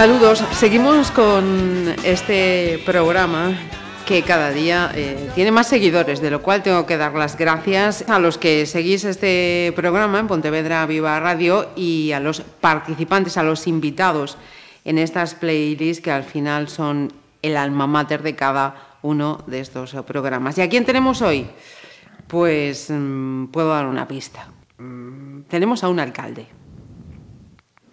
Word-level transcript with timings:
Saludos, 0.00 0.42
seguimos 0.52 1.10
con 1.10 1.94
este 2.04 2.80
programa 2.86 3.52
que 4.06 4.22
cada 4.22 4.50
día 4.50 4.90
eh, 4.94 5.28
tiene 5.34 5.50
más 5.52 5.66
seguidores, 5.66 6.22
de 6.22 6.30
lo 6.30 6.40
cual 6.40 6.62
tengo 6.62 6.86
que 6.86 6.96
dar 6.96 7.12
las 7.12 7.36
gracias 7.36 8.08
a 8.08 8.18
los 8.18 8.38
que 8.38 8.64
seguís 8.64 9.04
este 9.04 9.74
programa 9.76 10.18
en 10.18 10.26
Pontevedra 10.26 10.86
Viva 10.86 11.20
Radio 11.20 11.68
y 11.76 12.12
a 12.12 12.20
los 12.20 12.40
participantes, 12.40 13.36
a 13.36 13.42
los 13.42 13.66
invitados 13.66 14.38
en 14.86 14.96
estas 14.96 15.34
playlists 15.34 16.02
que 16.02 16.10
al 16.10 16.24
final 16.24 16.70
son 16.70 17.12
el 17.42 17.58
alma 17.58 17.86
mater 17.86 18.22
de 18.22 18.34
cada 18.34 18.96
uno 19.02 19.44
de 19.48 19.60
estos 19.60 19.92
programas. 20.06 20.56
¿Y 20.56 20.62
a 20.62 20.70
quién 20.70 20.86
tenemos 20.86 21.20
hoy? 21.20 21.46
Pues 22.26 22.86
mm, 22.88 23.48
puedo 23.48 23.68
dar 23.68 23.84
una 23.84 24.08
pista. 24.08 24.48
Mm, 24.78 25.42
tenemos 25.42 25.84
a 25.84 25.90
un 25.90 26.00
alcalde. 26.00 26.59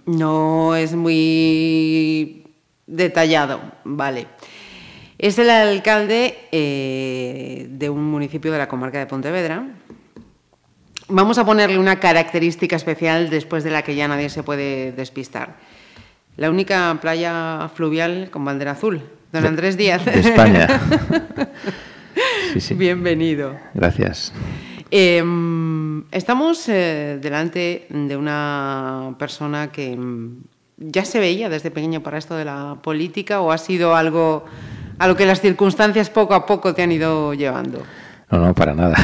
No 0.08 0.76
es 0.76 0.96
muy 0.96 2.46
detallado, 2.88 3.60
vale. 3.84 4.28
Es 5.18 5.38
el 5.38 5.50
alcalde 5.50 6.38
eh, 6.52 7.68
de 7.70 7.90
un 7.90 8.06
municipio 8.06 8.52
de 8.52 8.58
la 8.58 8.70
comarca 8.70 9.00
de 9.00 9.06
Pontevedra. 9.06 9.68
Vamos 11.10 11.38
a 11.38 11.46
ponerle 11.46 11.78
una 11.78 12.00
característica 12.00 12.78
especial 12.78 13.30
después 13.30 13.64
de 13.66 13.72
la 13.72 13.82
que 13.82 13.96
ya 13.96 14.08
nadie 14.08 14.30
se 14.30 14.44
puede 14.44 14.94
despistar. 14.94 15.56
La 16.38 16.50
única 16.52 16.98
playa 17.02 17.70
fluvial 17.76 18.30
con 18.32 18.46
bandera 18.46 18.72
azul. 18.72 19.02
Don 19.34 19.46
Andrés 19.46 19.76
Díaz. 19.76 20.06
de 20.06 20.20
España. 20.20 20.68
Sí, 22.54 22.62
sí. 22.62 22.74
Bienvenido. 22.74 23.56
Gracias. 23.76 24.34
Eh, 24.92 25.24
estamos 26.12 26.68
eh, 26.70 27.20
delante 27.22 27.88
de 27.90 28.18
una 28.18 29.16
persona 29.18 29.72
que 29.72 29.96
mm, 29.96 30.44
ya 30.78 31.06
se 31.06 31.20
veía 31.20 31.50
desde 31.50 31.72
pequeño 31.72 32.02
para 32.02 32.18
esto 32.18 32.36
de 32.36 32.46
la 32.46 32.78
política 32.82 33.42
o 33.42 33.52
ha 33.52 33.58
sido 33.58 33.96
algo 33.96 34.46
a 35.00 35.08
lo 35.08 35.16
que 35.16 35.26
las 35.26 35.42
circunstancias 35.42 36.10
poco 36.10 36.34
a 36.34 36.46
poco 36.46 36.74
te 36.74 36.84
han 36.84 36.92
ido 36.92 37.34
llevando. 37.34 37.84
No, 38.30 38.40
no, 38.40 38.54
para 38.54 38.74
nada. 38.74 38.96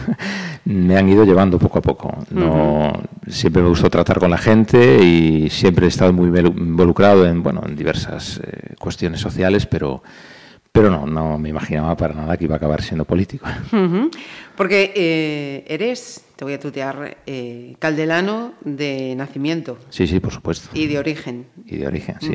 me 0.64 0.96
han 0.96 1.08
ido 1.08 1.24
llevando 1.24 1.58
poco 1.58 1.78
a 1.78 1.82
poco. 1.82 2.18
No, 2.30 2.92
Siempre 3.28 3.62
me 3.62 3.68
gustó 3.68 3.88
tratar 3.88 4.18
con 4.18 4.30
la 4.30 4.38
gente 4.38 5.02
y 5.04 5.48
siempre 5.50 5.86
he 5.86 5.88
estado 5.88 6.12
muy 6.12 6.26
involucrado 6.26 7.26
en, 7.26 7.42
bueno, 7.42 7.62
en 7.64 7.76
diversas 7.76 8.40
eh, 8.42 8.74
cuestiones 8.78 9.20
sociales, 9.20 9.66
pero, 9.66 10.02
pero 10.72 10.90
no, 10.90 11.06
no 11.06 11.38
me 11.38 11.48
imaginaba 11.48 11.96
para 11.96 12.14
nada 12.14 12.36
que 12.36 12.44
iba 12.44 12.54
a 12.54 12.58
acabar 12.58 12.82
siendo 12.82 13.04
político. 13.04 13.46
Ujú. 13.72 14.10
Porque 14.56 14.92
eh, 14.94 15.64
eres, 15.68 16.24
te 16.36 16.44
voy 16.44 16.54
a 16.54 16.60
tutear, 16.60 17.18
eh, 17.26 17.76
caldelano 17.78 18.54
de 18.62 19.14
nacimiento 19.16 19.78
Sí, 19.90 20.06
sí, 20.06 20.20
por 20.20 20.32
supuesto. 20.32 20.68
y 20.74 20.86
de 20.86 20.98
origen. 20.98 21.46
Y 21.66 21.76
de 21.76 21.86
origen, 21.86 22.16
sí. 22.20 22.34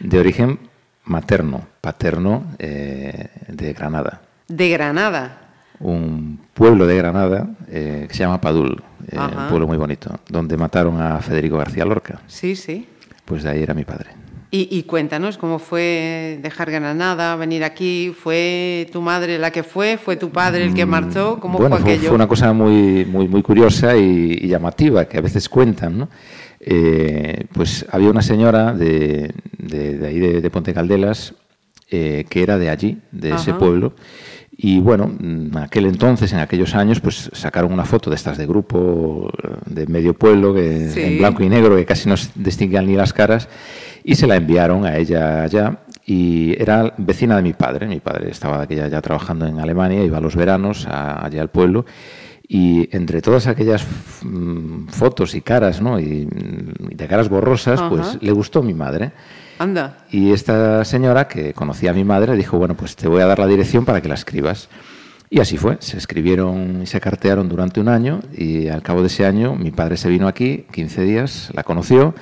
De 0.00 0.18
origen 0.18 0.58
materno, 1.04 1.66
paterno 1.80 2.44
eh, 2.58 3.28
de 3.48 3.72
Granada. 3.72 4.22
De 4.48 4.68
Granada. 4.68 5.38
un 5.80 6.38
pueblo 6.54 6.86
de 6.86 6.96
Granada 6.96 7.48
eh, 7.68 8.06
que 8.08 8.14
se 8.14 8.20
llama 8.20 8.40
Padul, 8.40 8.82
eh, 9.10 9.18
un 9.18 9.48
pueblo 9.48 9.66
muy 9.66 9.76
bonito, 9.76 10.20
donde 10.28 10.56
mataron 10.56 11.00
a 11.00 11.18
Federico 11.20 11.58
García 11.58 11.84
Lorca. 11.84 12.20
Sí, 12.26 12.54
sí. 12.54 12.86
Pues 13.24 13.42
de 13.42 13.50
ahí 13.50 13.62
era 13.62 13.74
mi 13.74 13.84
padre. 13.84 14.10
Y, 14.54 14.68
y 14.70 14.82
cuéntanos 14.82 15.38
cómo 15.38 15.58
fue 15.58 16.38
dejar 16.42 16.70
Granada, 16.70 17.34
venir 17.36 17.64
aquí. 17.64 18.14
¿Fue 18.14 18.86
tu 18.92 19.00
madre 19.00 19.38
la 19.38 19.50
que 19.50 19.62
fue? 19.62 19.96
¿Fue 19.96 20.16
tu 20.16 20.28
padre 20.30 20.66
el 20.66 20.74
que 20.74 20.84
marchó? 20.84 21.38
¿Cómo 21.40 21.58
Mm, 21.58 21.62
bueno, 21.62 21.76
fue 21.78 21.92
aquello? 21.94 22.08
fue 22.08 22.16
una 22.16 22.28
cosa 22.28 22.52
muy, 22.52 23.06
muy, 23.06 23.28
muy 23.28 23.40
curiosa 23.42 23.96
y, 23.96 24.38
y 24.42 24.48
llamativa 24.48 25.06
que 25.06 25.16
a 25.16 25.22
veces 25.22 25.48
cuentan, 25.48 25.96
¿no? 25.96 26.08
Eh, 26.60 27.46
pues 27.54 27.86
había 27.90 28.10
una 28.10 28.20
señora 28.20 28.74
de, 28.74 29.32
de- 29.56 29.96
de 29.98 30.06
ahí 30.06 30.18
de, 30.18 30.40
de 30.42 30.50
Ponte 30.50 30.74
Caldelas 30.74 31.32
eh, 31.90 32.26
que 32.28 32.42
era 32.42 32.58
de 32.58 32.68
allí, 32.68 32.98
de 33.10 33.34
ese 33.34 33.54
pueblo. 33.54 33.94
Y 34.64 34.78
bueno, 34.78 35.10
en 35.18 35.50
aquel 35.58 35.86
entonces, 35.86 36.32
en 36.32 36.38
aquellos 36.38 36.76
años, 36.76 37.00
pues 37.00 37.28
sacaron 37.32 37.72
una 37.72 37.84
foto 37.84 38.10
de 38.10 38.14
estas 38.16 38.38
de 38.38 38.46
grupo 38.46 39.28
eh, 39.42 39.48
de 39.66 39.86
medio 39.88 40.14
pueblo, 40.14 40.54
que, 40.54 40.88
Sí. 40.90 41.00
en 41.00 41.18
blanco 41.18 41.42
y 41.42 41.48
negro, 41.48 41.74
que 41.74 41.84
casi 41.84 42.08
no 42.08 42.16
se 42.16 42.30
distinguían 42.36 42.86
ni 42.86 42.94
las 42.94 43.12
caras, 43.12 43.48
y 44.04 44.14
se 44.14 44.28
la 44.28 44.36
enviaron 44.36 44.86
a 44.86 44.96
ella 44.98 45.42
allá. 45.42 45.78
Y 46.06 46.54
era 46.62 46.94
vecina 46.96 47.34
de 47.36 47.42
mi 47.42 47.54
padre. 47.54 47.88
Mi 47.88 47.98
padre 47.98 48.30
estaba 48.30 48.62
aquella 48.62 48.86
ya 48.86 49.00
trabajando 49.02 49.46
en 49.46 49.58
Alemania, 49.58 50.04
iba 50.04 50.18
a 50.18 50.20
los 50.20 50.36
veranos 50.36 50.86
a- 50.86 51.24
allá 51.26 51.42
al 51.42 51.50
pueblo. 51.50 51.84
Y 52.46 52.88
entre 52.94 53.20
todas 53.20 53.48
aquellas 53.48 53.84
mm, 54.22 54.88
fotos 54.88 55.34
y 55.34 55.40
caras, 55.40 55.80
¿no? 55.82 55.98
Y, 55.98 56.26
mm, 56.26 56.94
de 56.96 57.08
caras 57.08 57.28
borrosas, 57.28 57.80
Ajá. 57.80 57.88
pues 57.88 58.18
le 58.20 58.30
gustó 58.30 58.62
mi 58.62 58.74
madre. 58.74 59.10
Anda. 59.62 59.98
Y 60.10 60.32
esta 60.32 60.84
señora, 60.84 61.28
que 61.28 61.54
conocía 61.54 61.90
a 61.90 61.94
mi 61.94 62.04
madre, 62.04 62.36
dijo, 62.36 62.58
bueno, 62.58 62.74
pues 62.76 62.96
te 62.96 63.06
voy 63.06 63.22
a 63.22 63.26
dar 63.26 63.38
la 63.38 63.46
dirección 63.46 63.84
para 63.84 64.00
que 64.00 64.08
la 64.08 64.14
escribas. 64.14 64.68
Y 65.30 65.40
así 65.40 65.56
fue, 65.56 65.78
se 65.80 65.96
escribieron 65.96 66.82
y 66.82 66.86
se 66.86 67.00
cartearon 67.00 67.48
durante 67.48 67.80
un 67.80 67.88
año 67.88 68.20
y 68.36 68.68
al 68.68 68.82
cabo 68.82 69.00
de 69.00 69.06
ese 69.06 69.24
año 69.24 69.54
mi 69.54 69.70
padre 69.70 69.96
se 69.96 70.10
vino 70.10 70.28
aquí, 70.28 70.66
15 70.72 71.02
días, 71.04 71.50
la 71.54 71.62
conoció, 71.62 72.14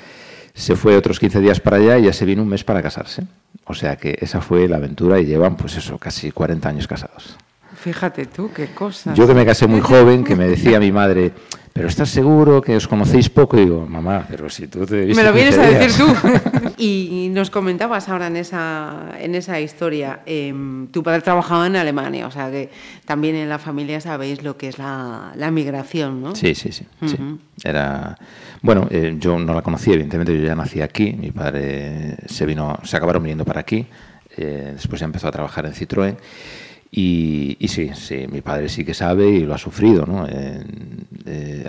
se 0.54 0.76
fue 0.76 0.96
otros 0.96 1.18
15 1.18 1.40
días 1.40 1.58
para 1.58 1.78
allá 1.78 1.98
y 1.98 2.04
ya 2.04 2.12
se 2.12 2.24
vino 2.24 2.42
un 2.42 2.48
mes 2.48 2.62
para 2.62 2.82
casarse. 2.82 3.24
O 3.64 3.74
sea 3.74 3.96
que 3.96 4.16
esa 4.20 4.40
fue 4.40 4.68
la 4.68 4.76
aventura 4.76 5.18
y 5.18 5.24
llevan, 5.24 5.56
pues 5.56 5.76
eso, 5.76 5.98
casi 5.98 6.30
40 6.30 6.68
años 6.68 6.86
casados. 6.86 7.36
Fíjate 7.74 8.26
tú, 8.26 8.52
qué 8.54 8.66
cosa. 8.66 9.14
Yo 9.14 9.26
que 9.26 9.34
me 9.34 9.46
casé 9.46 9.66
muy 9.66 9.80
joven, 9.80 10.22
que 10.22 10.36
me 10.36 10.46
decía 10.46 10.78
mi 10.78 10.92
madre, 10.92 11.32
pero 11.72 11.88
¿estás 11.88 12.10
seguro 12.10 12.60
que 12.60 12.76
os 12.76 12.86
conocéis 12.88 13.30
poco? 13.30 13.56
Y 13.56 13.60
digo, 13.64 13.86
mamá, 13.86 14.26
pero 14.28 14.50
si 14.50 14.66
tú 14.66 14.84
te 14.86 15.04
viste 15.04 15.22
Me 15.22 15.28
lo 15.28 15.32
vienes 15.34 15.54
15 15.56 15.66
a 15.66 15.70
días". 15.70 15.98
decir 15.98 16.04
tú. 16.06 16.72
y, 16.78 17.24
y 17.26 17.28
nos 17.28 17.50
comentabas 17.50 18.08
ahora 18.08 18.26
en 18.26 18.36
esa, 18.36 19.10
en 19.18 19.34
esa 19.34 19.60
historia, 19.60 20.20
em, 20.26 20.88
tu 20.88 21.02
padre 21.02 21.20
trabajaba 21.22 21.66
en 21.66 21.76
Alemania, 21.76 22.26
o 22.26 22.30
sea 22.30 22.50
que 22.50 22.70
también 23.04 23.36
en 23.36 23.48
la 23.48 23.58
familia 23.58 24.00
sabéis 24.00 24.42
lo 24.42 24.56
que 24.56 24.68
es 24.68 24.78
la, 24.78 25.32
la 25.36 25.50
migración, 25.50 26.22
¿no? 26.22 26.34
Sí, 26.34 26.54
sí, 26.54 26.72
sí. 26.72 26.84
Era. 27.64 28.16
Bueno, 28.62 28.86
eh, 28.90 29.16
yo 29.18 29.38
no 29.38 29.54
la 29.54 29.62
conocía, 29.62 29.94
evidentemente, 29.94 30.36
yo 30.36 30.44
ya 30.44 30.54
nací 30.54 30.82
aquí. 30.82 31.12
Mi 31.12 31.30
padre 31.30 32.16
se 32.26 32.44
vino, 32.46 32.78
se 32.82 32.96
acabaron 32.96 33.22
viniendo 33.22 33.44
para 33.44 33.60
aquí. 33.60 33.86
eh, 34.36 34.70
después 34.74 35.00
ya 35.00 35.06
empezó 35.06 35.28
a 35.28 35.30
trabajar 35.32 35.66
en 35.66 35.72
Citroën. 35.72 36.16
Y, 36.92 37.56
y 37.60 37.68
sí, 37.68 37.90
sí, 37.94 38.26
mi 38.30 38.40
padre 38.40 38.68
sí 38.68 38.84
que 38.84 38.94
sabe 38.94 39.28
y 39.30 39.40
lo 39.40 39.54
ha 39.54 39.58
sufrido, 39.58 40.06
¿no? 40.06 40.26
En, 40.26 41.06
eh, 41.24 41.64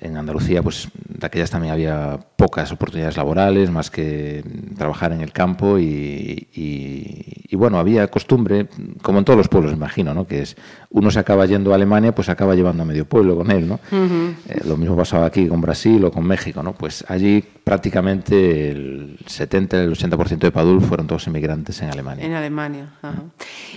en 0.00 0.16
Andalucía, 0.16 0.62
pues 0.62 0.88
de 1.08 1.26
aquellas 1.26 1.50
también 1.50 1.74
había 1.74 2.18
pocas 2.36 2.72
oportunidades 2.72 3.18
laborales, 3.18 3.70
más 3.70 3.90
que 3.90 4.42
trabajar 4.78 5.12
en 5.12 5.20
el 5.20 5.32
campo 5.32 5.78
y, 5.78 6.48
y- 6.54 7.44
y, 7.50 7.56
bueno, 7.56 7.78
había 7.78 8.08
costumbre, 8.08 8.66
como 9.02 9.18
en 9.18 9.26
todos 9.26 9.36
los 9.36 9.48
pueblos, 9.48 9.72
imagino, 9.74 10.14
¿no? 10.14 10.26
Que 10.26 10.40
es, 10.40 10.56
uno 10.94 11.10
se 11.10 11.18
acaba 11.18 11.46
yendo 11.46 11.72
a 11.72 11.76
Alemania, 11.76 12.14
pues 12.14 12.28
acaba 12.28 12.54
llevando 12.54 12.82
a 12.82 12.86
medio 12.86 13.06
pueblo 13.06 13.34
con 13.34 13.50
él, 13.50 13.66
¿no? 13.66 13.80
Eh, 13.90 14.60
lo 14.66 14.76
mismo 14.76 14.94
pasaba 14.94 15.26
aquí 15.26 15.46
con 15.48 15.60
Brasil 15.60 16.04
o 16.04 16.10
con 16.10 16.24
México, 16.24 16.62
¿no? 16.62 16.74
Pues 16.74 17.04
allí 17.08 17.42
prácticamente 17.64 18.70
el 18.70 19.18
70, 19.26 19.82
el 19.84 19.92
80% 19.92 20.38
de 20.38 20.50
Padul 20.50 20.82
fueron 20.82 21.06
todos 21.06 21.26
inmigrantes 21.26 21.80
en 21.80 21.90
Alemania. 21.90 22.26
En 22.26 22.34
Alemania. 22.34 22.90
ajá. 23.00 23.22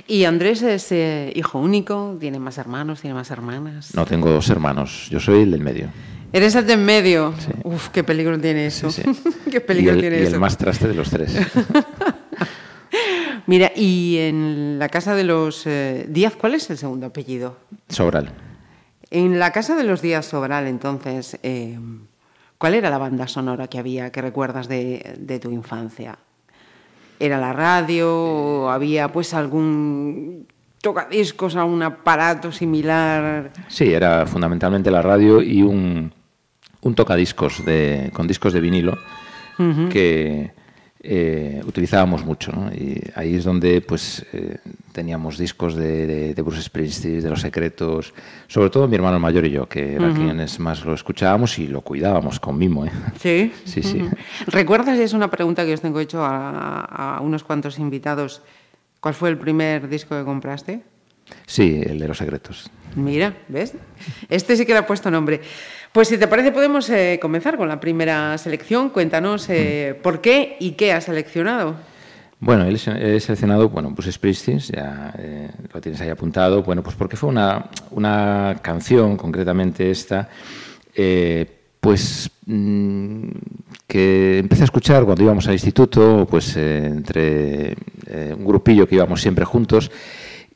Y 0.08 0.26
Andrés 0.26 0.62
es 0.62 0.92
eh, 0.92 1.32
hijo 1.36 1.60
único, 1.60 2.18
tiene 2.20 2.38
más 2.40 2.58
hermanos, 2.58 3.00
tiene 3.02 3.14
más 3.14 3.32
hermanas. 3.32 3.96
No, 3.96 4.06
tengo 4.06 4.30
dos 4.30 4.50
hermanos. 4.50 5.08
Yo 5.10 5.20
soy 5.20 5.44
el 5.44 5.52
del 5.52 5.62
medio. 5.62 5.88
Eres 6.34 6.54
el 6.56 6.68
de 6.68 6.74
en 6.74 6.84
medio. 6.84 7.34
Sí. 7.40 7.52
Uf, 7.64 7.90
qué 7.90 8.04
peligro 8.04 8.38
tiene 8.38 8.66
eso. 8.66 8.92
Sí, 8.92 9.04
sí. 9.04 9.30
qué 9.52 9.58
y 9.58 9.60
peligro 9.62 9.94
el, 9.94 10.02
tiene 10.02 10.18
y 10.18 10.20
el 10.22 10.28
eso. 10.28 10.40
más 10.40 10.58
traste 10.58 10.90
de 10.90 10.94
los 10.94 11.10
tres. 11.10 11.34
Mira, 13.48 13.72
y 13.76 14.18
en 14.18 14.80
la 14.80 14.90
casa 14.90 15.16
de 15.16 15.24
los 15.24 15.66
eh, 15.68 16.06
Díaz, 16.10 16.36
¿cuál 16.36 16.56
es 16.56 16.70
el 16.70 16.78
segundo 16.78 17.08
apellido? 17.08 17.58
Sobral. 17.90 18.32
En 19.12 19.40
la 19.40 19.52
casa 19.52 19.76
de 19.76 19.84
los 19.84 20.02
Díaz 20.02 20.26
Sobral, 20.26 20.68
entonces, 20.68 21.38
eh, 21.44 21.78
¿cuál 22.58 22.74
era 22.74 22.90
la 22.90 22.98
banda 22.98 23.28
sonora 23.28 23.68
que 23.68 23.78
había 23.78 24.12
que 24.12 24.22
recuerdas 24.22 24.68
de, 24.68 25.16
de 25.18 25.40
tu 25.40 25.52
infancia? 25.52 26.18
¿Era 27.20 27.40
la 27.40 27.54
radio? 27.54 28.14
o 28.14 28.70
¿Había 28.70 29.12
pues 29.12 29.34
algún 29.34 30.48
tocadiscos, 30.82 31.56
algún 31.56 31.82
aparato 31.82 32.52
similar? 32.52 33.52
Sí, 33.68 33.94
era 33.94 34.26
fundamentalmente 34.26 34.92
la 34.92 35.02
radio 35.02 35.42
y 35.42 35.62
un, 35.62 36.12
un 36.82 36.96
tocadiscos 36.96 37.66
de, 37.66 38.12
con 38.14 38.28
discos 38.28 38.54
de 38.54 38.60
vinilo 38.60 38.98
que 39.90 40.52
eh, 41.08 41.62
utilizábamos 41.66 42.26
mucho. 42.26 42.52
¿no? 42.52 42.72
Y 42.74 43.02
ahí 43.16 43.36
es 43.36 43.44
donde 43.44 43.82
pues, 43.82 44.26
eh, 44.34 44.58
teníamos 44.92 45.38
discos 45.38 45.76
de, 45.76 46.34
de, 46.34 46.42
Bruce 46.42 46.64
Springsteen, 46.64 47.22
de 47.22 47.30
Los 47.30 47.42
Secretos, 47.42 48.14
sobre 48.48 48.70
todo 48.70 48.88
mi 48.88 48.96
hermano 48.96 49.20
mayor 49.20 49.46
y 49.46 49.52
yo, 49.52 49.68
que 49.68 49.96
era 49.96 50.12
quienes 50.14 50.60
más 50.60 50.84
lo 50.84 50.94
escuchábamos 50.94 51.60
y 51.60 51.68
lo 51.68 51.82
cuidábamos 51.82 52.40
con 52.40 52.58
mimo. 52.58 52.86
¿eh? 52.86 52.92
Sí. 53.22 53.54
Sí, 53.66 53.84
sí. 53.84 54.02
¿Recuerdas? 54.48 54.98
Es 55.00 55.12
una 55.14 55.30
pregunta 55.30 55.66
que 55.66 55.74
os 55.74 55.82
tengo 55.82 56.00
hecho 56.00 56.24
a, 56.24 57.18
a 57.18 57.22
unos 57.22 57.44
cuantos 57.44 57.78
invitados. 57.78 58.42
¿Cuál 59.02 59.14
fue 59.14 59.30
el 59.30 59.38
primer 59.38 59.90
disco 59.90 60.16
que 60.18 60.24
compraste? 60.24 60.82
Sí, 61.46 61.82
el 61.86 62.00
de 62.00 62.08
Los 62.08 62.20
Secretos. 62.20 62.70
Mira, 62.96 63.36
¿ves? 63.50 63.74
Este 64.30 64.56
sí 64.56 64.66
que 64.66 64.74
le 64.74 64.80
ha 64.80 64.88
puesto 64.88 65.12
nombre. 65.12 65.42
Pues 65.96 66.10
si 66.10 66.18
te 66.18 66.28
parece 66.28 66.52
podemos 66.52 66.90
eh, 66.90 67.20
comenzar 67.22 67.56
con 67.56 67.70
la 67.70 67.80
primera 67.80 68.38
selección. 68.38 68.90
Cuéntanos 68.90 69.50
eh, 69.50 69.98
por 70.04 70.20
qué 70.20 70.58
y 70.60 70.72
qué 70.72 70.92
has 70.92 71.06
seleccionado. 71.06 71.76
Bueno, 72.42 72.66
he 72.66 72.78
seleccionado, 73.22 73.70
bueno, 73.70 73.96
pues 73.96 74.14
Springsteen, 74.14 74.60
ya 74.60 75.14
eh, 75.18 75.50
lo 75.74 75.80
tienes 75.80 76.02
ahí 76.02 76.10
apuntado, 76.10 76.64
bueno, 76.64 76.84
pues 76.84 76.98
porque 76.98 77.16
fue 77.16 77.30
una, 77.30 77.70
una 77.92 78.58
canción, 78.62 79.16
concretamente 79.16 79.90
esta, 79.90 80.28
pues 81.80 82.30
mm, 82.46 83.30
que 83.88 84.40
empecé 84.40 84.64
a 84.64 84.66
escuchar 84.66 85.06
cuando 85.06 85.24
íbamos 85.24 85.48
al 85.48 85.54
instituto, 85.54 86.28
pues 86.30 86.58
entre 86.58 87.74
un 88.38 88.44
grupillo 88.44 88.86
que 88.86 88.96
íbamos 88.96 89.22
siempre 89.22 89.46
juntos, 89.46 89.90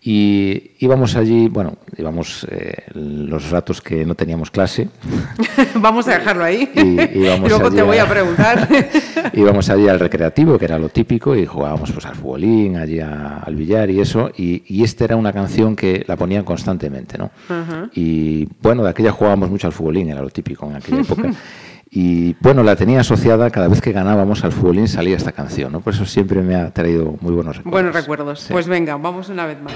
y 0.01 0.71
íbamos 0.79 1.17
allí, 1.17 1.49
bueno, 1.49 1.75
íbamos 1.97 2.47
eh, 2.49 2.85
los 2.93 3.49
ratos 3.49 3.81
que 3.81 4.05
no 4.05 4.15
teníamos 4.15 4.49
clase. 4.49 4.87
vamos 5.75 6.07
a 6.07 6.11
dejarlo 6.11 6.45
ahí. 6.45 6.71
Y, 6.73 7.37
luego 7.47 7.69
te 7.69 7.81
voy 7.81 7.97
a, 7.97 8.07
preguntar. 8.07 8.67
íbamos 9.33 9.69
allí 9.69 9.89
al 9.89 9.99
recreativo, 9.99 10.57
que 10.57 10.65
era 10.65 10.79
lo 10.79 10.87
típico, 10.87 11.35
y 11.35 11.45
jugábamos 11.45 11.91
pues 11.91 12.05
al 12.05 12.15
futbolín, 12.15 12.77
allí 12.77 13.01
al 13.01 13.55
billar 13.55 13.89
y 13.89 13.99
eso. 13.99 14.31
Y, 14.37 14.63
y 14.67 14.83
esta 14.83 15.03
era 15.03 15.17
una 15.17 15.33
canción 15.33 15.75
que 15.75 16.05
la 16.07 16.15
ponían 16.15 16.45
constantemente, 16.45 17.17
¿no? 17.17 17.31
Y 17.93 18.47
bueno, 18.61 18.83
de 18.83 18.91
aquella 18.91 19.11
jugábamos 19.11 19.49
mucho 19.49 19.67
al 19.67 19.73
futbolín, 19.73 20.09
era 20.09 20.21
lo 20.21 20.29
típico 20.29 20.65
en 20.69 20.77
aquella 20.77 21.01
época. 21.01 21.29
Y 21.91 22.35
bueno, 22.39 22.61
la 22.63 22.75
tenía 22.75 23.01
asociada 23.01 23.49
cada 23.49 23.67
vez 23.67 23.81
que 23.81 23.91
ganábamos 23.91 24.43
al 24.43 24.51
fútbolín 24.51 24.87
salía 24.87 25.17
esta 25.17 25.31
canción, 25.31 25.71
¿no? 25.71 25.81
Por 25.81 25.93
eso 25.93 26.05
siempre 26.05 26.41
me 26.41 26.55
ha 26.55 26.71
traído 26.71 27.17
muy 27.21 27.33
buenos 27.33 27.57
recuerdos. 27.57 27.71
Buenos 27.71 27.95
recuerdos. 27.95 28.47
Pues 28.51 28.67
venga, 28.67 28.95
vamos 28.97 29.29
una 29.29 29.45
vez 29.45 29.59
más. 29.61 29.73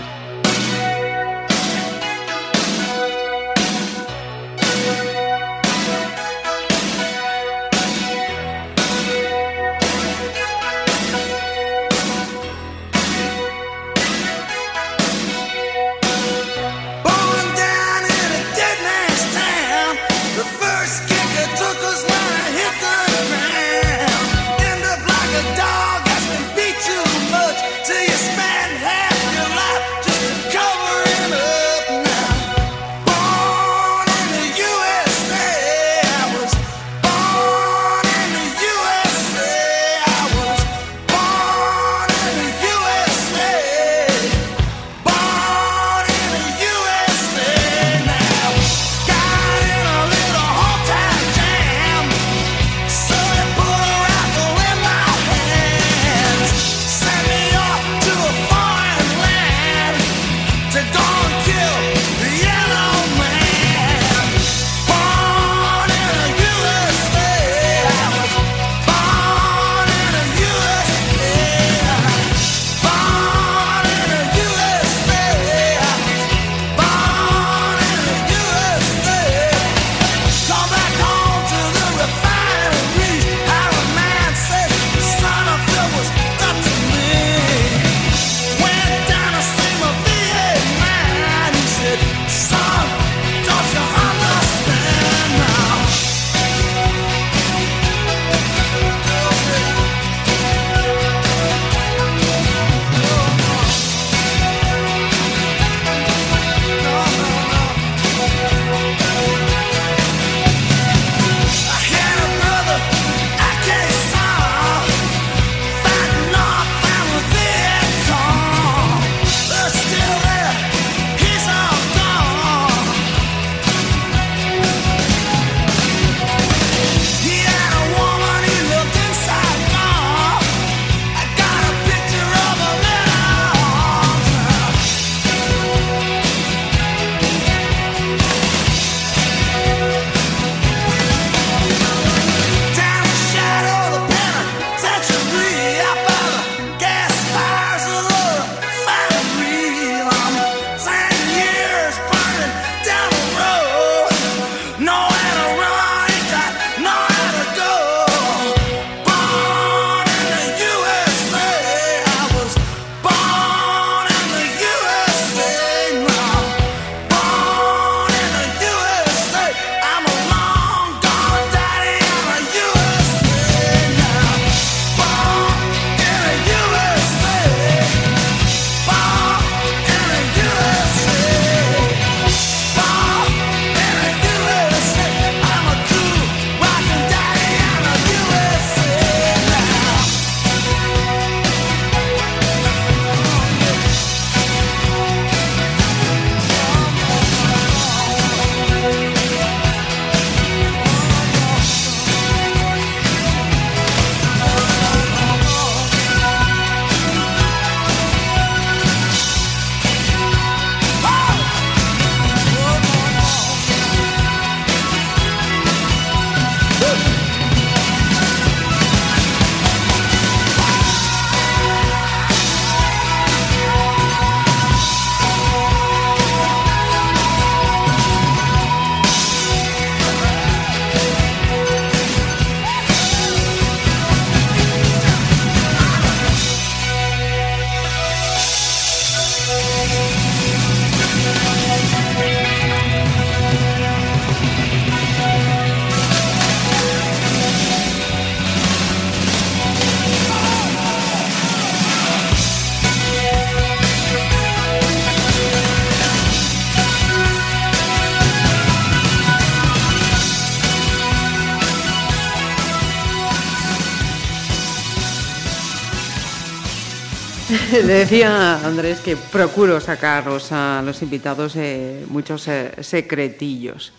Le 267.85 267.94
decía 267.95 268.56
a 268.56 268.66
Andrés 268.66 269.02
que 269.02 269.18
procuro 269.18 269.80
sacaros 269.81 270.54
a 270.54 270.81
los 270.85 271.02
invitados 271.02 271.56
eh, 271.57 272.06
muchos 272.09 272.47
eh, 272.47 272.71
secretillos. 272.81 273.92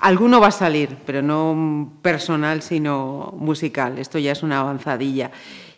Alguno 0.00 0.40
va 0.40 0.48
a 0.48 0.50
salir, 0.50 0.96
pero 1.06 1.22
no 1.22 1.92
personal, 2.02 2.60
sino 2.60 3.32
musical. 3.38 3.98
Esto 3.98 4.18
ya 4.18 4.32
es 4.32 4.42
una 4.42 4.58
avanzadilla. 4.58 5.30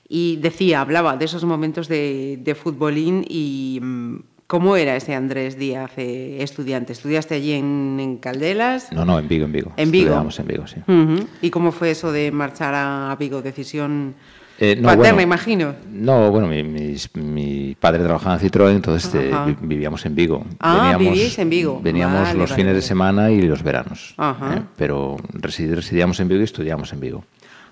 Y 0.08 0.36
decía, 0.36 0.80
hablaba 0.80 1.16
de 1.18 1.26
esos 1.26 1.44
momentos 1.44 1.88
de, 1.88 2.38
de 2.40 2.54
futbolín 2.54 3.24
y 3.28 3.80
mm, 3.82 4.16
¿Cómo 4.46 4.76
era 4.76 4.94
ese 4.94 5.12
Andrés 5.12 5.58
Díaz, 5.58 5.90
eh, 5.96 6.36
estudiante? 6.40 6.92
¿Estudiaste 6.92 7.34
allí 7.34 7.52
en, 7.52 7.98
en, 7.98 8.16
Caldelas? 8.18 8.92
No, 8.92 9.04
no, 9.04 9.18
en 9.18 9.26
Vigo, 9.26 9.44
en 9.46 9.50
Vigo. 9.52 9.72
En 9.76 9.90
Vigo. 9.90 10.04
Estudiamos 10.04 10.38
en 10.38 10.46
Vigo, 10.46 10.66
sí. 10.68 10.76
Uh 10.86 10.92
-huh. 10.92 11.26
¿Y 11.42 11.50
cómo 11.50 11.72
fue 11.72 11.90
eso 11.90 12.12
de 12.12 12.30
marchar 12.30 12.72
a 12.76 13.16
Vigo? 13.18 13.42
¿Decisión 13.42 14.14
eh, 14.58 14.76
no, 14.76 14.88
paterna, 14.88 15.12
bueno, 15.12 15.20
imagino? 15.20 15.74
No, 15.90 16.30
bueno, 16.30 16.48
mi, 16.48 16.62
mi, 16.62 16.96
mi, 17.14 17.76
padre 17.78 18.02
trabajaba 18.02 18.36
en 18.36 18.40
Citroën, 18.40 18.74
entonces 18.74 19.14
eh, 19.14 19.56
vivíamos 19.60 20.04
en 20.06 20.14
Vigo. 20.14 20.46
Ah, 20.60 20.96
vivíais 20.98 21.38
en 21.38 21.50
Vigo. 21.50 21.80
Veníamos 21.82 22.22
vale, 22.22 22.38
los 22.38 22.50
vale, 22.50 22.62
fines 22.62 22.72
vale. 22.72 22.76
de 22.76 22.82
semana 22.82 23.30
y 23.30 23.42
los 23.42 23.62
veranos. 23.62 24.14
Ajá. 24.16 24.56
¿eh? 24.56 24.62
Pero 24.76 25.16
resid 25.32 25.74
residíamos 25.74 26.18
en 26.20 26.28
Vigo 26.28 26.40
y 26.40 26.44
estudiamos 26.44 26.92
en 26.92 27.00
Vigo. 27.00 27.24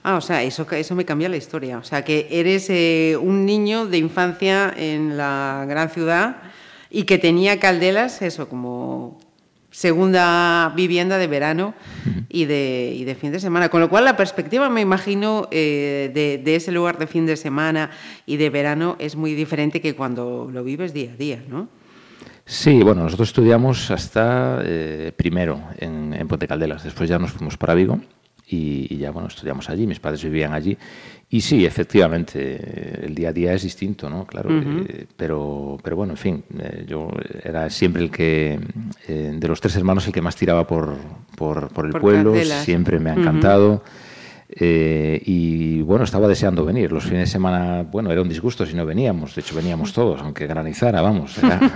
Ah, 0.03 0.17
o 0.17 0.21
sea, 0.21 0.43
eso, 0.43 0.67
eso 0.71 0.95
me 0.95 1.07
cambia 1.07 1.31
la 1.31 1.39
historia. 1.39 1.79
O 1.79 1.85
sea, 1.85 2.05
que 2.05 2.29
eres 2.31 2.69
un 3.19 3.47
niño 3.47 3.87
de 3.87 3.97
infancia 3.97 4.75
en 4.77 5.17
la 5.17 5.65
gran 5.67 5.89
ciudad 5.89 6.37
y 6.91 7.05
que 7.05 7.17
tenía 7.17 7.59
Caldelas, 7.59 8.21
eso, 8.21 8.49
como 8.49 9.19
segunda 9.75 10.73
vivienda 10.77 11.19
de 11.19 11.27
verano 11.27 11.75
y 12.29 12.45
de, 12.45 12.95
y 12.97 13.03
de 13.03 13.17
fin 13.17 13.33
de 13.33 13.41
semana. 13.41 13.69
Con 13.69 13.81
lo 13.81 13.91
cual, 13.91 14.05
la 14.05 14.17
perspectiva, 14.17 14.71
me 14.71 14.81
imagino, 14.81 15.49
eh, 15.51 16.13
de, 16.15 16.39
de, 16.39 16.55
ese 16.55 16.71
lugar 16.71 16.97
de 16.97 17.09
fin 17.09 17.27
de 17.27 17.37
semana 17.37 17.91
y 18.25 18.37
de 18.37 18.51
verano 18.51 18.95
es 19.01 19.17
muy 19.17 19.35
diferente 19.35 19.81
que 19.81 19.97
cuando 19.97 20.49
lo 20.51 20.63
vives 20.63 20.95
día 20.95 21.11
a 21.13 21.17
día, 21.17 21.43
¿no? 21.49 21.69
Sí, 22.47 22.85
bueno, 22.85 23.03
nosotros 23.03 23.31
estudiamos 23.31 23.91
hasta 23.91 24.61
eh, 24.65 25.13
primero 25.17 25.61
en, 25.79 26.15
en 26.15 26.29
Ponte 26.29 26.47
Caldelas, 26.47 26.85
después 26.85 27.09
ya 27.09 27.19
nos 27.19 27.33
fuimos 27.33 27.57
para 27.57 27.75
Vigo 27.75 27.99
y, 28.47 28.87
y, 28.95 28.99
ya, 28.99 29.11
bueno, 29.11 29.27
estudiamos 29.27 29.69
allí, 29.71 29.89
mis 29.89 29.99
padres 29.99 30.23
vivían 30.23 30.53
allí. 30.53 30.79
Y 31.31 31.41
sí, 31.41 31.65
efectivamente, 31.65 33.05
el 33.07 33.15
día 33.15 33.31
a 33.31 33.33
día 33.33 33.55
es 33.55 33.63
distinto, 33.63 34.09
¿no? 34.09 34.25
Claro, 34.27 34.51
uh 34.51 34.53
-huh. 34.53 34.87
eh, 34.89 35.07
pero, 35.17 35.79
pero 35.83 35.97
bueno, 35.97 36.13
en 36.13 36.17
fin, 36.17 36.45
eh, 36.61 36.85
yo 36.87 37.09
era 37.43 37.69
siempre 37.71 38.03
el 38.03 38.11
que, 38.11 38.59
eh, 39.09 39.33
de 39.35 39.49
los 39.49 39.61
tres 39.61 39.75
hermanos, 39.77 40.07
el 40.07 40.13
que 40.13 40.23
más 40.23 40.37
tiraba 40.37 40.67
por, 40.67 40.97
por, 41.37 41.69
por 41.69 41.87
el 41.87 41.93
por 41.93 42.01
pueblo, 42.03 42.33
Candelas. 42.33 42.65
siempre 42.65 42.99
me 43.01 43.11
ha 43.11 43.15
encantado. 43.15 43.73
Uh 43.73 43.77
-huh. 43.77 44.04
Y 44.61 45.83
bueno, 45.83 46.05
estaba 46.05 46.29
deseando 46.29 46.65
venir. 46.65 46.93
Los 46.93 47.05
fines 47.05 47.21
de 47.21 47.27
semana, 47.27 47.83
bueno, 47.83 48.11
era 48.13 48.23
un 48.23 48.29
disgusto 48.29 48.65
si 48.67 48.75
no 48.75 48.87
veníamos. 48.87 49.35
De 49.35 49.41
hecho, 49.41 49.55
veníamos 49.55 49.93
todos, 49.93 50.21
aunque 50.21 50.47
granizara, 50.47 51.03
vamos. 51.03 51.37
Era... 51.39 51.61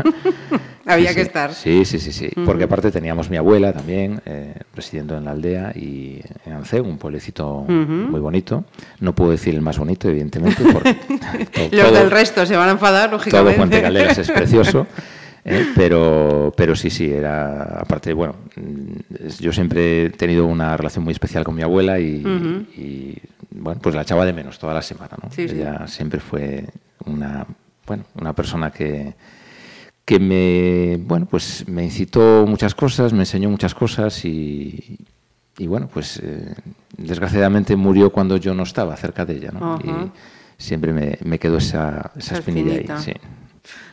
Había 0.88 1.10
sí, 1.10 1.16
que 1.16 1.20
sí. 1.20 1.26
estar. 1.26 1.54
Sí, 1.54 1.84
sí, 1.84 1.98
sí, 1.98 2.12
sí. 2.12 2.30
Uh 2.34 2.40
-huh. 2.40 2.44
Porque 2.46 2.64
aparte 2.64 2.90
teníamos 2.90 3.28
mi 3.28 3.36
abuela 3.36 3.72
también, 3.74 4.22
eh, 4.24 4.54
residiendo 4.74 5.18
en 5.18 5.26
la 5.26 5.32
aldea 5.32 5.72
y 5.74 6.20
en 6.46 6.52
Anceu, 6.54 6.82
un 6.82 6.96
pueblecito 6.96 7.60
uh 7.60 7.66
-huh. 7.68 8.08
muy 8.08 8.20
bonito. 8.20 8.64
No 9.00 9.14
puedo 9.14 9.30
decir 9.32 9.54
el 9.54 9.60
más 9.60 9.78
bonito, 9.78 10.08
evidentemente, 10.08 10.62
porque 10.72 10.94
todo, 11.70 11.82
los 11.82 11.92
del 11.92 12.10
resto 12.10 12.46
se 12.46 12.56
van 12.56 12.70
a 12.70 12.72
enfadar, 12.72 13.10
lógicamente. 13.10 13.50
Todo 13.52 13.58
Puente 13.58 13.82
Calderas 13.82 14.16
es 14.18 14.30
precioso. 14.30 14.86
Eh, 15.44 15.66
pero, 15.74 16.52
pero 16.56 16.74
sí, 16.76 16.90
sí, 16.90 17.10
era. 17.10 17.80
Aparte, 17.80 18.12
bueno, 18.12 18.34
yo 19.40 19.52
siempre 19.52 20.06
he 20.06 20.10
tenido 20.10 20.46
una 20.46 20.76
relación 20.76 21.04
muy 21.04 21.12
especial 21.12 21.44
con 21.44 21.54
mi 21.54 21.62
abuela 21.62 21.98
y, 21.98 22.24
uh 22.24 22.28
-huh. 22.28 22.66
y 22.76 23.18
bueno, 23.50 23.80
pues 23.80 23.94
la 23.94 24.02
echaba 24.02 24.26
de 24.26 24.32
menos 24.32 24.58
toda 24.58 24.74
la 24.74 24.82
semana, 24.82 25.16
¿no? 25.22 25.30
Sí, 25.30 25.42
Ella 25.42 25.86
sí. 25.86 25.96
siempre 25.96 26.20
fue 26.20 26.66
una, 27.06 27.46
bueno, 27.86 28.04
una 28.20 28.32
persona 28.34 28.70
que 28.70 29.14
que 30.04 30.18
me, 30.18 30.96
bueno, 31.06 31.26
pues 31.26 31.68
me 31.68 31.84
incitó 31.84 32.46
muchas 32.46 32.74
cosas, 32.74 33.12
me 33.12 33.20
enseñó 33.20 33.50
muchas 33.50 33.74
cosas 33.74 34.24
y, 34.24 34.98
y 35.58 35.66
bueno, 35.66 35.86
pues 35.92 36.18
eh, 36.22 36.54
desgraciadamente 36.96 37.76
murió 37.76 38.10
cuando 38.10 38.38
yo 38.38 38.54
no 38.54 38.62
estaba 38.62 38.96
cerca 38.96 39.26
de 39.26 39.36
ella, 39.36 39.50
¿no? 39.52 39.74
Uh 39.74 39.78
-huh. 39.78 40.06
Y 40.06 40.10
siempre 40.62 40.94
me, 40.94 41.18
me 41.24 41.38
quedó 41.38 41.58
esa, 41.58 42.10
esa, 42.16 42.18
esa 42.18 42.38
espinilla 42.38 42.72
ahí, 42.72 42.86
sí. 43.02 43.12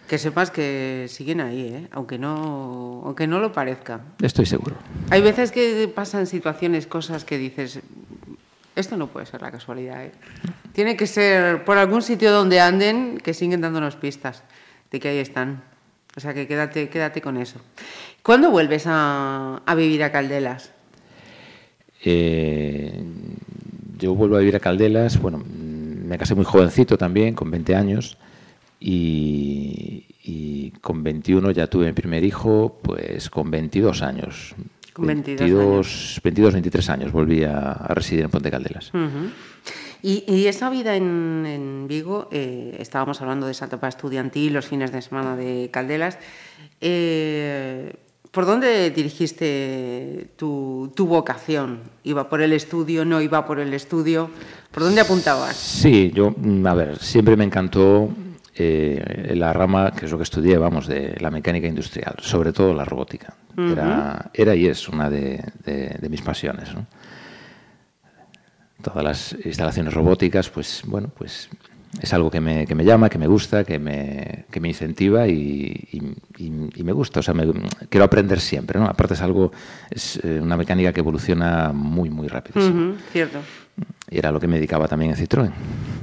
Que 0.08 0.17
sepas 0.17 0.51
que 0.51 1.08
siguen 1.10 1.41
ahí, 1.41 1.62
¿eh? 1.62 1.88
aunque, 1.91 2.20
no, 2.20 3.01
aunque 3.05 3.25
no 3.25 3.39
lo 3.39 3.51
parezca. 3.51 4.01
Estoy 4.22 4.46
seguro. 4.46 4.75
Hay 5.10 5.22
veces 5.22 5.51
que 5.51 5.91
pasan 5.94 6.27
situaciones, 6.27 6.86
cosas 6.86 7.25
que 7.25 7.38
dices, 7.38 7.79
esto 8.75 8.98
no 8.98 9.08
puede 9.08 9.25
ser 9.25 9.41
la 9.41 9.51
casualidad. 9.51 10.03
¿eh? 10.05 10.12
Tiene 10.74 10.96
que 10.96 11.08
ser 11.08 11.63
por 11.63 11.77
algún 11.77 12.01
sitio 12.01 12.32
donde 12.32 12.60
anden 12.60 13.17
que 13.17 13.34
siguen 13.34 13.62
dándonos 13.62 13.96
pistas 13.96 14.44
de 14.91 15.00
que 15.00 15.10
ahí 15.10 15.17
están. 15.17 15.63
O 16.15 16.20
sea 16.20 16.34
que 16.34 16.48
quédate, 16.48 16.89
quédate 16.89 17.22
con 17.22 17.38
eso. 17.38 17.60
¿Cuándo 18.22 18.51
vuelves 18.51 18.86
a, 18.88 19.62
a 19.65 19.75
vivir 19.75 20.03
a 20.03 20.12
Caldelas? 20.12 20.72
Eh, 22.03 23.03
yo 23.98 24.13
vuelvo 24.13 24.36
a 24.36 24.39
vivir 24.39 24.55
a 24.55 24.60
Caldelas, 24.60 25.20
bueno, 25.20 25.44
me 25.46 26.17
casé 26.17 26.36
muy 26.36 26.46
jovencito 26.46 26.98
también, 26.98 27.34
con 27.34 27.50
20 27.50 27.75
años, 27.75 28.17
y, 28.87 30.05
y, 30.23 30.69
con 30.79 31.01
21 31.01 31.49
ya 31.49 31.65
tuve 31.65 31.87
mi 31.87 31.93
primer 31.93 32.23
hijo, 32.23 32.79
pues 32.83 33.31
con 33.31 33.49
22 33.49 34.03
años. 34.03 34.53
Con 34.93 35.07
22, 35.07 35.39
22 35.39 35.63
años. 35.63 36.21
22 36.23 36.53
23 36.53 36.89
años 36.91 37.11
volví 37.11 37.43
a, 37.43 37.71
a, 37.71 37.95
residir 37.95 38.25
en 38.25 38.29
Ponte 38.29 38.51
Caldelas. 38.51 38.93
Uh 38.93 38.97
-huh. 38.97 39.29
Y, 40.03 40.23
y, 40.27 40.45
esa 40.45 40.69
vida 40.69 40.95
en, 40.95 41.47
en 41.47 41.87
Vigo, 41.87 42.29
eh, 42.31 42.77
estábamos 42.77 43.21
hablando 43.21 43.47
de 43.47 43.53
esa 43.53 43.65
etapa 43.65 43.87
estudiantil, 43.87 44.53
los 44.53 44.67
fines 44.67 44.91
de 44.91 45.01
semana 45.01 45.35
de 45.35 45.69
Caldelas. 45.71 46.19
Eh, 46.79 47.91
¿Por 48.29 48.45
dónde 48.45 48.91
dirigiste 48.91 50.27
tu, 50.35 50.91
tu, 50.93 51.07
vocación? 51.07 51.79
¿Iba 52.03 52.29
por 52.29 52.41
el 52.41 52.53
estudio, 52.53 53.03
no 53.03 53.19
iba 53.19 53.47
por 53.47 53.59
el 53.59 53.73
estudio? 53.73 54.29
¿Por 54.69 54.83
dónde 54.83 55.01
apuntabas? 55.01 55.55
Sí, 55.55 56.11
yo, 56.13 56.35
a 56.65 56.73
ver, 56.75 56.99
siempre 56.99 57.35
me 57.35 57.45
encantó 57.45 58.11
eh, 58.57 59.33
la 59.35 59.53
rama, 59.53 59.91
que 59.91 60.05
es 60.05 60.12
lo 60.12 60.17
que 60.17 60.24
estudié, 60.24 60.57
vamos, 60.57 60.88
de 60.88 61.15
la 61.19 61.29
mecánica 61.31 61.67
industrial, 61.67 62.15
sobre 62.21 62.53
todo 62.53 62.74
la 62.74 62.85
robótica. 62.85 63.33
Uh 63.57 63.62
-huh. 63.62 63.71
era, 63.71 64.31
era, 64.33 64.55
y 64.55 64.67
es 64.67 64.89
una 64.89 65.09
de, 65.09 65.43
de, 65.65 65.97
de 66.00 66.09
mis 66.09 66.21
pasiones, 66.21 66.74
¿no? 66.74 66.85
todas 68.85 69.03
las 69.03 69.35
instalaciones 69.43 69.93
robóticas, 69.93 70.50
pues 70.50 70.83
bueno, 70.85 71.09
pues 71.17 71.50
es 72.01 72.13
algo 72.13 72.29
que 72.29 72.39
me, 72.39 72.67
que 72.67 72.75
me 72.75 72.83
llama, 72.83 73.09
que 73.09 73.17
me 73.17 73.25
gusta, 73.25 73.63
que 73.63 73.79
me, 73.79 74.45
que 74.51 74.59
me 74.59 74.67
incentiva 74.67 75.27
y, 75.27 75.88
y, 75.91 76.45
y, 76.75 76.83
me 76.83 76.91
gusta. 76.91 77.21
O 77.21 77.24
sea, 77.24 77.33
me, 77.33 77.51
quiero 77.89 78.05
aprender 78.05 78.39
siempre, 78.39 78.79
¿no? 78.79 78.85
Aparte 78.85 79.15
es 79.15 79.21
algo, 79.21 79.51
es 79.89 80.19
eh, 80.24 80.39
una 80.41 80.57
mecánica 80.57 80.93
que 80.93 81.00
evoluciona 81.00 81.71
muy, 81.74 82.09
muy 82.09 82.27
rápido. 82.27 82.62
Uh 82.62 82.71
-huh, 82.71 82.95
cierto. 83.12 83.39
Y 84.10 84.17
era 84.17 84.32
lo 84.32 84.39
que 84.39 84.48
me 84.48 84.55
dedicaba 84.55 84.88
también 84.88 85.12
en 85.12 85.17
Citroën. 85.17 85.51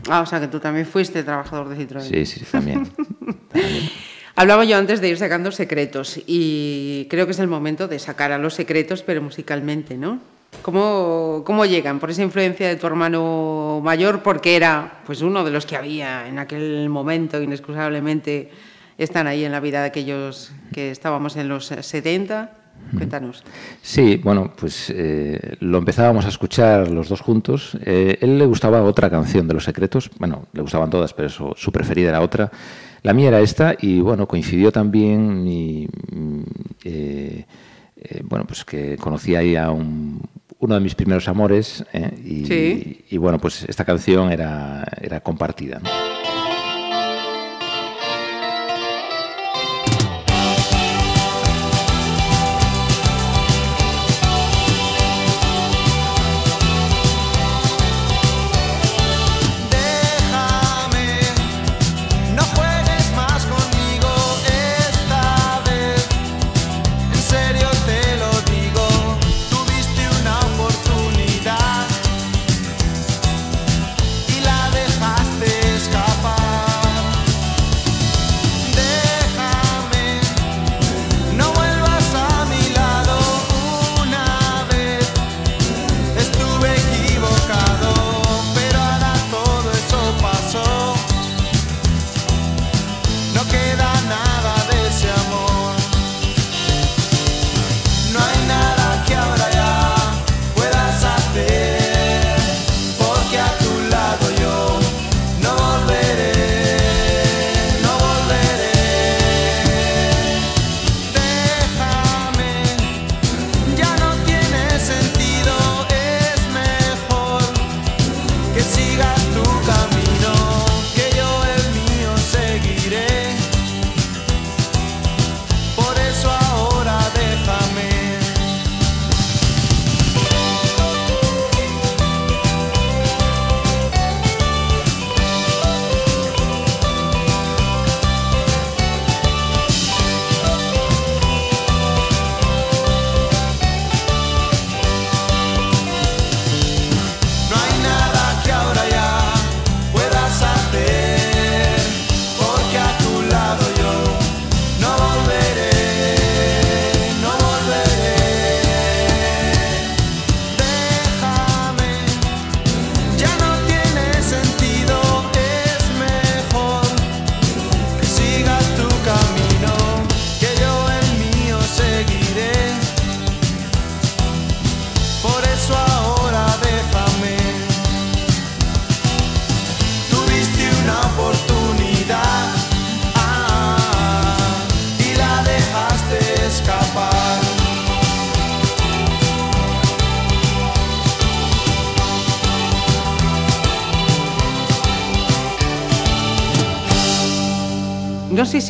Ah, 0.08 0.20
o 0.20 0.26
sea, 0.26 0.40
que 0.40 0.48
tú 0.48 0.58
también 0.58 0.86
fuiste 0.86 1.22
trabajador 1.22 1.68
de 1.68 1.76
Citroën. 1.76 2.02
Sí, 2.02 2.26
sí, 2.26 2.44
también. 2.50 2.86
también. 3.52 3.90
Hablaba 4.34 4.64
yo 4.64 4.78
antes 4.78 5.00
de 5.00 5.08
ir 5.08 5.18
sacando 5.18 5.52
secretos 5.52 6.18
y 6.26 7.06
creo 7.10 7.26
que 7.26 7.32
es 7.32 7.38
el 7.38 7.48
momento 7.48 7.86
de 7.86 7.98
sacar 7.98 8.32
a 8.32 8.38
los 8.38 8.54
secretos, 8.54 9.02
pero 9.02 9.20
musicalmente, 9.20 9.96
¿no? 9.96 10.20
¿Cómo, 10.62 11.42
¿Cómo, 11.44 11.64
llegan? 11.64 11.98
¿Por 11.98 12.10
esa 12.10 12.22
influencia 12.22 12.68
de 12.68 12.76
tu 12.76 12.86
hermano 12.86 13.80
mayor? 13.82 14.22
Porque 14.22 14.56
era 14.56 15.00
pues 15.06 15.20
uno 15.22 15.44
de 15.44 15.50
los 15.50 15.66
que 15.66 15.76
había 15.76 16.28
en 16.28 16.38
aquel 16.38 16.88
momento, 16.88 17.42
inexcusablemente, 17.42 18.50
están 18.98 19.26
ahí 19.26 19.44
en 19.44 19.52
la 19.52 19.60
vida 19.60 19.80
de 19.80 19.88
aquellos 19.88 20.52
que 20.72 20.90
estábamos 20.90 21.36
en 21.36 21.48
los 21.48 21.66
70. 21.66 22.61
Cuéntanos. 22.96 23.42
Sí, 23.80 24.20
bueno, 24.22 24.52
pues 24.56 24.92
eh, 24.94 25.56
lo 25.60 25.78
empezábamos 25.78 26.24
a 26.24 26.28
escuchar 26.28 26.88
los 26.88 27.08
dos 27.08 27.20
juntos. 27.20 27.76
Eh, 27.84 28.18
él 28.20 28.38
le 28.38 28.46
gustaba 28.46 28.82
otra 28.82 29.08
canción 29.10 29.48
de 29.48 29.54
Los 29.54 29.64
Secretos. 29.64 30.10
Bueno, 30.18 30.46
le 30.52 30.62
gustaban 30.62 30.90
todas, 30.90 31.12
pero 31.14 31.28
eso, 31.28 31.54
su 31.56 31.72
preferida 31.72 32.10
era 32.10 32.20
otra. 32.20 32.50
La 33.02 33.12
mía 33.14 33.28
era 33.28 33.40
esta 33.40 33.74
y, 33.80 34.00
bueno, 34.00 34.26
coincidió 34.28 34.70
también 34.70 35.42
mi... 35.42 35.88
Eh, 36.84 37.44
bueno, 38.24 38.44
pues 38.46 38.64
que 38.64 38.96
conocí 38.96 39.34
ahí 39.36 39.54
a 39.54 39.70
un, 39.70 40.20
uno 40.58 40.74
de 40.74 40.80
mis 40.80 40.94
primeros 40.94 41.28
amores 41.28 41.84
¿eh? 41.92 42.10
y, 42.24 42.46
sí. 42.46 43.04
y, 43.10 43.14
y, 43.14 43.18
bueno, 43.18 43.38
pues 43.38 43.64
esta 43.68 43.84
canción 43.84 44.30
era, 44.32 44.84
era 45.00 45.20
compartida. 45.20 45.80
¿no? 45.80 46.31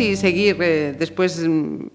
Si 0.03 0.17
seguir 0.17 0.57
eh, 0.61 0.95
después 0.99 1.38
mm, 1.47 1.87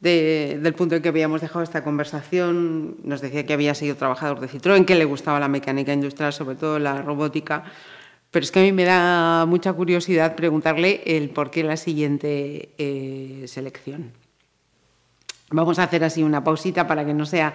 de- 0.00 0.58
del 0.62 0.74
punto 0.74 0.94
en 0.96 1.02
que 1.02 1.08
habíamos 1.08 1.40
dejado 1.40 1.62
esta 1.62 1.82
conversación. 1.82 2.96
Nos 3.04 3.20
decía 3.20 3.44
que 3.46 3.52
había 3.52 3.74
sido 3.74 3.96
trabajador 3.96 4.40
de 4.40 4.48
Citroën, 4.48 4.84
que 4.84 4.94
le 4.94 5.04
gustaba 5.04 5.40
la 5.40 5.48
mecánica 5.48 5.92
industrial, 5.92 6.32
sobre 6.32 6.56
todo 6.56 6.78
la 6.78 7.02
robótica. 7.02 7.64
Pero 8.30 8.44
es 8.44 8.50
que 8.52 8.60
a 8.60 8.62
mí 8.62 8.72
me 8.72 8.84
da 8.84 9.46
mucha 9.46 9.72
curiosidad 9.72 10.34
preguntarle 10.36 11.02
el 11.06 11.30
por 11.30 11.50
qué 11.50 11.64
la 11.64 11.76
siguiente 11.78 12.68
eh, 12.78 13.44
selección. 13.48 14.12
Vamos 15.50 15.78
a 15.78 15.84
hacer 15.84 16.04
así 16.04 16.22
una 16.22 16.44
pausita 16.44 16.86
para 16.86 17.06
que 17.06 17.14
no 17.14 17.24
sea 17.24 17.54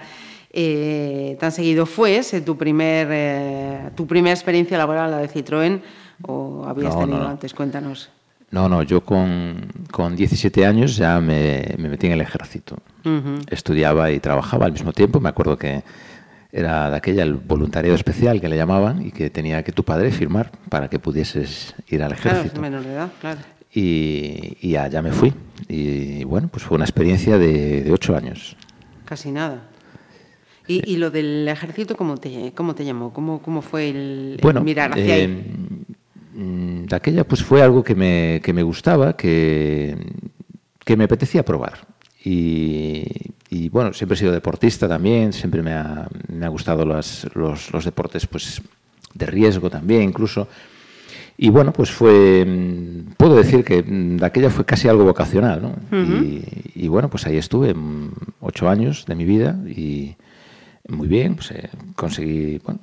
eh, 0.52 1.38
tan 1.40 1.52
seguido. 1.52 1.86
¿Fue 1.86 2.18
ese 2.18 2.42
tu, 2.42 2.58
primer, 2.58 3.08
eh, 3.12 3.90
tu 3.96 4.08
primera 4.08 4.34
experiencia 4.34 4.78
laboral, 4.80 5.12
la 5.12 5.18
de 5.20 5.30
Citroën, 5.30 5.80
o 6.28 6.66
habías 6.68 6.94
No, 6.96 7.02
no, 7.02 7.06
tenido 7.06 7.24
no. 7.24 7.30
antes? 7.30 7.54
Cuéntanos. 7.54 8.10
No, 8.54 8.70
no, 8.70 8.84
yo 8.84 9.02
con, 9.04 9.66
con 9.92 10.16
17 10.16 10.66
años 10.66 10.96
ya 10.96 11.20
me, 11.20 11.66
me 11.78 11.90
metí 11.90 12.06
en 12.08 12.14
el 12.14 12.22
ejército. 12.22 12.78
Estudiaba 13.50 14.12
y 14.12 14.20
trabajaba 14.20 14.68
al 14.68 14.72
mismo 14.72 14.94
tiempo. 14.94 15.20
Me 15.20 15.30
acuerdo 15.30 15.58
que 15.58 15.84
era 16.52 16.92
de 16.92 16.98
aquella 16.98 17.24
el 17.24 17.34
voluntariado 17.34 17.96
especial 17.96 18.40
que 18.40 18.48
le 18.48 18.56
llamaban 18.56 19.04
y 19.06 19.12
que 19.12 19.32
tenía 19.32 19.64
que 19.64 19.72
tu 19.72 19.84
padre 19.84 20.12
firmar 20.12 20.52
para 20.70 20.88
que 20.88 21.00
pudieses 21.00 21.74
ir 21.90 22.04
al 22.04 22.14
Claro, 22.16 22.38
ejército. 22.38 22.56
es 22.58 22.62
menor 22.62 22.84
de 22.84 22.94
edad, 22.94 23.12
claro. 23.20 23.40
Y, 23.74 24.56
y 24.62 24.76
allá 24.76 25.02
me 25.02 25.12
fui. 25.12 25.34
Y 25.68 26.24
bueno, 26.26 26.48
pues 26.48 26.64
fue 26.64 26.76
una 26.76 26.86
experiencia 26.86 27.40
de, 27.40 27.82
de 27.84 27.92
ocho 27.92 28.16
años. 28.16 28.56
Casi 29.04 29.32
nada. 29.32 29.64
¿Y, 30.68 30.90
y 30.94 30.98
lo 30.98 31.10
del 31.12 31.48
ejército 31.50 31.98
cómo 31.98 32.18
te, 32.18 32.54
cómo 32.56 32.74
te 32.76 32.86
llamó? 32.86 33.12
¿Cómo, 33.12 33.42
cómo 33.42 33.62
fue 33.62 33.90
el, 33.90 33.96
el 34.36 34.40
Bueno, 34.42 34.62
mirar 34.62 34.92
hacia 34.92 35.18
eh, 35.18 35.22
ahí? 35.24 35.58
Mm, 36.34 36.86
de 36.86 36.96
aquella 36.96 37.24
pues 37.28 37.44
fue 37.44 37.62
algo 37.62 37.84
que 37.84 37.96
me, 37.96 38.42
que 38.44 38.54
me 38.54 38.64
gustaba, 38.64 39.16
que, 39.16 39.96
que 40.84 40.98
me 40.98 41.06
apetecía 41.06 41.44
probar. 41.46 41.88
Y, 42.26 43.04
y, 43.50 43.70
bueno, 43.70 43.94
siempre 43.94 44.16
he 44.16 44.20
sido 44.20 44.32
deportista 44.32 44.88
también, 44.88 45.34
siempre 45.34 45.62
me 45.62 45.74
ha, 45.74 46.08
me 46.30 46.46
ha 46.46 46.50
gustado 46.50 46.86
las- 46.86 47.28
los, 47.36 47.72
los 47.74 47.84
deportes 47.86 48.26
pues 48.28 48.62
de 49.14 49.26
riesgo 49.26 49.70
también 49.70 50.04
incluso. 50.04 50.48
Y 51.38 51.50
bueno, 51.50 51.74
pues 51.74 51.92
fue, 51.92 52.46
mm, 52.46 53.14
puedo 53.18 53.36
decir 53.36 53.64
que 53.66 53.84
mm, 53.84 54.18
de 54.18 54.26
aquella 54.26 54.50
fue 54.50 54.66
casi 54.66 54.88
algo 54.88 55.04
vocacional, 55.04 55.62
¿no? 55.62 55.76
y, 56.24 56.44
y 56.76 56.88
bueno, 56.88 57.10
pues 57.10 57.26
ahí 57.28 57.38
estuve 57.38 57.76
ocho 58.40 58.70
años 58.70 59.06
de 59.08 59.16
mi 59.16 59.26
vida 59.26 59.58
y 59.68 60.16
muy 60.90 61.08
bien, 61.08 61.36
pues, 61.36 61.52
eh, 61.52 61.70
conseguí 61.96 62.60
bueno, 62.66 62.80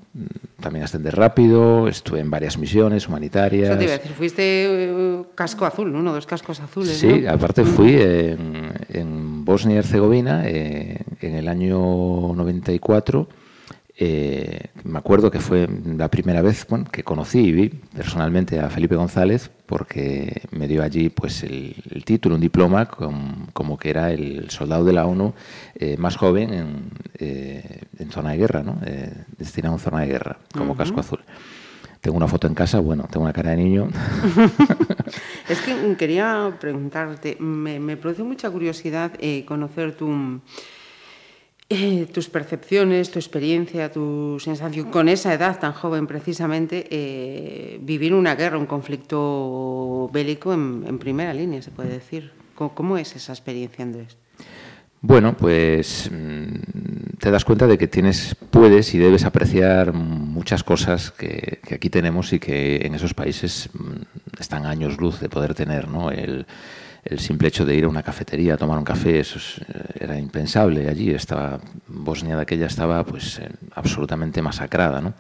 también 0.60 0.84
ascender 0.84 1.14
rápido, 1.16 1.86
estuve 1.88 2.20
en 2.20 2.30
varias 2.30 2.56
misiones 2.58 3.06
humanitarias. 3.08 3.68
Eso 3.70 3.78
te 3.78 3.84
iba 3.84 3.92
a 3.94 3.98
decir, 3.98 4.12
fuiste 4.12 4.42
eh, 4.44 5.22
casco 5.34 5.66
azul, 5.66 5.94
uno 5.94 6.10
de 6.10 6.16
los 6.16 6.26
cascos 6.26 6.60
azules, 6.60 6.96
Sí, 6.96 7.22
¿no? 7.24 7.30
aparte 7.30 7.64
fui 7.64 7.94
en, 7.94 8.72
en 8.88 9.44
Bosnia 9.44 9.76
y 9.76 9.78
Herzegovina 9.78 10.42
eh, 10.46 11.02
en 11.20 11.34
el 11.34 11.48
año 11.48 11.78
94. 12.34 13.28
eh, 13.98 14.68
me 14.84 14.98
acuerdo 14.98 15.30
que 15.30 15.40
fue 15.40 15.68
la 15.96 16.08
primera 16.08 16.40
vez 16.40 16.66
bueno, 16.68 16.86
que 16.90 17.02
conocí 17.04 17.40
y 17.40 17.52
vi 17.52 17.68
personalmente 17.68 18.58
a 18.58 18.70
Felipe 18.70 18.96
González 18.96 19.50
porque 19.70 20.42
me 20.50 20.66
dio 20.66 20.82
allí 20.82 21.10
pues 21.10 21.44
el, 21.44 21.76
el 21.90 22.04
título, 22.04 22.34
un 22.34 22.40
diploma 22.40 22.86
com- 22.86 23.46
como 23.52 23.78
que 23.78 23.88
era 23.90 24.10
el 24.10 24.50
soldado 24.50 24.84
de 24.84 24.92
la 24.92 25.06
ONU 25.06 25.32
eh, 25.76 25.96
más 25.96 26.16
joven 26.16 26.52
en, 26.52 26.90
eh, 27.18 27.82
en 28.00 28.10
zona 28.10 28.32
de 28.32 28.38
guerra, 28.38 28.64
¿no? 28.64 28.78
Eh, 28.84 29.14
destinado 29.38 29.76
en 29.76 29.80
zona 29.80 30.00
de 30.00 30.06
guerra, 30.08 30.38
como 30.52 30.76
casco 30.76 30.98
azul. 31.00 31.20
Tengo 32.00 32.16
una 32.16 32.26
foto 32.26 32.48
en 32.48 32.54
casa, 32.54 32.80
bueno, 32.80 33.06
tengo 33.10 33.22
una 33.24 33.32
cara 33.32 33.50
de 33.50 33.58
niño. 33.58 33.88
Es 35.48 35.60
que 35.60 35.96
quería 35.96 36.56
preguntarte, 36.60 37.36
me, 37.40 37.78
me 37.80 37.96
produce 37.96 38.22
mucha 38.22 38.50
curiosidad 38.50 39.12
conocer 39.46 39.96
tu, 39.96 40.40
eh, 41.72 42.08
tus 42.12 42.28
percepciones, 42.28 43.12
tu 43.12 43.20
experiencia, 43.20 43.92
tu 43.92 44.38
sensación 44.40 44.90
con 44.90 45.08
esa 45.08 45.32
edad 45.32 45.60
tan 45.60 45.72
joven 45.72 46.08
precisamente, 46.08 46.84
eh, 46.90 47.78
vivir 47.80 48.12
una 48.12 48.34
guerra, 48.34 48.58
un 48.58 48.66
conflicto 48.66 50.10
bélico 50.12 50.52
en, 50.52 50.98
primera 50.98 51.32
línea, 51.32 51.62
se 51.62 51.70
puede 51.70 51.90
decir. 51.90 52.32
¿Cómo, 52.56 52.74
cómo 52.74 52.98
es 52.98 53.14
esa 53.14 53.32
experiencia, 53.32 53.84
Andrés? 53.84 54.16
Bueno, 55.00 55.36
pues 55.36 56.10
mm, 56.12 57.18
te 57.20 57.30
das 57.30 57.44
cuenta 57.44 57.68
de 57.68 57.78
que 57.78 57.86
tienes, 57.86 58.34
puedes 58.50 58.92
y 58.92 58.98
debes 58.98 59.24
apreciar 59.24 59.92
muchas 59.92 60.64
cosas 60.64 61.12
que, 61.12 61.60
que 61.64 61.76
aquí 61.76 61.88
tenemos 61.88 62.32
y 62.32 62.40
que 62.40 62.84
en 62.84 62.96
esos 62.96 63.14
países 63.14 63.70
mm, 63.72 64.40
están 64.40 64.66
años 64.66 64.98
luz 64.98 65.20
de 65.20 65.28
poder 65.28 65.54
tener, 65.54 65.86
¿no? 65.86 66.10
El, 66.10 66.46
el 67.04 67.18
simple 67.18 67.48
hecho 67.48 67.64
de 67.64 67.74
ir 67.74 67.84
a 67.84 67.88
una 67.88 68.02
cafetería 68.02 68.54
a 68.54 68.56
tomar 68.56 68.78
un 68.78 68.84
café, 68.84 69.20
eso 69.20 69.38
es, 69.38 69.58
eh, 69.58 70.04
era 70.04 70.18
impensable 70.18 70.88
allí. 70.88 71.10
Estaba, 71.10 71.60
Bosnia 71.88 72.36
de 72.36 72.42
aquella 72.42 72.66
estaba 72.66 73.04
pues 73.04 73.40
absolutamente 73.74 74.42
masacrada, 74.42 75.00
¿no? 75.00 75.14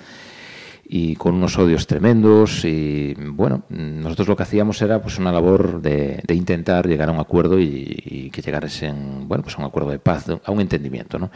y 0.92 1.14
con 1.14 1.36
unos 1.36 1.56
odios 1.56 1.86
tremendos 1.86 2.64
y 2.64 3.14
bueno 3.14 3.62
nosotros 3.68 4.26
lo 4.26 4.36
que 4.36 4.42
hacíamos 4.42 4.82
era 4.82 5.00
pues 5.00 5.20
una 5.20 5.30
labor 5.30 5.80
de, 5.80 6.20
intentar 6.30 6.88
llegar 6.88 7.08
a 7.08 7.12
un 7.12 7.20
acuerdo 7.20 7.60
y, 7.60 7.96
y 8.04 8.30
que 8.30 8.42
llegasen 8.42 9.28
bueno 9.28 9.44
pues 9.44 9.54
a 9.56 9.60
un 9.60 9.66
acuerdo 9.66 9.90
de 9.90 10.00
paz 10.00 10.26
a 10.28 10.50
un 10.50 10.60
entendimiento 10.60 11.18
no 11.18 11.30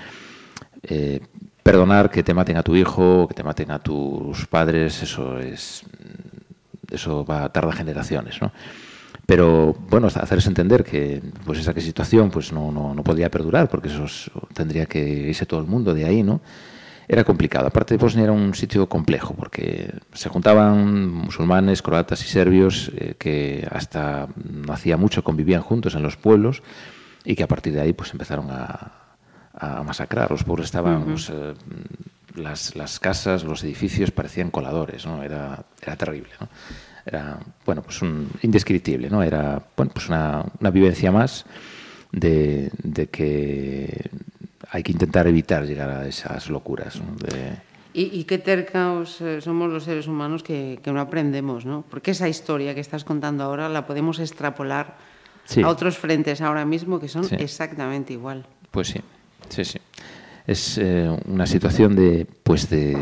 Eh, 0.87 1.20
perdonar 1.62 2.11
que 2.11 2.22
te 2.22 2.35
maten 2.35 2.59
a 2.59 2.62
tu 2.62 2.76
hijo 2.76 3.26
que 3.26 3.33
te 3.33 3.42
maten 3.42 3.70
a 3.70 3.78
tus 3.78 4.44
padres 4.46 5.02
eso 5.02 5.38
es 5.38 5.83
eso 6.90 7.24
va 7.24 7.48
tarda 7.48 7.72
generaciones 7.72 8.42
no 8.42 8.52
pero 9.27 9.75
bueno 9.91 10.07
hacerles 10.09 10.47
entender 10.47 10.85
que 10.85 11.23
pues 11.45 11.59
esa 11.59 11.73
situación 11.81 12.31
pues 12.31 12.53
no, 12.53 12.71
no, 12.71 12.95
no 12.95 13.03
podría 13.03 13.31
perdurar 13.31 13.69
porque 13.69 13.89
eso 13.89 14.05
es- 14.05 14.31
tendría 14.53 14.87
que 14.87 15.01
irse 15.03 15.47
todo 15.47 15.61
el 15.61 15.67
mundo 15.67 15.95
de 15.95 16.05
ahí 16.05 16.23
no 16.23 16.41
era 17.07 17.23
complicado. 17.23 17.67
Aparte, 17.67 17.99
Bosnia 17.99 18.25
era 18.25 18.33
un 18.33 18.55
sitio 18.55 18.89
complejo 18.89 19.35
porque 19.35 19.93
se 20.15 20.31
juntaban 20.31 21.07
musulmanes, 21.11 21.83
croatas 21.83 22.25
y 22.25 22.29
serbios 22.29 22.91
eh, 22.97 23.15
que 23.19 23.69
hasta 23.71 24.27
no 24.43 24.73
hacía 24.73 24.97
mucho 24.97 25.23
convivían 25.23 25.61
juntos 25.61 25.95
en 25.97 26.03
los 26.03 26.17
pueblos 26.17 26.63
y 27.23 27.35
que 27.35 27.43
a 27.43 27.47
partir 27.47 27.75
de 27.75 27.83
ahí 27.83 27.93
pues 27.93 28.11
empezaron 28.13 28.51
a, 28.51 28.93
a 29.53 29.83
masacrar. 29.83 30.31
Los 30.31 30.45
pueblos 30.45 30.65
estaban, 30.65 31.05
pues, 31.05 31.29
eh, 31.29 31.53
las, 32.37 32.75
las 32.75 32.99
casas, 32.99 33.45
los 33.45 33.63
edificios 33.65 34.11
parecían 34.11 34.51
coladores, 34.51 35.05
¿no? 35.05 35.23
Era, 35.23 35.63
era 35.83 35.97
terrible, 35.97 36.31
¿no? 36.41 36.49
Era, 37.07 37.38
bueno, 37.67 37.83
pues 37.83 38.01
un, 38.03 38.31
indescriptible, 38.43 39.11
¿no? 39.11 39.23
Era, 39.23 39.62
bueno, 39.77 39.93
pues 39.93 40.09
una, 40.09 40.45
una 40.61 40.71
vivencia 40.71 41.12
más 41.12 41.45
de, 42.12 42.71
de 42.83 43.07
que 43.09 44.11
hay 44.71 44.83
que 44.83 44.93
intentar 44.93 45.27
evitar 45.27 45.64
llegar 45.67 45.90
a 45.90 46.07
esas 46.07 46.49
locuras. 46.49 46.97
¿no? 47.01 47.14
De- 47.17 47.57
Y, 47.93 48.19
y 48.21 48.25
qué 48.25 48.38
tercos 48.38 49.21
eh, 49.21 49.40
somos 49.40 49.71
los 49.71 49.85
seres 49.85 50.09
humanos 50.09 50.43
que, 50.43 50.81
que 50.83 50.90
no 50.93 51.01
aprendemos, 51.01 51.64
¿no? 51.67 51.85
Porque 51.88 52.11
esa 52.12 52.29
historia 52.29 52.75
que 52.75 52.81
estás 52.81 53.05
contando 53.05 53.45
ahora 53.45 53.69
la 53.69 53.87
podemos 53.87 54.19
extrapolar 54.19 54.97
Sí. 55.45 55.61
a 55.62 55.69
otros 55.69 55.99
frentes 55.99 56.40
ahora 56.40 56.64
mismo 56.64 56.99
que 56.99 57.07
son 57.09 57.25
Sí. 57.25 57.37
exactamente 57.38 58.14
igual. 58.14 58.47
Pues 58.71 58.88
sí, 58.88 59.01
sí, 59.51 59.62
sí. 59.64 59.79
Es 60.46 60.76
eh, 60.78 61.09
una 61.26 61.46
situación 61.46 61.96
de, 61.96 62.26
pues 62.42 62.68
de, 62.68 62.96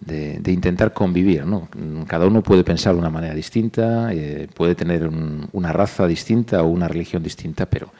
de- 0.00 0.38
de 0.38 0.52
intentar 0.52 0.92
convivir, 0.92 1.44
¿no? 1.44 1.68
Cada 2.06 2.26
uno 2.26 2.42
puede 2.42 2.62
pensar 2.62 2.94
de 2.94 3.00
una 3.00 3.10
manera 3.10 3.34
distinta, 3.34 4.12
eh, 4.12 4.46
puede 4.54 4.76
tener 4.76 5.08
un- 5.08 5.48
una 5.52 5.72
raza 5.72 6.06
distinta 6.06 6.62
o 6.62 6.68
una 6.68 6.86
religión 6.86 7.22
distinta, 7.24 7.66
pero 7.66 7.92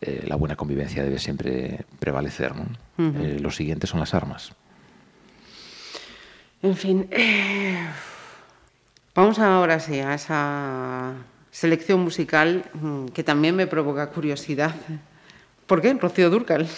eh, 0.00 0.24
la 0.26 0.34
buena 0.34 0.56
convivencia 0.56 1.04
debe 1.04 1.18
siempre 1.20 1.84
prevalecer, 2.00 2.54
¿no? 2.56 2.64
Eh, 2.98 3.38
lo 3.40 3.50
siguiente 3.52 3.86
son 3.86 4.00
las 4.00 4.14
armas. 4.14 4.52
En 6.62 6.74
fin, 6.76 7.06
vamos 9.14 9.38
ahora 9.38 9.78
sí 9.78 10.00
a 10.00 10.14
esa 10.14 11.12
selección 11.52 12.00
musical 12.00 12.64
mm, 12.74 13.06
que 13.08 13.22
también 13.22 13.54
me 13.54 13.66
provoca 13.68 14.08
curiosidad. 14.10 14.74
¿Por 15.66 15.80
qué? 15.80 15.94
Rocío 15.94 16.30
Durcal. 16.30 16.66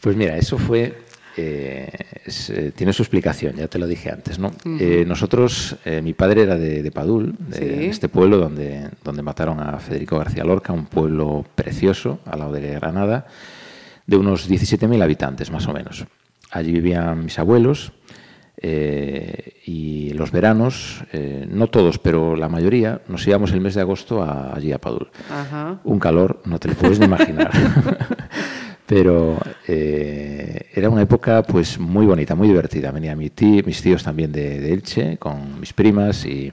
Pues 0.00 0.16
mira, 0.16 0.36
eso 0.36 0.58
fue. 0.58 1.06
eh, 1.40 1.88
es, 2.24 2.50
eh, 2.50 2.72
tiene 2.74 2.92
su 2.92 3.02
explicación, 3.02 3.54
ya 3.54 3.68
te 3.68 3.78
lo 3.78 3.86
dije 3.86 4.10
antes, 4.10 4.40
¿no? 4.40 4.50
Eh, 4.64 5.04
nosotros, 5.06 5.76
eh, 5.84 6.02
mi 6.02 6.12
padre 6.12 6.42
era 6.42 6.56
de, 6.56 6.82
de 6.82 6.90
Padul, 6.90 7.36
de 7.38 7.56
Sí. 7.56 7.84
este 7.86 8.08
pueblo 8.08 8.38
donde, 8.38 8.88
donde 9.04 9.22
mataron 9.22 9.60
a 9.60 9.78
Federico 9.78 10.18
García 10.18 10.42
Lorca, 10.42 10.72
un 10.72 10.86
pueblo 10.86 11.44
precioso 11.54 12.18
al 12.26 12.40
lado 12.40 12.52
de 12.52 12.72
Granada, 12.72 13.26
de 14.06 14.16
unos 14.16 14.48
17.000 14.50 15.00
habitantes 15.00 15.52
más 15.52 15.68
o 15.68 15.72
menos. 15.72 16.06
Allí 16.50 16.72
vivían 16.72 17.24
mis 17.24 17.38
abuelos 17.38 17.92
eh, 18.60 19.60
y 19.64 20.12
los 20.14 20.32
veranos, 20.32 21.04
eh, 21.12 21.46
no 21.48 21.68
todos, 21.68 21.98
pero 22.00 22.34
la 22.34 22.48
mayoría, 22.48 23.02
nos 23.06 23.24
íbamos 23.28 23.52
el 23.52 23.60
mes 23.60 23.74
de 23.76 23.82
agosto 23.82 24.22
a- 24.24 24.54
allí 24.56 24.72
a 24.72 24.78
Padul 24.80 25.08
un 25.84 25.98
calor, 26.00 26.42
no 26.46 26.58
te 26.58 26.66
lo 26.68 26.74
puedes 26.74 26.98
ni 26.98 27.04
imaginar. 27.06 27.50
Pero 28.88 29.38
eh, 29.66 30.70
era 30.74 30.88
una 30.88 31.02
época 31.02 31.42
pues 31.42 31.78
muy 31.78 32.06
bonita, 32.06 32.34
muy 32.34 32.48
divertida. 32.48 32.90
Venía 32.90 33.14
mi 33.14 33.28
tío, 33.30 33.62
mis 33.66 33.82
tíos 33.82 34.02
también 34.02 34.32
de, 34.32 34.58
de 34.60 34.72
Elche, 34.72 35.18
con 35.18 35.60
mis 35.60 35.72
primas 35.74 36.24
y, 36.24 36.50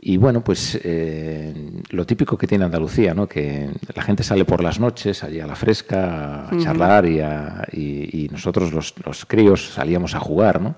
Y 0.00 0.16
bueno, 0.16 0.40
pues 0.42 0.78
eh, 0.84 1.52
lo 1.90 2.06
típico 2.06 2.38
que 2.38 2.46
tiene 2.46 2.64
Andalucía, 2.64 3.12
¿no? 3.12 3.26
que 3.28 3.68
la 3.94 4.02
gente 4.02 4.22
sale 4.22 4.44
por 4.46 4.62
las 4.62 4.78
noches 4.80 5.22
allí 5.24 5.40
a 5.40 5.46
la 5.46 5.54
fresca 5.56 6.48
a 6.48 6.56
charlar 6.58 7.04
y, 7.06 7.20
a- 7.20 7.66
y- 7.72 8.24
y 8.24 8.28
nosotros 8.30 8.72
los, 8.72 8.94
los 9.04 9.26
críos 9.26 9.70
salíamos 9.74 10.14
a 10.14 10.20
jugar. 10.20 10.60
¿no? 10.62 10.76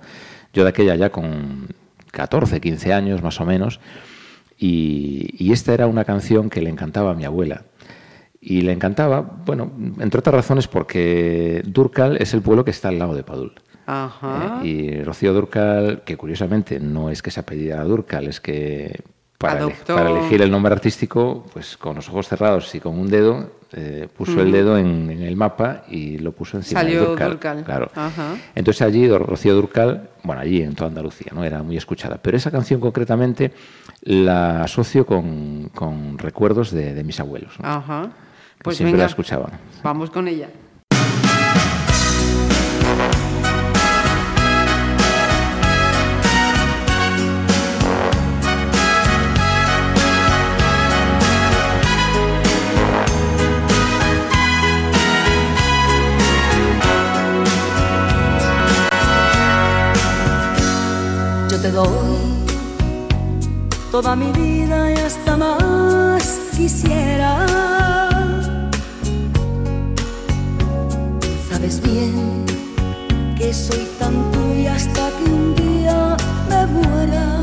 Yo 0.52 0.64
de 0.64 0.70
aquella 0.70 0.96
ya 0.96 1.11
con 1.11 1.66
14, 2.11 2.61
15 2.61 2.92
años 2.92 3.22
más 3.22 3.40
o 3.40 3.44
menos, 3.44 3.78
y, 4.58 5.28
y 5.38 5.52
esta 5.52 5.74
era 5.74 5.87
una 5.87 6.04
canción 6.04 6.50
que 6.50 6.61
le 6.62 6.70
encantaba 6.70 7.12
a 7.12 7.14
mi 7.14 7.24
abuela. 7.24 7.62
Y 8.40 8.61
le 8.62 8.72
encantaba, 8.72 9.20
bueno, 9.20 9.70
entre 10.01 10.20
otras 10.20 10.35
razones 10.35 10.68
porque 10.68 11.62
Durcal 11.66 12.16
es 12.18 12.35
el 12.35 12.40
pueblo 12.42 12.64
que 12.64 12.70
está 12.70 12.88
al 12.88 12.98
lado 12.98 13.14
de 13.14 13.24
Padul. 13.24 13.53
Ajá. 13.87 14.61
¿eh? 14.62 14.66
Y 14.68 15.03
Rocío 15.03 15.33
Durcal, 15.33 16.03
que 16.05 16.16
curiosamente 16.16 16.79
no 16.79 17.11
es 17.11 17.20
que 17.22 17.31
se 17.31 17.40
apellidara 17.40 17.85
Durcal, 17.85 18.29
es 18.29 18.40
que 18.40 19.01
para, 19.38 19.61
ele- 19.64 19.74
para 19.87 20.11
elegir 20.11 20.42
el 20.42 20.51
nombre 20.51 20.72
artístico, 20.72 21.46
pues 21.53 21.77
con 21.77 21.96
los 21.96 22.09
ojos 22.09 22.29
cerrados 22.29 22.72
y 22.74 22.81
con 22.81 22.98
un 22.98 23.09
dedo, 23.09 23.51
eh, 23.72 24.09
puso 24.16 24.40
el 24.40 24.51
dedo 24.53 24.79
en, 24.79 25.11
en 25.11 25.22
el 25.22 25.37
mapa 25.37 25.85
y 25.88 26.18
lo 26.18 26.33
puso 26.33 26.57
encima 26.59 26.81
Salió 26.81 27.01
de 27.01 27.07
Durcal. 27.07 27.31
Durcal. 27.31 27.64
Claro. 27.64 27.90
Ajá. 27.94 28.37
Entonces 28.55 28.83
allí 28.83 29.09
Rocío 29.09 29.55
Durcal, 29.55 30.11
bueno, 30.22 30.40
allí 30.42 30.62
en 30.62 30.74
toda 30.74 30.88
Andalucía, 30.88 31.33
¿no? 31.35 31.44
Era 31.44 31.62
muy 31.62 31.77
escuchada. 31.77 32.18
Pero 32.22 32.37
esa 32.37 32.51
canción 32.51 32.81
concretamente 32.81 33.53
la 34.03 34.62
asocio 34.62 35.05
con, 35.07 35.70
con 35.74 36.18
recuerdos 36.18 36.70
de, 36.70 36.94
de 36.94 37.05
mis 37.05 37.18
abuelos. 37.20 37.55
¿no? 37.61 37.68
Ajá. 37.68 38.11
Pues 38.62 38.77
siempre 38.77 38.92
venga, 38.92 39.05
la 39.05 39.11
escuchaban. 39.11 39.53
vamos 39.83 40.11
con 40.11 40.27
ella. 40.29 40.49
Yo 61.51 61.61
te 61.61 61.71
doy 61.71 61.88
toda 63.90 64.16
mi 64.16 64.31
vida 64.33 64.92
y 64.92 64.97
hasta 64.97 65.37
más 65.37 66.40
quisiera. 66.57 68.08
Sabes 71.68 71.83
bien 71.83 72.46
que 73.37 73.52
soy 73.52 73.87
tan 73.98 74.14
tuya 74.33 74.74
hasta 74.74 75.11
que 75.11 75.24
un 75.31 75.54
día 75.54 76.16
me 76.48 76.66
muera. 76.66 77.42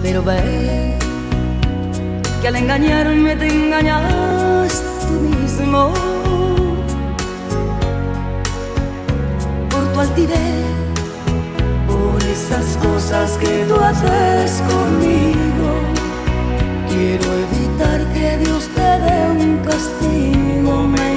Pero 0.00 0.22
ve 0.22 0.96
que 2.40 2.48
al 2.48 2.54
engañarme 2.54 3.34
te 3.34 3.48
engañas 3.48 4.84
tú 5.00 5.14
mismo. 5.28 5.92
por 9.70 9.92
tu 9.92 10.00
altivez, 10.00 10.66
por 11.88 12.22
esas 12.22 12.76
cosas 12.76 13.38
que 13.38 13.64
tú 13.66 13.74
haces 13.74 14.62
conmigo. 14.70 15.70
Quiero 16.88 17.26
evitar 17.44 18.12
un 19.82 19.98
castigo, 19.98 20.86
me 20.86 21.11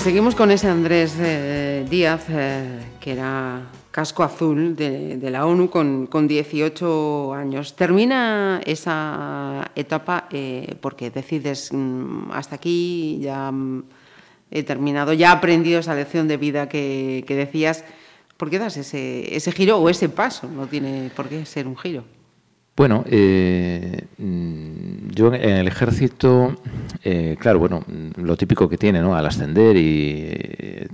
Pues 0.00 0.06
seguimos 0.06 0.34
con 0.34 0.50
ese 0.50 0.66
Andrés 0.66 1.14
eh, 1.20 1.84
Díaz, 1.86 2.24
eh, 2.30 2.80
que 2.98 3.12
era 3.12 3.68
casco 3.90 4.22
azul 4.22 4.74
de, 4.74 5.18
la 5.30 5.44
ONU 5.44 5.68
con, 5.68 6.06
con, 6.06 6.26
18 6.26 7.34
años. 7.34 7.76
Termina 7.76 8.62
esa 8.64 9.70
etapa 9.74 10.26
eh, 10.30 10.74
porque 10.80 11.10
decides 11.10 11.70
mm, 11.70 12.32
hasta 12.32 12.54
aquí, 12.56 13.18
ya 13.20 13.52
mm, 13.52 13.84
he 14.50 14.62
terminado, 14.62 15.12
ya 15.12 15.32
he 15.32 15.32
aprendido 15.32 15.80
esa 15.80 15.94
lección 15.94 16.28
de 16.28 16.38
vida 16.38 16.66
que, 16.66 17.22
decías. 17.28 17.84
¿Por 18.38 18.48
qué 18.48 18.58
das 18.58 18.78
ese 18.78 19.52
giro 19.52 19.76
o 19.76 19.90
ese 19.90 20.08
paso? 20.08 20.48
No 20.48 20.66
tiene 20.66 21.10
por 21.14 21.28
qué 21.28 21.44
ser 21.44 21.66
un 21.66 21.76
giro. 21.76 22.04
Bueno, 22.76 23.04
eh, 23.10 24.06
mm, 24.16 25.10
yo 25.10 25.34
en 25.34 25.56
el 25.56 25.68
ejército, 25.68 26.56
eh, 27.04 27.36
claro, 27.38 27.58
bueno, 27.58 27.84
lo 28.16 28.36
típico 28.36 28.68
que 28.68 28.78
tiene, 28.78 29.00
¿no? 29.00 29.14
Al 29.14 29.26
ascender 29.26 29.76
y 29.76 30.14
eh, 30.30 30.88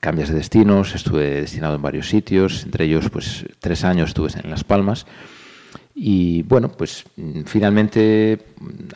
cambias 0.00 0.30
de 0.30 0.34
destinos, 0.34 0.94
estuve 0.94 1.42
destinado 1.42 1.76
en 1.76 1.82
varios 1.82 2.08
sitios, 2.08 2.64
entre 2.64 2.86
ellos, 2.86 3.10
pues, 3.10 3.44
tres 3.60 3.84
años 3.84 4.08
estuve 4.08 4.30
en 4.42 4.50
Las 4.50 4.64
Palmas. 4.64 5.06
Y 5.94 6.42
bueno, 6.42 6.68
pues 6.70 7.04
finalmente 7.46 8.40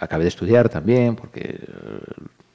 acabé 0.01 0.25
de 0.25 0.29
estudiar 0.29 0.68
también, 0.68 1.14
porque 1.14 1.61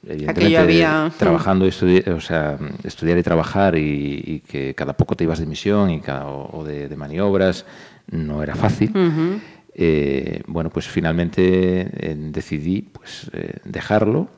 evidentemente 0.06 0.58
había... 0.58 1.10
trabajando, 1.16 1.64
estudi 1.64 2.00
o 2.10 2.20
sea, 2.20 2.58
estudiar 2.82 3.16
y 3.16 3.22
trabajar 3.22 3.78
y, 3.78 4.22
y, 4.26 4.40
que 4.40 4.74
cada 4.74 4.92
poco 4.92 5.16
te 5.16 5.24
ibas 5.24 5.38
de 5.38 5.46
misión 5.46 5.88
y 5.88 6.00
cada, 6.00 6.26
o 6.26 6.62
de, 6.62 6.90
de 6.90 6.96
maniobras 6.96 7.64
no 8.10 8.42
era 8.42 8.54
fácil. 8.54 8.90
Uh 8.94 8.98
-huh. 8.98 9.40
eh, 9.74 10.42
bueno, 10.46 10.70
pues 10.70 10.86
finalmente 10.88 11.40
eh, 11.42 12.16
decidí 12.16 12.82
pues, 12.82 13.30
eh, 13.32 13.58
dejarlo 13.64 14.28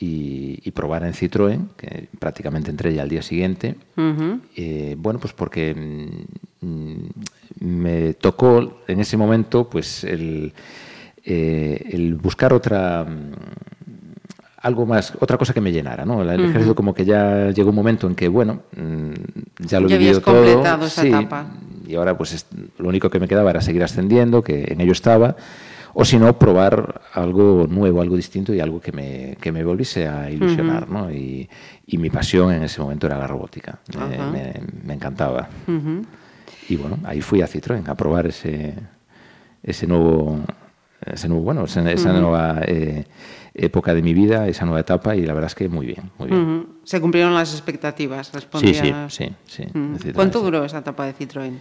y, 0.00 0.60
y, 0.62 0.70
probar 0.70 1.02
en 1.04 1.12
Citroën, 1.12 1.68
que 1.76 2.08
prácticamente 2.18 2.70
entré 2.70 2.94
ya 2.94 3.02
al 3.02 3.08
día 3.08 3.22
siguiente. 3.22 3.76
Uh 3.96 4.00
-huh. 4.00 4.96
bueno, 4.96 5.18
pues 5.18 5.32
porque 5.32 5.74
mm, 6.60 7.06
me 7.60 8.14
tocó 8.14 8.82
en 8.86 9.00
ese 9.00 9.16
momento 9.16 9.68
pues 9.68 10.04
el, 10.04 10.52
eh, 11.24 11.90
el 11.92 12.14
buscar 12.14 12.52
otra 12.52 13.06
algo 14.60 14.86
más, 14.86 15.12
otra 15.20 15.38
cosa 15.38 15.54
que 15.54 15.60
me 15.60 15.70
llenara, 15.70 16.04
¿no? 16.04 16.22
El 16.22 16.28
uh 16.28 16.32
-huh. 16.32 16.48
ejército 16.50 16.74
como 16.74 16.94
que 16.94 17.04
ya 17.04 17.50
llegó 17.50 17.70
un 17.70 17.76
momento 17.76 18.06
en 18.06 18.14
que, 18.14 18.28
bueno, 18.28 18.62
mm, 18.76 19.12
ya 19.66 19.78
lo 19.78 19.88
he 19.88 19.98
vivido 19.98 20.20
todo. 20.20 20.62
Esa 20.62 20.88
sí, 21.02 21.08
etapa. 21.08 21.46
Y 21.88 21.94
ahora 21.94 22.16
pues 22.16 22.34
es, 22.34 22.46
lo 22.78 22.88
único 22.88 23.08
que 23.08 23.18
me 23.18 23.26
quedaba 23.26 23.50
era 23.50 23.62
seguir 23.62 23.82
ascendiendo, 23.82 24.42
que 24.42 24.66
en 24.68 24.80
ello 24.80 24.92
estaba, 24.92 25.36
o 25.94 26.04
si 26.04 26.18
no, 26.18 26.38
probar 26.38 27.00
algo 27.14 27.66
nuevo, 27.68 28.02
algo 28.02 28.14
distinto 28.14 28.52
y 28.52 28.60
algo 28.60 28.78
que 28.78 28.92
me, 28.92 29.36
que 29.40 29.50
me 29.50 29.64
volviese 29.64 30.06
a 30.06 30.30
ilusionar, 30.30 30.84
uh 30.84 30.86
-huh. 30.86 30.92
¿no? 30.92 31.10
Y, 31.10 31.48
y, 31.86 31.96
mi 31.96 32.10
pasión 32.10 32.52
en 32.52 32.62
ese 32.62 32.80
momento 32.80 33.06
era 33.06 33.16
la 33.16 33.26
robótica, 33.26 33.78
uh 33.88 33.98
-huh. 33.98 34.08
me, 34.08 34.18
me, 34.30 34.54
me, 34.84 34.94
encantaba. 34.94 35.48
Uh 35.66 35.72
-huh. 35.72 36.04
Y 36.68 36.76
bueno, 36.76 36.98
ahí 37.04 37.22
fui 37.22 37.40
a 37.40 37.46
Citroën 37.46 37.88
a 37.88 37.94
probar 37.94 38.26
ese, 38.26 38.74
ese 39.62 39.86
nuevo, 39.86 40.40
ese 41.06 41.26
nuevo 41.26 41.42
bueno, 41.42 41.64
esa, 41.64 41.90
esa 41.90 42.12
nueva... 42.12 42.60
Eh, 42.66 43.04
época 43.58 43.92
de 43.92 44.02
mi 44.02 44.14
vida, 44.14 44.46
esa 44.46 44.64
nueva 44.64 44.80
etapa, 44.80 45.16
y 45.16 45.26
la 45.26 45.34
verdad 45.34 45.48
es 45.48 45.54
que 45.54 45.68
muy 45.68 45.86
bien. 45.86 46.10
Muy 46.18 46.28
bien. 46.28 46.66
Se 46.84 47.00
cumplieron 47.00 47.34
las 47.34 47.52
expectativas, 47.52 48.32
respondía. 48.32 49.08
Sí, 49.08 49.24
sí, 49.46 49.64
sí. 49.64 49.70
sí. 50.00 50.12
¿Cuánto 50.12 50.40
duró 50.40 50.64
esa 50.64 50.78
etapa 50.78 51.04
de 51.06 51.14
Citroën? 51.14 51.58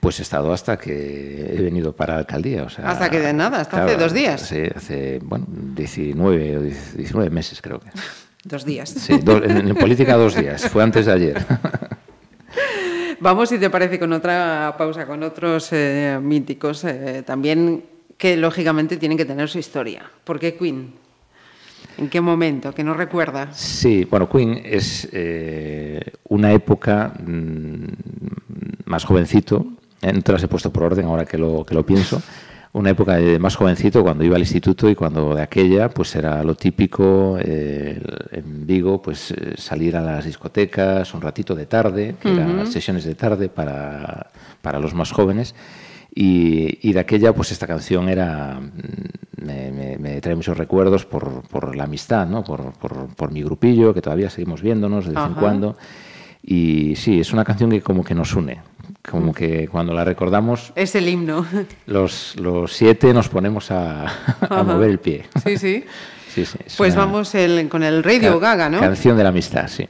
Pues 0.00 0.18
he 0.18 0.22
estado 0.22 0.52
hasta 0.52 0.78
que 0.78 1.54
he 1.54 1.60
venido 1.60 1.94
para 1.94 2.14
la 2.14 2.20
alcaldía. 2.20 2.62
O 2.62 2.70
sea, 2.70 2.88
hasta 2.88 3.10
que 3.10 3.20
de 3.20 3.32
nada, 3.32 3.60
hasta 3.60 3.76
claro, 3.78 3.90
hace 3.90 3.96
dos 3.98 4.12
días. 4.14 4.40
Sí, 4.40 4.62
hace, 4.74 5.18
bueno, 5.22 5.44
19 5.48 6.58
o 6.58 6.62
19 6.62 7.30
meses 7.30 7.60
creo 7.60 7.80
que. 7.80 7.90
Dos 8.44 8.66
días. 8.66 8.90
Sí, 8.90 9.16
do, 9.22 9.42
en, 9.42 9.68
en 9.68 9.74
política 9.74 10.16
dos 10.16 10.36
días, 10.36 10.68
fue 10.68 10.82
antes 10.82 11.06
de 11.06 11.12
ayer. 11.12 11.46
Vamos, 13.20 13.48
si 13.48 13.58
te 13.58 13.70
parece, 13.70 13.98
con 13.98 14.12
otra 14.12 14.74
pausa, 14.76 15.06
con 15.06 15.22
otros 15.22 15.68
eh, 15.72 16.18
míticos 16.20 16.84
eh, 16.84 17.22
también 17.24 17.82
que 18.18 18.36
lógicamente 18.36 18.98
tienen 18.98 19.16
que 19.16 19.24
tener 19.24 19.48
su 19.48 19.58
historia. 19.58 20.10
¿Por 20.24 20.38
qué 20.38 20.56
Queen? 20.56 20.92
¿En 21.98 22.08
qué 22.08 22.20
momento? 22.20 22.72
¿Que 22.72 22.82
no 22.82 22.94
recuerda? 22.94 23.52
Sí, 23.52 24.06
bueno, 24.10 24.28
Queen 24.28 24.60
es 24.64 25.08
eh, 25.12 26.00
una 26.28 26.52
época 26.52 27.12
mmm, 27.24 27.86
más 28.86 29.04
jovencito, 29.04 29.66
eh, 30.02 30.12
no 30.12 30.22
te 30.22 30.32
las 30.32 30.42
he 30.42 30.48
puesto 30.48 30.72
por 30.72 30.84
orden 30.84 31.06
ahora 31.06 31.24
que 31.24 31.38
lo, 31.38 31.64
que 31.64 31.74
lo 31.74 31.86
pienso, 31.86 32.20
una 32.72 32.90
época 32.90 33.18
más 33.38 33.54
jovencito 33.54 34.02
cuando 34.02 34.24
iba 34.24 34.34
al 34.34 34.42
instituto 34.42 34.90
y 34.90 34.96
cuando 34.96 35.36
de 35.36 35.42
aquella 35.42 35.88
pues 35.88 36.16
era 36.16 36.42
lo 36.42 36.56
típico 36.56 37.38
eh, 37.40 38.02
en 38.32 38.66
Vigo 38.66 39.00
pues 39.00 39.32
salir 39.56 39.96
a 39.96 40.00
las 40.00 40.24
discotecas 40.24 41.14
un 41.14 41.20
ratito 41.20 41.54
de 41.54 41.66
tarde, 41.66 42.16
que 42.20 42.28
uh 42.28 42.32
-huh. 42.32 42.54
eran 42.54 42.66
sesiones 42.66 43.04
de 43.04 43.14
tarde 43.14 43.48
para, 43.48 44.26
para 44.60 44.80
los 44.80 44.92
más 44.92 45.12
jóvenes 45.12 45.54
y, 46.14 46.88
y, 46.88 46.92
de 46.92 47.00
aquella, 47.00 47.32
pues 47.32 47.50
esta 47.50 47.66
canción 47.66 48.08
era 48.08 48.60
me, 49.36 49.72
me, 49.72 49.98
me 49.98 50.20
trae 50.20 50.36
muchos 50.36 50.56
recuerdos 50.56 51.04
por, 51.04 51.42
por 51.42 51.76
la 51.76 51.84
amistad, 51.84 52.26
¿no? 52.26 52.44
Por, 52.44 52.72
por, 52.72 53.08
por, 53.14 53.32
mi 53.32 53.42
grupillo, 53.42 53.92
que 53.92 54.00
todavía 54.00 54.30
seguimos 54.30 54.62
viéndonos 54.62 55.06
de 55.06 55.10
vez 55.10 55.18
Ajá. 55.18 55.28
en 55.28 55.34
cuando. 55.34 55.76
Y 56.42 56.94
sí, 56.96 57.20
es 57.20 57.32
una 57.32 57.44
canción 57.44 57.70
que 57.70 57.80
como 57.80 58.04
que 58.04 58.14
nos 58.14 58.34
une. 58.34 58.60
Como 59.10 59.32
mm. 59.32 59.34
que 59.34 59.68
cuando 59.68 59.92
la 59.92 60.04
recordamos... 60.04 60.72
Es 60.76 60.94
el 60.94 61.08
himno. 61.08 61.46
Los, 61.86 62.36
los 62.36 62.72
siete 62.72 63.12
nos 63.12 63.28
ponemos 63.28 63.70
a, 63.70 64.06
a 64.40 64.62
mover 64.62 64.90
el 64.90 64.98
pie. 64.98 65.24
Sí, 65.42 65.56
sí. 65.58 65.84
sí, 66.28 66.44
sí 66.44 66.58
pues 66.76 66.94
vamos 66.94 67.34
el, 67.34 67.68
con 67.68 67.82
el 67.82 68.02
Radio 68.02 68.38
Gaga, 68.38 68.68
¿no? 68.68 68.80
Canción 68.80 69.16
de 69.16 69.22
la 69.22 69.30
amistad, 69.30 69.68
sí. 69.68 69.88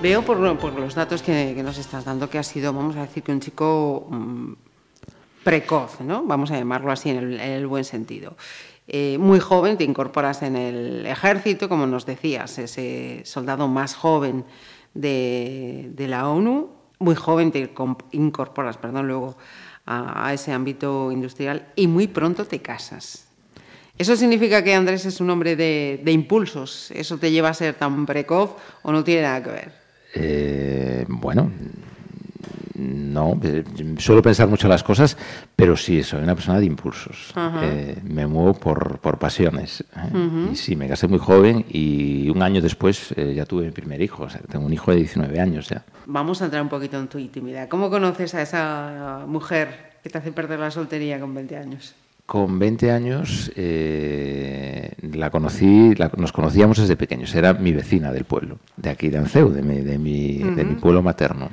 Veo 0.00 0.22
por, 0.22 0.38
los 0.38 0.94
datos 0.94 1.22
que, 1.22 1.60
nos 1.60 1.76
estás 1.76 2.04
dando 2.04 2.30
que 2.30 2.38
ha 2.38 2.44
sido, 2.44 2.72
vamos 2.72 2.94
a 2.94 3.00
decir, 3.00 3.24
que 3.24 3.32
un 3.32 3.40
chico 3.40 4.06
mm, 4.08 4.52
precoz, 5.42 6.00
¿no? 6.02 6.22
Vamos 6.22 6.52
a 6.52 6.56
llamarlo 6.56 6.92
así 6.92 7.10
en 7.10 7.32
el, 7.40 7.66
buen 7.66 7.82
sentido. 7.82 8.36
Eh, 8.86 9.18
muy 9.18 9.40
joven, 9.40 9.76
te 9.76 9.82
incorporas 9.82 10.42
en 10.42 10.54
el 10.54 11.04
ejército, 11.04 11.68
como 11.68 11.84
nos 11.88 12.06
decías, 12.06 12.60
ese 12.60 13.22
soldado 13.24 13.66
más 13.66 13.96
joven 13.96 14.44
de, 14.94 15.92
la 15.96 16.28
ONU, 16.28 16.70
muy 17.00 17.16
joven 17.16 17.50
te 17.50 17.68
incorporas, 18.12 18.76
perdón, 18.76 19.08
luego 19.08 19.36
a, 19.84 20.32
ese 20.32 20.52
ámbito 20.52 21.10
industrial 21.10 21.72
y 21.74 21.88
muy 21.88 22.06
pronto 22.06 22.44
te 22.44 22.62
casas. 22.62 23.26
¿Eso 23.98 24.14
significa 24.14 24.62
que 24.62 24.74
Andrés 24.74 25.06
es 25.06 25.20
un 25.20 25.28
hombre 25.30 25.56
de 25.56 26.12
impulsos? 26.12 26.92
¿Eso 26.92 27.18
te 27.18 27.32
lleva 27.32 27.48
a 27.48 27.54
ser 27.54 27.74
tan 27.74 28.06
precoz 28.06 28.54
o 28.82 28.92
no 28.92 29.02
tiene 29.02 29.22
nada 29.22 29.42
que 29.42 29.50
ver? 29.50 29.77
Eh, 30.14 31.04
bueno, 31.08 31.50
no, 32.74 33.38
eh, 33.42 33.64
suelo 33.98 34.22
pensar 34.22 34.48
mucho 34.48 34.68
las 34.68 34.82
cosas, 34.82 35.16
pero 35.54 35.76
sí, 35.76 36.02
soy 36.02 36.22
una 36.22 36.34
persona 36.34 36.60
de 36.60 36.66
impulsos. 36.66 37.34
Eh, 37.62 37.98
me 38.04 38.26
muevo 38.26 38.54
por, 38.54 38.98
por 39.00 39.18
pasiones. 39.18 39.84
Y 40.52 40.56
sí, 40.56 40.76
me 40.76 40.88
casé 40.88 41.08
muy 41.08 41.18
joven 41.18 41.64
y 41.68 42.30
un 42.30 42.42
año 42.42 42.62
después 42.62 43.14
ya 43.16 43.44
tuve 43.44 43.66
mi 43.66 43.72
primer 43.72 44.00
hijo. 44.00 44.24
O 44.24 44.30
sea, 44.30 44.40
tengo 44.42 44.64
un 44.64 44.72
hijo 44.72 44.90
de 44.92 44.98
19 44.98 45.40
años 45.40 45.68
ya. 45.68 45.84
Vamos 46.06 46.40
a 46.40 46.46
entrar 46.46 46.62
un 46.62 46.68
poquito 46.68 46.98
en 46.98 47.08
tu 47.08 47.18
intimidad. 47.18 47.68
¿Cómo 47.68 47.90
conoces 47.90 48.34
a 48.34 48.42
esa 48.42 49.24
mujer 49.26 49.98
que 50.02 50.10
te 50.10 50.18
hace 50.18 50.32
perder 50.32 50.60
la 50.60 50.70
soltería 50.70 51.18
con 51.18 51.34
20 51.34 51.56
años? 51.56 51.94
Con 52.28 52.58
20 52.58 52.92
años 52.92 53.50
eh, 53.56 54.92
la 55.14 55.30
conocí, 55.30 55.94
nos 56.18 56.30
conocíamos 56.30 56.76
desde 56.76 56.94
pequeños, 56.94 57.34
era 57.34 57.54
mi 57.54 57.72
vecina 57.72 58.12
del 58.12 58.26
pueblo, 58.26 58.58
de 58.76 58.90
aquí 58.90 59.08
de 59.08 59.16
Anceu, 59.16 59.48
de 59.48 59.62
mi, 59.62 59.80
de 59.80 59.96
mi, 59.96 60.36
de 60.36 60.62
mi 60.62 60.74
pueblo 60.74 61.00
materno. 61.00 61.48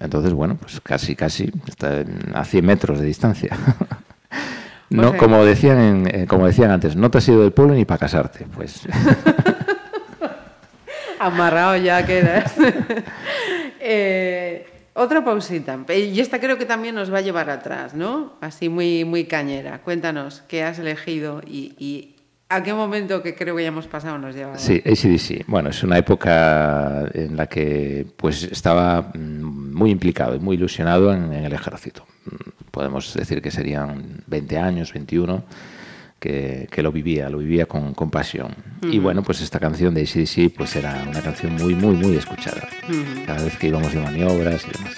Entonces, 0.00 0.32
bueno, 0.32 0.56
pues 0.58 0.80
casi, 0.80 1.14
casi, 1.14 1.52
está 1.66 2.02
a 2.32 2.46
100 2.46 2.64
metros 2.64 2.98
de 2.98 3.04
distancia. 3.04 3.58
no, 4.88 5.18
como, 5.18 5.44
decían 5.44 6.06
eh, 6.06 6.24
como 6.26 6.46
decían 6.46 6.70
antes, 6.70 6.96
no 6.96 7.10
te 7.10 7.18
has 7.18 7.28
ido 7.28 7.42
del 7.42 7.52
pueblo 7.52 7.74
ni 7.74 7.84
para 7.84 7.98
casarte, 7.98 8.46
pues... 8.54 8.88
Amarrado 11.20 11.76
ya 11.76 12.06
quedas. 12.06 12.54
eh, 13.80 14.75
otra 14.96 15.24
pausita. 15.24 15.78
Y 15.94 16.18
esta 16.20 16.40
creo 16.40 16.58
que 16.58 16.64
también 16.64 16.94
nos 16.94 17.12
va 17.12 17.18
a 17.18 17.20
llevar 17.20 17.50
atrás, 17.50 17.94
¿no? 17.94 18.34
Así 18.40 18.68
muy, 18.68 19.04
muy 19.04 19.24
cañera. 19.24 19.80
Cuéntanos 19.82 20.42
qué 20.48 20.62
has 20.62 20.78
elegido 20.78 21.40
y, 21.46 22.12
a 22.48 22.62
qué 22.62 22.72
momento 22.72 23.22
que 23.22 23.34
creo 23.34 23.56
que 23.56 23.62
ya 23.62 23.68
hemos 23.68 23.88
pasado 23.88 24.18
nos 24.18 24.34
lleva. 24.34 24.56
Sí, 24.56 24.80
ACDC. 24.86 25.46
Bueno, 25.48 25.70
es 25.70 25.82
una 25.82 25.98
época 25.98 27.04
en 27.12 27.36
la 27.36 27.48
que 27.48 28.06
pues 28.16 28.44
estaba 28.44 29.10
mm, 29.14 29.74
muy 29.74 29.90
implicado 29.90 30.36
y 30.36 30.38
muy 30.38 30.56
ilusionado 30.56 31.12
en, 31.12 31.32
en 31.32 31.44
el 31.44 31.52
ejército. 31.52 32.06
Mm, 32.24 32.70
podemos 32.70 33.12
decir 33.14 33.42
que 33.42 33.50
serían 33.50 34.22
20 34.28 34.58
años, 34.58 34.92
21 34.92 35.44
que, 36.18 36.68
lo 36.82 36.92
vivía, 36.92 37.28
lo 37.28 37.38
vivía 37.38 37.66
con, 37.66 37.94
con 37.94 38.10
pasión. 38.10 38.54
Y 38.82 38.98
bueno, 38.98 39.22
pues 39.22 39.40
esta 39.40 39.58
canción 39.58 39.94
de 39.94 40.02
ACDC 40.02 40.54
pues 40.56 40.76
era 40.76 41.04
una 41.08 41.22
canción 41.22 41.54
muy, 41.54 41.74
muy, 41.74 41.96
muy 41.96 42.16
escuchada. 42.16 42.68
Cada 43.26 43.42
vez 43.42 43.56
que 43.56 43.68
íbamos 43.68 43.92
de 43.92 44.00
maniobras 44.00 44.64
y 44.66 44.70
demás. 44.72 44.94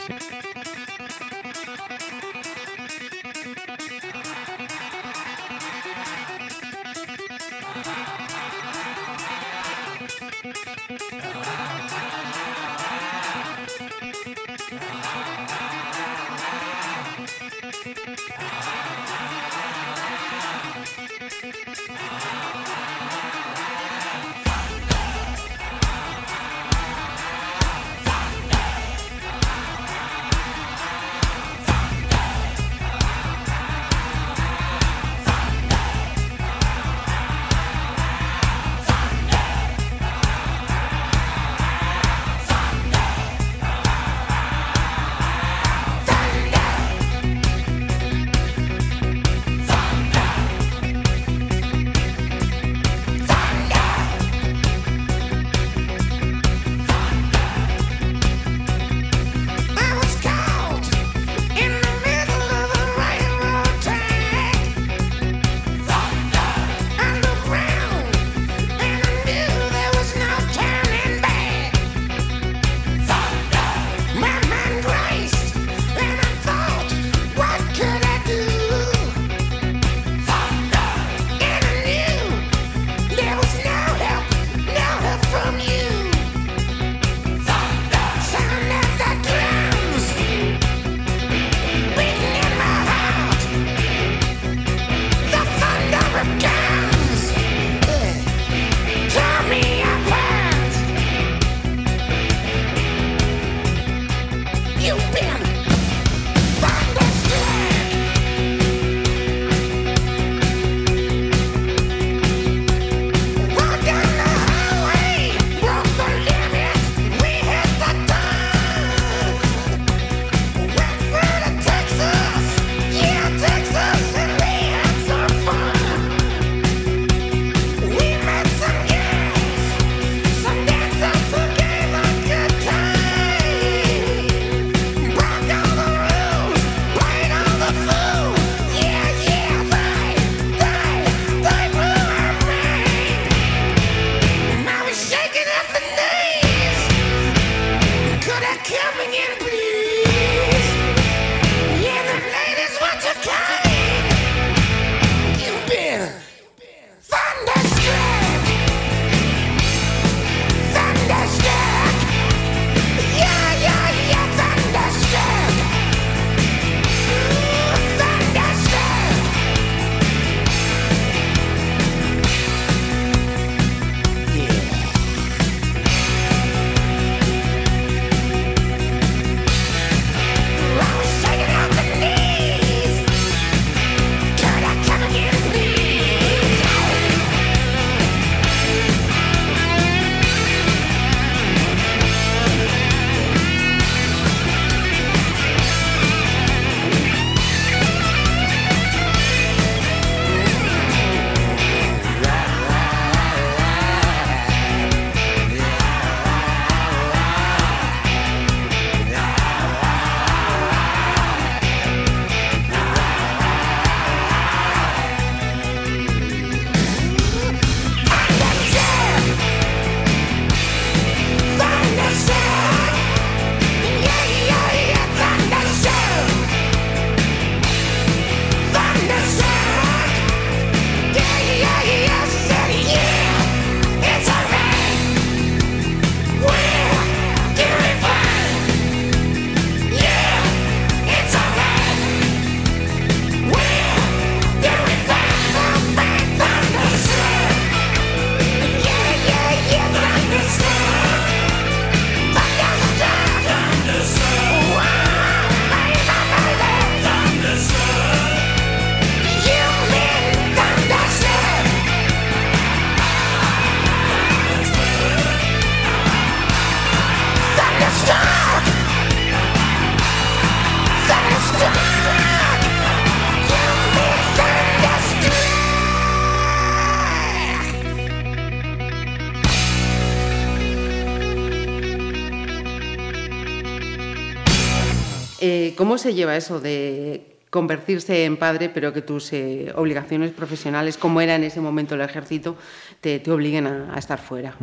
¿Cómo 285.79 285.97
se 285.97 286.13
lleva 286.13 286.37
eso 286.37 286.59
de 286.59 287.37
convertirse 287.51 288.25
en 288.25 288.37
padre, 288.37 288.69
pero 288.69 288.93
que 288.93 289.01
tus 289.01 289.33
eh, 289.33 289.73
obligaciones 289.77 290.33
profesionales, 290.33 290.97
como 290.99 291.21
era 291.21 291.37
en 291.37 291.45
ese 291.45 291.61
momento 291.61 291.95
el 291.95 292.01
ejército, 292.01 292.57
te, 293.01 293.23
obliguen 293.31 293.69
a, 293.69 293.95
estar 293.97 294.19
fuera? 294.19 294.57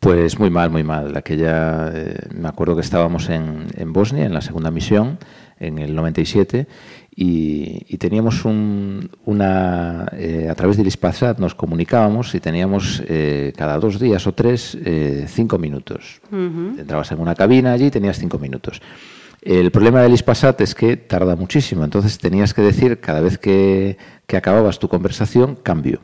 Pues 0.00 0.36
muy 0.40 0.50
mal, 0.50 0.70
muy 0.70 0.82
mal. 0.82 1.16
Aquella, 1.16 1.88
eh, 1.94 2.16
me 2.34 2.48
acuerdo 2.48 2.74
que 2.74 2.80
estábamos 2.80 3.28
en, 3.28 3.92
Bosnia, 3.92 4.24
en 4.24 4.34
la 4.34 4.40
segunda 4.40 4.72
misión, 4.72 5.20
en 5.60 5.78
el 5.78 5.94
97, 5.94 6.66
y, 7.14 7.96
teníamos 7.98 8.44
una, 8.44 10.08
eh, 10.18 10.48
a 10.50 10.54
través 10.56 10.76
del 10.76 10.88
ISPASAT 10.88 11.38
nos 11.38 11.54
comunicábamos 11.54 12.34
y 12.34 12.40
teníamos 12.40 13.04
cada 13.56 13.78
dos 13.78 14.00
días 14.00 14.26
o 14.26 14.34
tres 14.34 14.76
cinco 15.28 15.58
minutos. 15.58 16.20
Entrabas 16.32 17.12
en 17.12 17.20
una 17.20 17.36
cabina 17.36 17.72
allí 17.72 17.86
y 17.86 17.90
tenías 17.92 18.18
cinco 18.18 18.40
minutos. 18.40 18.82
El 19.44 19.70
problema 19.70 20.00
del 20.00 20.14
Ispasat 20.14 20.60
es 20.62 20.74
que 20.74 20.96
tarda 20.96 21.36
muchísimo, 21.36 21.84
entonces 21.84 22.18
tenías 22.18 22.54
que 22.54 22.62
decir 22.62 22.98
cada 23.00 23.20
vez 23.20 23.36
que, 23.38 23.98
que 24.26 24.36
acababas 24.38 24.78
tu 24.78 24.88
conversación, 24.88 25.56
cambio. 25.62 26.00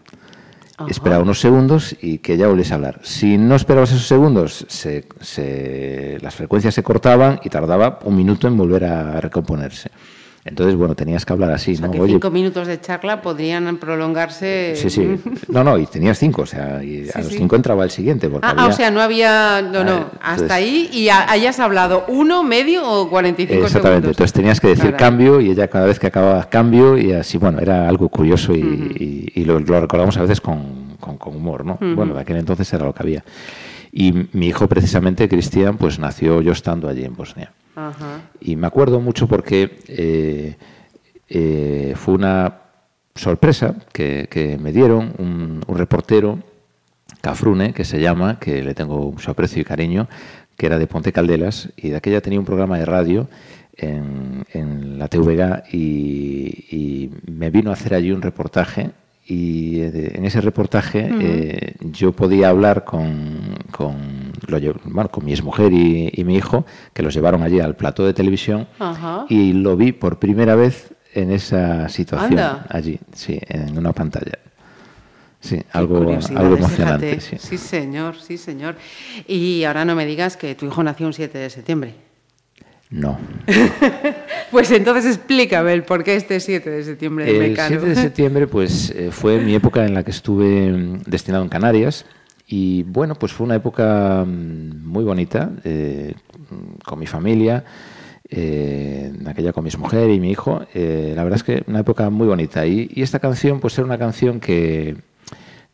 Ajá. 0.76 0.91
Esperaba 0.91 1.22
unos 1.22 1.41
segundos 1.41 1.97
y 2.03 2.18
que 2.18 2.36
ya 2.36 2.49
volviese 2.49 2.72
a 2.72 2.76
hablar. 2.76 3.01
Si 3.03 3.38
no 3.38 3.55
esperabas 3.57 3.93
esos 3.93 4.07
segundos, 4.07 4.66
se- 4.68 5.07
se- 5.20 6.18
las 6.20 6.34
frecuencias 6.34 6.74
se 6.74 6.82
cortaban 6.82 7.41
y 7.43 7.49
tardaba 7.49 7.99
un 8.05 8.14
minuto 8.16 8.47
en 8.47 8.57
volver 8.59 8.84
a 8.84 9.20
recomponerse. 9.20 9.91
Entonces, 10.43 10.74
bueno, 10.74 10.95
tenías 10.95 11.26
que 11.26 11.34
hablar 11.34 11.51
así, 11.53 11.72
O 11.72 11.76
sea, 11.76 11.86
¿no? 11.86 11.93
que 11.93 12.01
Oye, 12.01 12.12
cinco 12.14 12.30
minutos 12.30 12.66
de 12.66 12.80
charla 12.80 13.20
podrían 13.20 13.76
prolongarse. 13.76 14.72
Sí, 14.74 14.88
sí. 14.88 15.16
No, 15.49 15.62
no, 15.62 15.76
y 15.78 15.86
tenías 15.86 16.18
cinco, 16.18 16.43
o 16.43 16.47
sea, 16.47 16.82
y 16.82 17.09
a 17.12 17.18
los 17.18 17.28
sí. 17.28 17.36
cinco 17.38 17.57
entraba 17.57 17.84
el 17.84 17.91
siguiente. 17.91 18.28
Porque 18.30 18.47
Ah, 18.49 18.55
ah, 18.57 18.66
o 18.68 18.72
sea, 18.72 18.91
no 18.91 19.01
había. 19.03 19.61
No, 19.61 19.84
no. 19.84 19.93
Ah, 20.20 20.32
hasta 20.32 20.32
entonces- 20.32 20.51
ahí 20.53 20.88
y 20.93 21.09
ha- 21.11 21.30
hayas 21.30 21.61
hablado 21.61 22.05
uno, 22.09 22.43
medio 22.43 22.88
o 22.91 23.11
45 23.11 23.64
Exactamente, 23.66 23.88
segundos. 23.91 24.11
entonces 24.12 24.32
tenías 24.32 24.61
que 24.61 24.68
decir 24.68 24.95
cambio 24.97 25.41
y 25.43 25.51
ella 25.51 25.68
cada 25.68 25.86
vez 25.86 25.99
que 25.99 26.07
acababa 26.07 26.49
cambio 26.49 26.97
y 26.97 27.12
así, 27.12 27.36
bueno, 27.36 27.59
era 27.61 27.86
algo 27.88 28.09
curioso 28.09 28.55
y, 28.55 28.61
y- 29.34 29.41
y 29.41 29.45
lo, 29.45 29.61
lo 29.61 29.80
recordamos 29.80 30.16
a 30.16 30.22
veces 30.22 30.41
con, 30.41 30.97
con- 30.99 31.18
con 31.18 31.36
humor, 31.36 31.64
¿no? 31.66 31.76
Bueno, 31.80 32.14
de 32.14 32.20
aquel 32.20 32.36
entonces 32.38 32.72
era 32.72 32.84
lo 32.86 32.95
que 32.95 33.03
había. 33.03 33.24
Y 33.93 34.28
mi 34.32 34.49
hijo 34.49 34.68
precisamente, 34.68 35.28
Cristian, 35.28 35.76
pues 35.76 35.99
nació 35.99 36.41
yo 36.43 36.53
estando 36.53 36.88
allí 36.88 37.05
en 37.05 37.14
Bosnia. 37.14 37.53
Ajá. 37.74 38.22
Y 38.41 38.57
me 38.57 38.66
acuerdo 38.66 39.01
mucho 39.01 39.26
porque 39.26 39.78
eh, 39.88 40.57
eh, 41.28 41.95
fue 41.97 42.14
una 42.14 42.61
sorpresa 43.14 43.74
que, 43.93 44.28
que 44.30 44.59
me 44.59 44.72
dieron 44.72 45.12
un, 45.18 45.62
un 45.66 45.78
reportero, 45.78 46.38
Cafrune, 47.20 47.72
que 47.72 47.84
se 47.84 48.01
llama, 48.01 48.38
que 48.38 48.62
le 48.62 48.74
tengo 48.74 49.12
mucho 49.12 49.30
aprecio 49.30 49.61
y 49.61 49.64
cariño, 49.64 50.09
que 50.57 50.66
era 50.66 50.78
de 50.78 50.86
Ponte 50.86 51.12
Caldelas, 51.12 51.70
y 51.76 51.91
de 51.91 51.97
aquella 51.97 52.20
tenía 52.20 52.38
un 52.38 52.47
programa 52.47 52.78
de 52.78 52.84
radio 52.84 53.28
en, 53.76 54.45
en 54.53 54.99
la 54.99 55.09
TVG 55.09 55.64
y, 55.72 56.66
y 56.70 57.11
me 57.30 57.51
vino 57.51 57.70
a 57.70 57.74
hacer 57.74 57.95
allí 57.95 58.12
un 58.12 58.22
reportaje 58.22 58.91
y 59.31 59.81
eh, 59.81 60.12
en 60.16 60.24
ese 60.24 60.41
reportaje 60.41 61.09
eh, 61.20 61.74
yo 61.81 62.11
podía 62.11 62.49
hablar 62.49 62.85
con, 62.85 63.57
con, 63.70 64.33
lo 64.49 64.59
bueno, 64.85 65.09
con 65.09 65.24
mi 65.24 65.31
exmujer 65.31 65.72
y, 65.72 66.11
y 66.12 66.24
mi 66.24 66.35
hijo, 66.35 66.66
que 66.93 67.05
los 67.05 67.14
llevaron 67.14 67.45
allí 67.45 67.61
al 67.61 67.76
plató 67.76 68.05
de 68.05 68.12
televisión 68.12 68.66
y 69.28 69.53
lo 69.53 69.76
vi 69.76 69.93
por 69.93 70.18
primera 70.18 70.57
vez 70.57 70.95
en 71.14 71.31
esa 71.31 71.89
situación, 71.89 72.33
Anda. 72.33 72.66
allí, 72.68 72.99
sí, 73.14 73.39
en 73.47 73.78
una 73.78 73.93
pantalla. 73.93 74.37
Sí, 75.39 75.62
algo, 75.72 76.18
algo 76.35 76.57
emocionante. 76.57 77.20
Sí, 77.20 77.57
señor, 77.57 78.16
sí, 78.16 78.37
señor. 78.37 78.74
Y 79.28 79.62
ahora 79.62 79.85
no 79.85 79.95
me 79.95 80.07
digas 80.07 80.37
que 80.37 80.57
tu 80.57 80.66
hijo 80.66 80.83
nació 80.83 81.07
un 81.07 81.12
7 81.12 81.39
de 81.39 81.51
septiembre. 81.51 82.09
No. 82.91 83.18
Pues 84.51 84.68
entonces 84.72 85.16
explícame 85.16 85.72
el 85.72 85.84
por 85.84 86.03
qué 86.03 86.16
este 86.16 86.41
7 86.41 86.68
de 86.68 86.82
septiembre 86.82 87.24
de 87.24 87.30
El 87.30 87.51
Mecano. 87.51 87.68
7 87.68 87.86
de 87.86 87.95
septiembre 87.95 88.47
pues, 88.49 88.91
eh, 88.91 89.11
fue 89.12 89.38
mi 89.38 89.55
época 89.55 89.86
en 89.86 89.95
la 89.95 90.03
que 90.03 90.11
estuve 90.11 90.72
mm, 90.72 91.03
destinado 91.07 91.45
en 91.45 91.49
Canarias 91.49 92.05
y 92.49 92.82
bueno, 92.82 93.14
pues 93.14 93.32
fue 93.32 93.47
una 93.47 93.55
época 93.55 94.24
mm, 94.26 94.84
muy 94.84 95.05
bonita 95.05 95.53
eh, 95.62 96.14
mm, 96.51 96.80
con 96.84 96.99
mi 96.99 97.07
familia, 97.07 97.64
eh, 98.28 99.12
en 99.14 99.28
aquella 99.28 99.53
con 99.53 99.62
mi 99.62 99.70
mujer 99.78 100.11
y 100.11 100.18
mi 100.18 100.32
hijo. 100.32 100.66
Eh, 100.74 101.12
la 101.14 101.22
verdad 101.22 101.36
es 101.36 101.45
que 101.45 101.62
una 101.68 101.78
época 101.80 102.11
muy 102.11 102.26
bonita 102.26 102.66
y, 102.66 102.91
y 102.93 103.03
esta 103.03 103.20
canción 103.20 103.61
pues 103.61 103.78
era 103.78 103.84
una 103.84 103.99
canción 103.99 104.41
que 104.41 104.97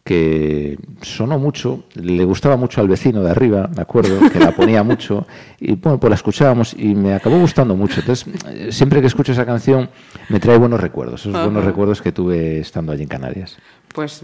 que 0.07 0.79
sonó 1.03 1.37
mucho, 1.37 1.83
le 1.95 2.25
gustaba 2.25 2.57
mucho 2.57 2.81
al 2.81 2.87
vecino 2.87 3.25
de 3.25 3.31
arriba, 3.33 3.69
me 3.75 3.83
acuerdo, 3.83 4.31
que 4.31 4.39
la 4.39 4.53
ponía 4.53 4.85
mucho, 4.85 5.27
y 5.59 5.75
bueno, 5.75 5.99
pues 5.99 6.11
la 6.11 6.15
escuchábamos 6.15 6.77
y 6.79 6.95
me 6.95 7.13
acabó 7.13 7.41
gustando 7.41 7.75
mucho. 7.75 7.99
Entonces, 7.99 8.25
siempre 8.71 9.01
que 9.01 9.09
escucho 9.09 9.33
esa 9.33 9.45
canción 9.45 9.91
me 10.29 10.39
trae 10.39 10.59
buenos 10.59 10.81
recuerdos, 10.81 11.23
esos 11.23 11.33
buenos 11.33 11.57
Ajá. 11.57 11.67
recuerdos 11.67 12.01
que 12.01 12.13
tuve 12.13 12.61
estando 12.61 12.93
allí 12.93 13.03
en 13.03 13.09
Canarias. 13.09 13.57
Pues 13.93 14.23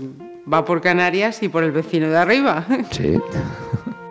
va 0.51 0.65
por 0.65 0.81
Canarias 0.81 1.43
y 1.43 1.49
por 1.49 1.65
el 1.65 1.73
vecino 1.73 2.09
de 2.09 2.17
arriba. 2.17 2.65
Sí. 2.93 3.19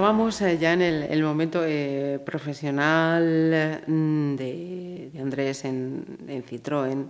Estábamos 0.00 0.40
eh, 0.40 0.56
ya 0.58 0.72
en 0.72 0.80
el, 0.80 1.02
el 1.02 1.22
momento 1.22 1.62
eh, 1.62 2.18
profesional 2.24 3.82
mm, 3.86 4.34
de, 4.34 5.10
de 5.12 5.20
Andrés 5.20 5.66
en, 5.66 6.02
en 6.26 6.42
Citroën. 6.42 7.04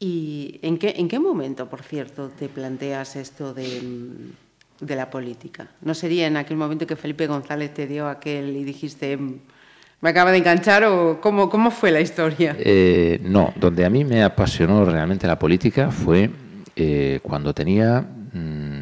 ¿Y 0.00 0.58
en 0.62 0.78
qué, 0.78 0.94
en 0.96 1.06
qué 1.06 1.18
momento, 1.18 1.68
por 1.68 1.82
cierto, 1.82 2.30
te 2.30 2.48
planteas 2.48 3.16
esto 3.16 3.52
de, 3.52 3.82
mm, 3.82 4.86
de 4.86 4.96
la 4.96 5.10
política? 5.10 5.68
¿No 5.82 5.92
sería 5.92 6.26
en 6.26 6.38
aquel 6.38 6.56
momento 6.56 6.86
que 6.86 6.96
Felipe 6.96 7.26
González 7.26 7.74
te 7.74 7.86
dio 7.86 8.08
aquel 8.08 8.56
y 8.56 8.64
dijiste, 8.64 9.18
"Mm, 9.18 9.40
me 10.00 10.08
acaba 10.08 10.32
de 10.32 10.38
enganchar 10.38 10.84
o 10.84 11.20
cómo, 11.20 11.50
cómo 11.50 11.70
fue 11.70 11.90
la 11.90 12.00
historia? 12.00 12.56
Eh, 12.58 13.20
no, 13.22 13.52
donde 13.54 13.84
a 13.84 13.90
mí 13.90 14.02
me 14.02 14.22
apasionó 14.22 14.86
realmente 14.86 15.26
la 15.26 15.38
política 15.38 15.90
fue 15.90 16.30
eh, 16.74 17.20
cuando 17.22 17.52
tenía, 17.52 18.00
mm, 18.32 18.81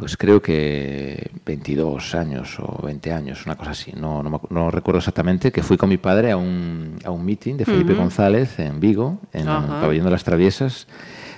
pues 0.00 0.16
creo 0.16 0.40
que 0.40 1.30
22 1.44 2.14
años 2.14 2.58
o 2.58 2.82
20 2.82 3.12
años, 3.12 3.44
una 3.44 3.56
cosa 3.56 3.72
así, 3.72 3.92
no, 3.92 4.22
no, 4.22 4.70
recuerdo 4.70 4.98
exactamente, 4.98 5.52
que 5.52 5.62
fui 5.62 5.76
con 5.76 5.90
mi 5.90 5.98
padre 5.98 6.30
a 6.30 6.38
un, 6.38 6.96
a 7.04 7.10
un 7.10 7.24
meeting 7.24 7.56
de 7.56 7.66
Felipe. 7.66 7.92
González 7.92 8.58
en 8.58 8.80
Vigo, 8.80 9.20
en 9.32 9.46
Ajá. 9.46 9.74
el 9.74 9.80
pabellón 9.82 10.06
de 10.06 10.10
las 10.10 10.24
Traviesas, 10.24 10.86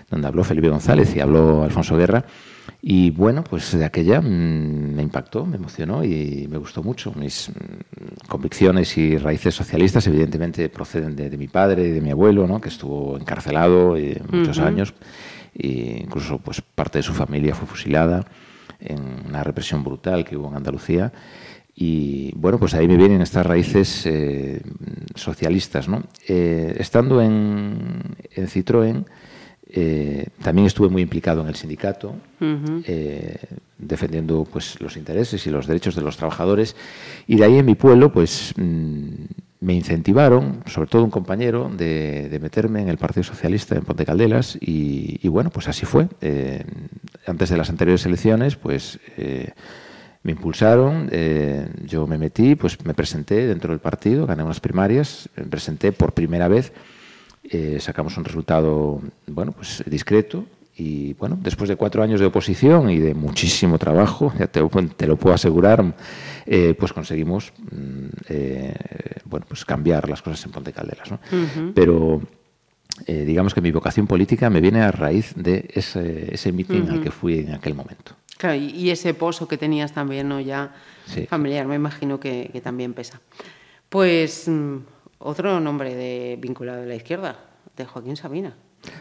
donde 0.09 0.29
habló 0.29 0.45
Felipe 0.45 0.69
González 0.69 1.15
y 1.17 1.21
habló 1.21 1.65
Alfonso 1.65 1.97
Guerra. 1.97 2.25
Y 2.81 3.11
bueno, 3.11 3.43
pues 3.43 3.77
de 3.77 3.85
aquella 3.85 4.21
mm, 4.21 4.95
me 4.95 5.03
impactó, 5.03 5.45
me 5.45 5.57
emocionó 5.57 6.05
y 6.05 6.47
me 6.49 6.59
gustó 6.59 6.85
mucho. 6.85 7.13
Mis 7.17 7.49
mm, 7.49 8.29
convicciones 8.29 8.97
y 8.97 9.19
raíces 9.19 9.55
socialistas 9.55 10.07
evidentemente 10.07 10.69
proceden 10.69 11.17
de, 11.17 11.31
de 11.31 11.37
mi 11.37 11.49
padre 11.49 11.89
y 11.89 11.91
de 11.91 12.01
mi 12.01 12.11
abuelo, 12.11 12.47
¿no? 12.47 12.61
que 12.61 12.69
estuvo 12.69 13.19
encarcelado 13.19 13.97
eh, 13.97 14.23
muchos 14.31 14.59
años. 14.61 14.95
E 15.55 16.03
incluso 16.05 16.39
pues 16.39 16.63
parte 16.63 16.99
de 16.99 17.03
su 17.03 17.13
familia 17.13 17.55
fue 17.55 17.67
fusilada 17.67 18.25
en 18.85 19.27
una 19.29 19.43
represión 19.45 19.85
brutal 19.85 20.25
que 20.25 20.37
hubo 20.37 20.49
en 20.49 20.57
Andalucía. 20.57 21.13
Y 21.75 22.33
bueno, 22.37 22.59
pues 22.59 22.75
ahí 22.75 22.87
me 22.87 22.97
vienen 22.97 23.23
estas 23.23 23.47
raíces 23.47 24.07
eh, 24.07 24.63
socialistas. 25.15 25.89
¿no? 25.89 26.03
Eh, 26.29 26.75
estando 26.79 27.23
en, 27.23 28.17
en 28.31 28.49
Citroën, 28.49 29.05
eh, 29.75 30.27
también 30.43 30.67
estuve 30.67 30.89
muy 30.89 31.03
implicado 31.03 31.41
en 31.43 31.49
el 31.49 31.55
sindicato, 31.55 32.15
eh, 32.41 33.37
defendiendo 33.79 34.47
pues, 34.51 34.81
los 34.81 34.97
intereses 34.97 35.47
y 35.47 35.51
los 35.51 35.67
derechos 35.67 35.95
de 35.95 36.03
los 36.03 36.17
trabajadores. 36.17 36.77
Y 37.27 37.37
de 37.37 37.45
ahí 37.45 37.59
en 37.59 37.67
mi 37.67 37.75
pueblo, 37.75 38.13
pues 38.13 38.55
mm, 38.57 39.11
me 39.61 39.75
incentivaron, 39.75 40.63
sobre 40.67 40.89
todo 40.89 41.05
un 41.05 41.11
compañero, 41.11 41.71
de, 41.75 42.29
de 42.29 42.39
meterme 42.39 42.83
en 42.83 42.89
el 42.89 42.99
Partido 42.99 43.25
Socialista 43.25 43.75
en 43.75 43.85
Ponte 43.85 44.05
Caldelas. 44.05 44.57
Y, 44.61 45.19
y 45.23 45.29
bueno, 45.29 45.51
pues 45.51 45.69
así 45.69 45.87
fue. 45.87 46.09
Eh, 46.21 46.65
antes 47.27 47.51
de 47.51 47.57
las 47.57 47.71
anteriores 47.71 48.05
elecciones, 48.07 48.57
pues 48.57 48.99
me 50.23 50.33
impulsaron, 50.33 51.09
eh, 51.11 51.67
yo 51.85 52.07
me 52.07 52.17
metí, 52.17 52.55
pues 52.55 52.85
me 52.85 52.95
presenté 52.95 53.47
dentro 53.47 53.73
del 53.73 53.81
partido, 53.81 54.27
gané 54.27 54.45
unas 54.45 54.61
primarias, 54.61 55.29
me 55.37 55.45
presenté 55.45 55.91
por 55.91 56.13
primera 56.13 56.47
vez, 56.47 56.73
eh, 57.45 57.79
sacamos 57.81 58.17
un 58.17 58.25
resultado, 58.25 59.01
bueno, 59.27 59.53
pues 59.53 59.83
discreto. 59.87 60.45
Y 60.75 61.13
bueno, 61.15 61.39
después 61.41 61.69
de 61.69 61.77
cuatro 61.77 62.03
años 62.03 62.19
de 62.19 62.27
oposición 62.27 62.89
y 62.89 62.99
de 62.99 63.15
muchísimo 63.15 63.79
trabajo, 63.79 64.33
ya 64.39 64.47
te, 64.47 64.63
te 64.97 65.07
lo 65.07 65.17
puedo 65.17 65.35
asegurar, 65.35 65.95
eh, 66.47 66.75
pues 66.79 66.93
conseguimos 66.93 67.53
mm, 67.71 68.07
eh, 68.29 68.75
bueno, 69.27 69.47
pues 69.49 69.65
cambiar 69.65 70.09
las 70.09 70.23
cosas 70.23 70.45
en 70.47 70.53
Ponte. 70.53 70.73
Ujú. 70.73 71.73
Pero 71.75 72.23
eh, 73.07 73.25
digamos 73.25 73.55
que 73.55 73.61
mi 73.61 73.71
vocación 73.71 74.07
política 74.07 74.51
me 74.51 74.61
viene 74.61 74.81
a 74.83 74.91
raíz 74.91 75.35
de 75.37 75.69
ese, 75.75 76.35
ese 76.35 76.53
mitin 76.53 76.89
al 76.91 77.01
que 77.03 77.11
fui 77.11 77.41
en 77.41 77.55
aquel 77.55 77.75
momento. 77.75 78.15
Claro, 78.39 78.57
y, 78.57 78.91
ese 78.91 79.15
pozo 79.15 79.47
que 79.47 79.57
tenías 79.57 79.93
también, 79.93 80.29
¿no? 80.29 80.41
Ya 80.41 80.75
Sí. 81.07 81.27
familiar, 81.27 81.67
me 81.67 81.75
imagino 81.75 82.19
que, 82.21 82.51
que 82.53 82.61
también 82.61 82.93
pesa. 82.93 83.21
Pues 83.89 84.49
mm, 84.49 84.77
otro 85.23 85.61
nombre 85.61 85.95
de 85.95 86.37
vinculado 86.41 86.83
a 86.83 86.87
la 86.87 86.95
izquierda, 86.95 87.37
de 87.77 87.85
Joaquín 87.85 88.17
Sabina. 88.17 88.55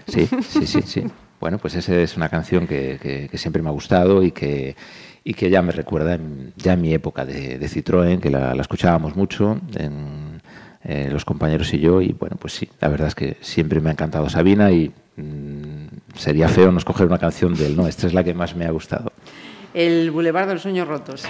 Sí, 0.07 0.27
sí, 0.47 0.67
sí, 0.67 0.81
sí. 0.83 1.03
Bueno, 1.39 1.57
pues 1.57 1.73
esa 1.75 1.95
es 1.95 2.15
una 2.15 2.29
canción 2.29 2.67
que, 2.67 2.99
que- 3.01 3.27
que 3.29 3.37
siempre 3.37 3.61
me 3.63 3.69
ha 3.69 3.71
gustado 3.71 4.21
y 4.21 4.31
que, 4.31 4.75
y 5.23 5.33
que 5.33 5.49
ya 5.49 5.61
me 5.63 5.71
recuerda 5.71 6.13
en- 6.15 6.53
ya 6.55 6.73
en 6.73 6.81
mi 6.81 6.93
época 6.93 7.25
de, 7.25 7.57
de 7.57 7.67
Citroën, 7.67 8.19
que 8.19 8.29
la, 8.29 8.53
la 8.53 8.61
escuchábamos 8.61 9.15
mucho 9.15 9.59
en, 9.75 10.41
eh, 10.83 11.09
los 11.11 11.25
compañeros 11.25 11.73
y 11.73 11.79
yo. 11.79 11.99
Y 12.01 12.13
bueno, 12.13 12.37
pues 12.39 12.53
sí, 12.53 12.69
la 12.79 12.89
verdad 12.89 13.07
es 13.07 13.15
que 13.15 13.37
siempre 13.41 13.79
me 13.81 13.89
ha 13.89 13.93
encantado 13.93 14.29
Sabina 14.29 14.71
y 14.71 14.91
mm, 15.17 15.87
sería 16.15 16.47
feo 16.47 16.71
no 16.71 16.77
escoger 16.77 17.07
una 17.07 17.17
canción 17.17 17.55
de 17.55 17.65
él. 17.65 17.75
No, 17.75 17.87
esta 17.87 18.05
es 18.05 18.13
la 18.13 18.23
que 18.23 18.35
más 18.35 18.55
me 18.55 18.65
ha 18.65 18.71
gustado. 18.71 19.11
El 19.73 20.11
Boulevard 20.11 20.47
de 20.47 20.53
los 20.53 20.61
Sueños 20.63 20.87
Rotos. 20.87 21.23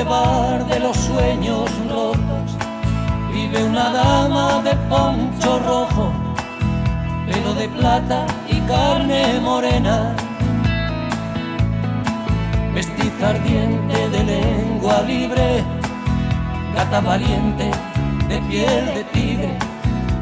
De 0.00 0.80
los 0.80 0.96
sueños 0.96 1.70
rotos 1.90 2.56
vive 3.34 3.62
una 3.64 3.90
dama 3.90 4.62
de 4.62 4.74
poncho 4.88 5.58
rojo, 5.58 6.10
pelo 7.26 7.52
de 7.52 7.68
plata 7.68 8.24
y 8.48 8.60
carne 8.60 9.38
morena, 9.40 10.16
mestiza 12.72 13.28
ardiente 13.28 14.08
de 14.08 14.24
lengua 14.24 15.02
libre, 15.02 15.62
gata 16.74 17.00
valiente 17.02 17.70
de 18.26 18.38
piel 18.48 18.86
de 18.94 19.04
tigre, 19.12 19.58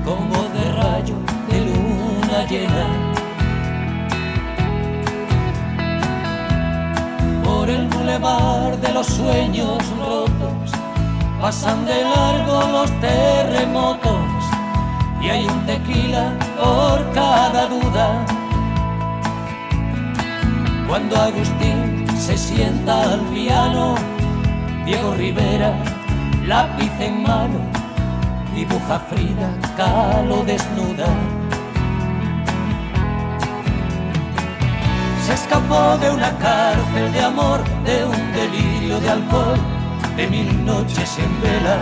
con 0.05 0.29
voz 0.29 0.53
de 0.55 0.72
rayo 0.72 1.14
de 1.51 1.59
luna 1.66 2.45
llena. 2.51 3.09
por 7.45 7.70
el 7.70 7.89
bulevar 7.89 8.58
de 8.81 8.93
los 8.93 9.07
sueños 9.07 9.79
rotos. 9.99 10.72
Pasan 11.41 11.85
de 11.87 12.03
largo 12.03 12.61
los 12.72 12.91
terremotos 13.01 14.20
y 15.20 15.29
hay 15.29 15.47
un 15.47 15.66
tequila 15.66 16.33
por 16.57 17.12
cada 17.12 17.66
duda. 17.66 18.26
Cuando 20.89 21.16
Agustín 21.16 22.07
se 22.16 22.37
sienta 22.37 23.03
al 23.03 23.20
piano, 23.35 23.95
Diego 24.85 25.14
Rivera, 25.14 25.74
lápiz 26.47 26.93
en 27.01 27.22
mano, 27.22 27.61
dibuja 28.55 28.99
Frida 29.11 29.51
Kahlo 29.76 30.43
desnuda. 30.45 31.38
Se 35.29 35.35
escapó 35.35 35.99
de 35.99 36.11
una 36.11 36.35
cárcel 36.39 37.12
de 37.12 37.20
amor, 37.20 37.62
de 37.85 38.03
un 38.03 38.33
delirio 38.33 38.99
de 38.99 39.11
alcohol, 39.11 39.59
de 40.16 40.26
mil 40.26 40.64
noches 40.64 41.18
en 41.18 41.43
vela. 41.43 41.76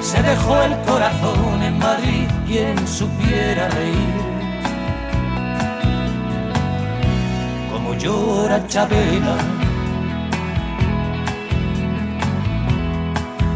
Se 0.00 0.20
dejó 0.20 0.60
el 0.62 0.76
corazón 0.80 1.62
en 1.62 1.78
Madrid, 1.78 2.26
quien 2.44 2.76
supiera 2.88 3.68
reír. 3.68 4.14
Como 7.72 7.94
llora 7.94 8.66
Chabela. 8.66 9.36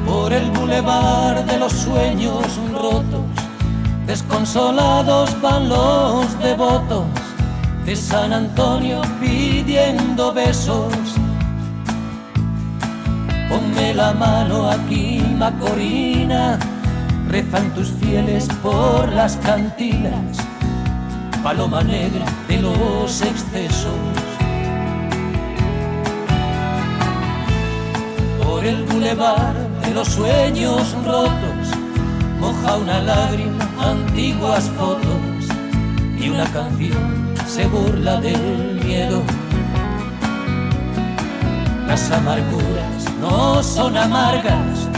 Por 0.07 0.33
el 0.33 0.53
bulevar 0.53 1.45
de 1.45 1.59
los 1.59 1.73
sueños 1.73 2.47
rotos, 2.73 3.27
desconsolados 4.07 5.43
van 5.43 5.69
los 5.69 6.39
devotos 6.39 7.28
de 7.89 7.97
San 7.97 8.35
Antonio 8.35 9.01
pidiendo 9.19 10.31
besos. 10.35 10.93
Ponme 13.49 13.95
la 13.95 14.13
mano 14.13 14.69
aquí, 14.71 15.25
Macorina, 15.39 16.59
rezan 17.29 17.71
tus 17.71 17.89
fieles 17.93 18.47
por 18.63 19.11
las 19.15 19.39
cantinas, 19.39 20.37
paloma 21.43 21.83
negra 21.83 22.27
de 22.47 22.59
los 22.59 23.23
excesos. 23.23 24.03
Por 28.45 28.67
el 28.67 28.85
bulevar 28.85 29.55
de 29.81 29.95
los 29.95 30.09
sueños 30.09 30.95
rotos, 31.07 31.65
moja 32.39 32.77
una 32.77 33.01
lágrima 33.01 33.67
antiguas 33.81 34.71
fotos 34.77 35.49
y 36.21 36.29
una 36.29 36.45
canción 36.53 37.28
se 37.49 37.67
burla 37.67 38.21
del 38.21 38.81
miedo. 38.85 39.23
Las 41.87 42.11
amarguras 42.11 43.05
no 43.21 43.63
son 43.63 43.97
amargas 43.97 44.89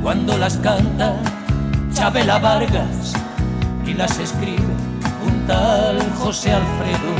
cuando 0.00 0.38
las 0.38 0.56
canta 0.58 1.16
Chabela 1.92 2.38
Vargas 2.38 3.12
y 3.84 3.94
las 3.94 4.16
escribe 4.18 4.72
un 5.26 5.46
tal 5.48 5.98
José 6.20 6.52
Alfredo. 6.52 7.12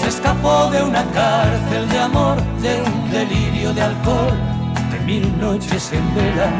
Se 0.00 0.08
escapó 0.08 0.70
de 0.70 0.82
una 0.82 1.04
cárcel 1.12 1.88
de 1.88 1.98
amor, 2.00 2.36
de 2.60 2.82
un 2.82 3.10
delirio 3.12 3.72
de 3.72 3.82
alcohol, 3.82 4.36
de 4.90 5.00
mil 5.06 5.40
noches 5.40 5.92
en 5.92 6.14
vela. 6.16 6.50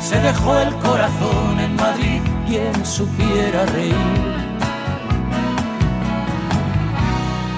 Se 0.00 0.18
dejó 0.20 0.56
el 0.58 0.74
corazón 0.76 1.60
en 1.60 1.76
Madrid, 1.76 2.22
quien 2.52 2.84
supiera 2.84 3.64
reír. 3.64 3.94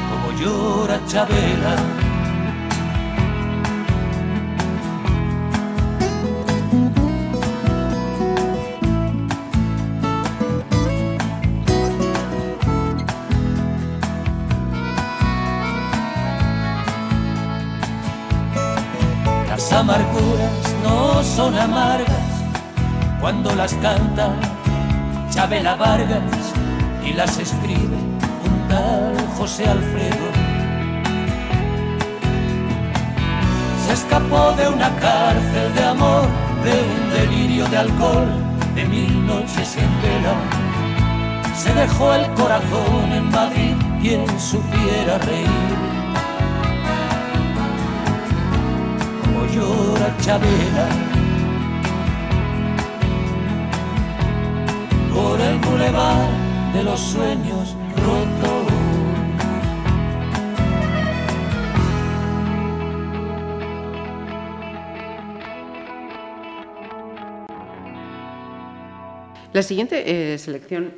Como 0.09 0.39
llora 0.41 1.01
Chabela. 1.09 1.75
Las 19.49 19.73
amarguras 19.73 20.53
no 20.85 21.21
son 21.25 21.59
amargas 21.59 22.09
cuando 23.21 23.53
las 23.57 23.75
canta 23.75 24.55
Chabela 25.35 25.74
Vargas 25.74 26.53
y 27.05 27.12
las 27.12 27.37
escribe 27.41 27.97
un 27.97 28.68
tal 28.68 29.16
José 29.37 29.66
Alfredo. 29.66 30.26
Se 33.85 33.95
escapó 33.95 34.53
de 34.53 34.68
una 34.68 34.95
cárcel 35.01 35.74
de 35.74 35.85
amor, 35.87 36.28
de 36.62 36.70
un 36.70 37.11
delirio 37.11 37.66
de 37.66 37.78
alcohol, 37.78 38.28
de 38.76 38.85
mil 38.85 39.26
noches 39.26 39.76
en 39.76 40.03
vela. 40.03 40.35
Se 41.57 41.74
dejó 41.74 42.14
el 42.14 42.32
corazón 42.35 43.12
en 43.12 43.28
Madrid, 43.32 43.74
quien 44.01 44.24
supiera 44.39 45.18
reír. 45.18 45.49
Como 49.24 49.47
llora 49.47 50.16
Chabela 50.20 51.14
por 55.15 55.41
el 55.41 55.59
bulevar 55.59 56.29
de 56.75 56.83
los 56.83 57.01
sueños 57.01 57.77
rotos. 57.97 58.65
La 69.53 69.62
siguiente 69.62 70.03
eh, 70.05 70.37
selección 70.37 70.93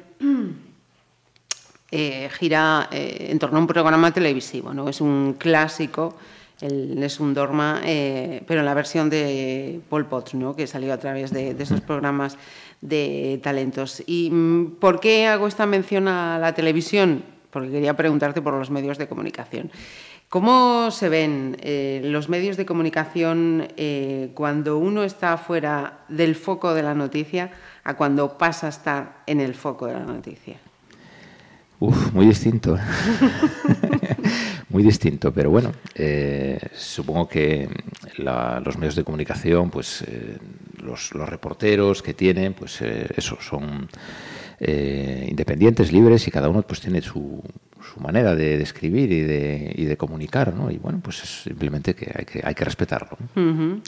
eh, 1.91 2.31
gira 2.33 2.89
eh, 2.91 3.29
en 3.31 3.39
torno 3.39 3.59
a 3.59 3.61
un 3.61 3.67
programa 3.67 4.15
televisivo, 4.15 4.73
¿no? 4.73 4.89
Es 4.89 5.03
un 5.03 5.35
clásico, 5.39 6.17
Es 6.59 7.21
un 7.21 7.35
Dorma, 7.35 7.83
pero 7.85 8.61
en 8.61 8.65
la 8.65 8.73
versión 8.73 9.11
de 9.11 9.79
Paul 9.91 10.07
Potts, 10.07 10.33
¿no? 10.33 10.57
Que 10.57 10.67
salió 10.67 10.95
a 10.95 10.97
través 10.97 11.31
de 11.31 11.55
esos 11.59 11.83
programas 11.83 12.39
de 12.89 13.41
talentos. 13.43 14.03
¿Y 14.07 14.31
mm, 14.31 14.77
por 14.79 15.01
qué 15.01 15.27
hago 15.27 15.47
esta 15.47 15.67
mención 15.67 16.09
a 16.09 16.39
la 16.39 16.55
televisión? 16.55 17.25
Porque 17.51 17.71
quería 17.71 17.97
preguntarte 17.97 18.43
por 18.43 18.55
los 18.55 18.71
medios 18.71 18.99
de 18.99 19.09
comunicación. 19.09 19.71
¿Cómo 20.29 20.91
se 20.91 21.09
ven 21.09 21.57
eh, 21.61 22.01
los 22.05 22.29
medios 22.29 22.57
de 22.57 22.67
comunicación 22.67 23.69
eh, 23.77 24.31
cuando 24.35 24.77
uno 24.79 25.05
está 25.05 25.37
fuera 25.37 26.01
del 26.09 26.35
foco 26.35 26.75
de 26.75 26.83
la 26.83 26.95
noticia 26.95 27.53
a 27.85 27.95
cuando 27.95 28.37
pasa 28.37 28.67
a 28.67 28.71
estar 28.71 29.23
en 29.27 29.41
el 29.41 29.55
foco 29.55 29.87
de 29.87 29.95
la 29.95 30.01
noticia? 30.01 30.57
Uf, 31.79 32.13
muy 32.13 32.27
distinto. 32.27 32.77
muy 34.77 34.83
distinto, 34.83 35.33
pero 35.33 35.49
bueno, 35.49 35.73
eh, 35.95 36.59
supongo 36.75 37.27
que 37.27 37.67
la- 38.19 38.61
los 38.63 38.77
medios 38.77 38.95
de 38.95 39.05
comunicación, 39.05 39.71
pues 39.71 40.03
eh, 40.07 40.37
los, 40.83 41.13
reporteros 41.13 42.03
que 42.03 42.13
tienen, 42.13 42.53
pues 42.53 42.83
eh, 42.83 43.07
eso, 43.17 43.39
son 43.41 43.89
eh, 44.61 45.29
independientes, 45.31 45.93
libres 45.93 46.29
y 46.29 46.31
cada 46.31 46.51
uno 46.51 46.61
pues 46.61 46.83
tiene 46.83 47.01
su, 47.01 47.43
su 47.81 48.01
manera 48.01 48.35
de, 48.35 48.61
escribir 48.61 49.11
y 49.13 49.23
de, 49.23 49.73
y 49.75 49.87
de 49.87 49.97
comunicar, 49.97 50.53
¿no? 50.55 50.71
Y 50.71 50.77
bueno, 50.77 51.01
pues 51.03 51.23
es 51.23 51.31
simplemente 51.45 51.95
que 51.95 52.13
hay 52.15 52.27
que, 52.27 52.43
hay 52.45 52.55
que 52.55 52.65
respetarlo. 52.67 53.17
¿no? 53.19 53.81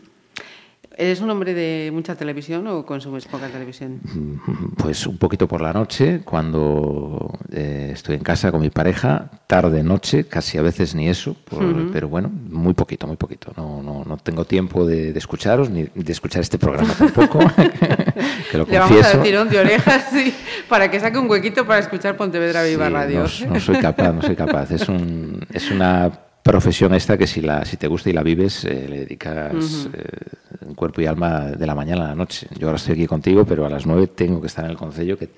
¿Eres 1.00 1.20
un 1.20 1.30
hombre 1.30 1.54
de 1.54 1.90
mucha 1.92 2.16
televisión 2.16 2.66
o 2.66 2.84
consumes 2.84 3.24
poca 3.26 3.46
televisión? 3.46 4.00
Pues 4.76 5.06
un 5.06 5.16
poquito 5.18 5.46
por 5.46 5.60
la 5.60 5.72
noche, 5.72 6.22
cuando 6.24 7.38
eh, 7.52 7.90
estoy 7.92 8.16
en 8.16 8.22
casa 8.22 8.50
con 8.50 8.60
mi 8.60 8.70
pareja, 8.70 9.30
tarde, 9.46 9.82
noche, 9.82 10.24
casi 10.24 10.58
a 10.58 10.62
veces 10.62 10.94
ni 10.94 11.08
eso, 11.08 11.34
por- 11.48 11.92
pero 11.92 12.08
bueno, 12.08 12.28
muy 12.30 12.74
poquito, 12.74 13.06
muy 13.06 13.16
poquito. 13.16 13.52
No, 13.56 13.82
no, 13.82 14.04
no 14.04 14.16
tengo 14.16 14.44
tiempo 14.44 14.86
de, 14.86 15.12
de 15.12 15.18
escucharos 15.18 15.70
ni 15.70 15.84
de 15.94 16.12
escuchar 16.12 16.42
este 16.42 16.58
programa 16.58 16.92
tampoco, 16.94 17.38
que 18.50 18.58
lo 18.58 18.64
Le 18.70 18.78
vamos 18.78 19.04
a 19.04 19.08
dar 19.14 19.22
tirón 19.22 19.48
de 19.48 19.58
orejas 19.58 20.08
sí, 20.12 20.34
para 20.68 20.90
que 20.90 20.98
saque 21.00 21.18
un 21.18 21.28
huequito 21.30 21.66
para 21.66 21.80
escuchar 21.80 22.16
Pontevedra 22.16 22.62
Viva 22.64 22.86
Sí, 22.88 22.92
Radio. 22.92 23.24
No, 23.46 23.54
no 23.54 23.60
soy 23.60 23.76
capaz, 23.78 24.12
no 24.12 24.22
soy 24.22 24.36
capaz. 24.36 24.70
Es, 24.72 24.88
un, 24.88 25.44
es 25.52 25.70
una 25.70 26.10
profesión 26.48 26.94
esta 26.94 27.18
que 27.18 27.26
si, 27.26 27.42
la, 27.42 27.64
si 27.66 27.76
te 27.76 27.86
gusta 27.88 28.08
y 28.08 28.14
la 28.14 28.22
vives, 28.22 28.64
eh, 28.64 28.86
le 28.88 29.00
dedicas 29.00 29.88
eh, 29.92 30.74
cuerpo 30.74 31.02
y 31.02 31.06
alma 31.06 31.40
de 31.40 31.66
la 31.66 31.74
mañana 31.74 32.06
a 32.06 32.08
la 32.08 32.14
noche. 32.14 32.48
Yo 32.58 32.68
ahora 32.68 32.76
estoy 32.76 32.94
aquí 32.94 33.06
contigo, 33.06 33.44
pero 33.44 33.66
a 33.66 33.68
las 33.68 33.84
nueve 33.84 34.06
tengo 34.06 34.40
que 34.40 34.46
estar 34.46 34.64
en 34.64 34.70
el 34.70 34.76
concello, 34.78 35.18
que 35.18 35.28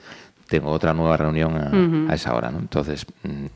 tengo 0.48 0.70
otra 0.70 0.94
nueva 0.94 1.16
reunión 1.16 1.56
a, 1.56 2.12
a 2.12 2.14
esa 2.14 2.32
hora. 2.34 2.52
¿no? 2.52 2.60
Entonces, 2.60 3.04
mm, 3.24 3.46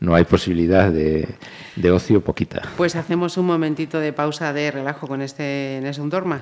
no 0.00 0.16
hay 0.16 0.24
posibilidad 0.24 0.90
de, 0.90 1.28
de 1.76 1.90
ocio 1.92 2.22
poquita. 2.22 2.62
Pues 2.76 2.96
hacemos 2.96 3.36
un 3.36 3.46
momentito 3.46 4.00
de 4.00 4.12
pausa 4.12 4.52
de 4.52 4.72
relajo 4.72 5.06
con 5.06 5.22
este 5.22 5.78
Nessun 5.80 6.10
Dorma. 6.10 6.40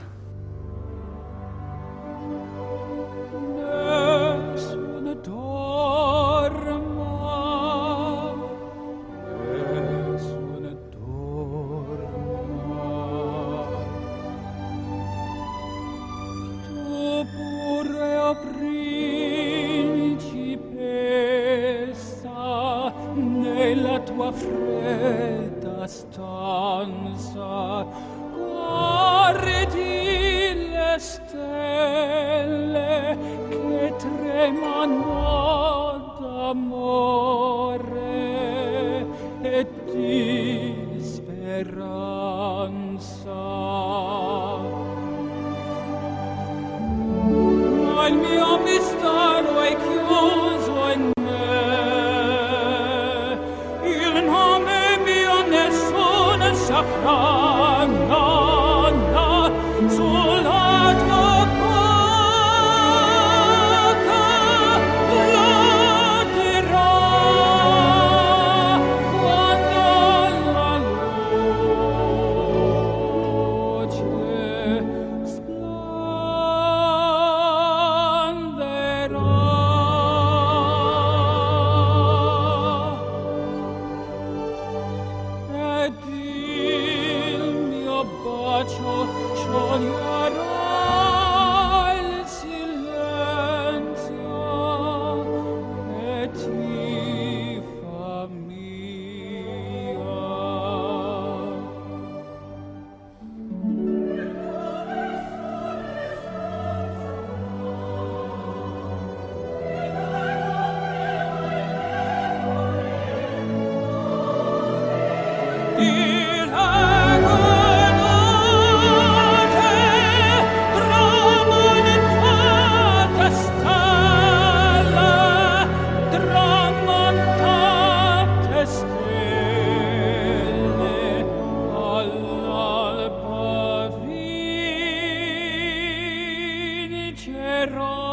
terror 137.63 138.12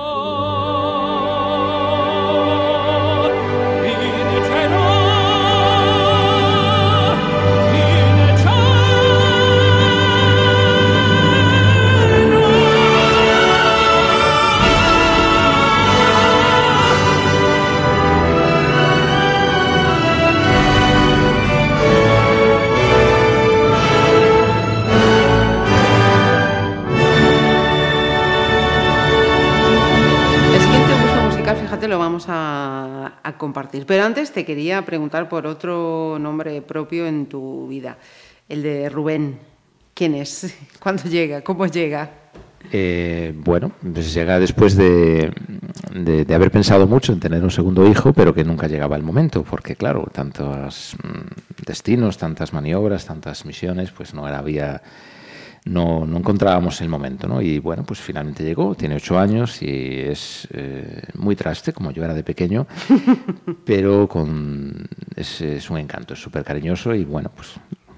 compartir. 33.39 33.87
Pero 33.87 34.03
antes 34.03 34.31
te 34.31 34.45
quería 34.45 34.85
preguntar 34.85 35.27
por 35.27 35.47
otro 35.47 36.17
nombre 36.19 36.61
propio 36.61 37.07
en 37.07 37.25
tu 37.25 37.67
vida, 37.67 37.97
el 38.47 38.61
de 38.61 38.89
Rubén. 38.89 39.39
¿Quién 39.95 40.13
es? 40.13 40.55
¿Cuándo 40.79 41.03
llega? 41.05 41.41
¿Cómo 41.41 41.65
llega? 41.65 42.11
Eh, 42.71 43.33
bueno, 43.35 43.71
pues 43.81 44.13
llega 44.13 44.37
después 44.37 44.75
de, 44.75 45.33
de, 45.93 46.35
haber 46.35 46.51
pensado 46.51 46.87
mucho 46.87 47.13
en 47.13 47.19
tener 47.19 47.41
un 47.41 47.49
segundo 47.49 47.87
hijo, 47.87 48.13
pero 48.13 48.33
que 48.33 48.43
nunca 48.43 48.67
llegaba 48.67 48.97
el 48.97 49.01
momento, 49.01 49.43
porque 49.43 49.75
claro, 49.75 50.07
tantos 50.11 50.95
mm, 51.01 51.65
destinos, 51.65 52.17
tantas 52.17 52.53
maniobras, 52.53 53.05
tantas 53.05 53.45
misiones, 53.45 53.91
pues 53.91 54.13
no 54.13 54.27
era, 54.27 54.39
había 54.39 54.81
no, 55.69 56.05
no 56.05 56.17
encontrábamos 56.17 56.81
el 56.81 56.89
momento, 56.89 57.27
¿no? 57.27 57.41
Y 57.41 57.59
bueno, 57.59 57.83
pues 57.83 57.99
finalmente 57.99 58.43
llegó, 58.43 58.75
tiene 58.75 58.95
ocho 58.95 59.19
años 59.19 59.61
y 59.61 59.99
es 59.99 60.47
eh, 60.51 61.03
muy 61.13 61.35
traste, 61.35 61.73
como 61.73 61.91
yo 61.91 62.03
era 62.03 62.13
de 62.13 62.23
pequeño, 62.23 62.67
pero 63.65 64.07
con, 64.07 64.87
es, 65.15 65.41
es 65.41 65.69
un 65.69 65.77
encanto, 65.77 66.13
es 66.13 66.21
súper 66.21 66.43
cariñoso 66.43 66.95
y 66.95 67.05
bueno, 67.05 67.31
pues 67.35 67.53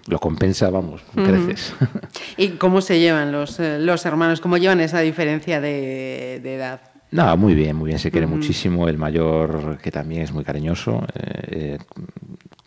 lo 0.08 0.20
compensa, 0.20 0.70
vamos, 0.70 1.02
creces. 1.14 1.74
¿Y 2.38 2.50
cómo 2.50 2.82
se 2.82 3.00
llevan 3.00 3.32
los, 3.32 3.60
eh, 3.60 3.80
los 3.80 4.06
hermanos? 4.06 4.42
¿Cómo 4.42 4.58
llevan 4.58 4.82
esa 4.82 5.00
diferencia 5.00 5.62
de, 5.62 6.40
de 6.44 6.56
edad? 6.56 6.82
No, 7.12 7.36
muy 7.36 7.56
bien, 7.56 7.76
muy 7.76 7.88
bien, 7.88 8.00
se 8.00 8.10
quiere 8.10 8.26
muchísimo. 8.26 8.88
El 8.88 8.98
mayor, 8.98 9.78
que 9.82 9.92
también 9.92 10.22
es 10.22 10.32
muy 10.32 10.46
cariñoso, 10.46 11.06
eh, 11.14 11.78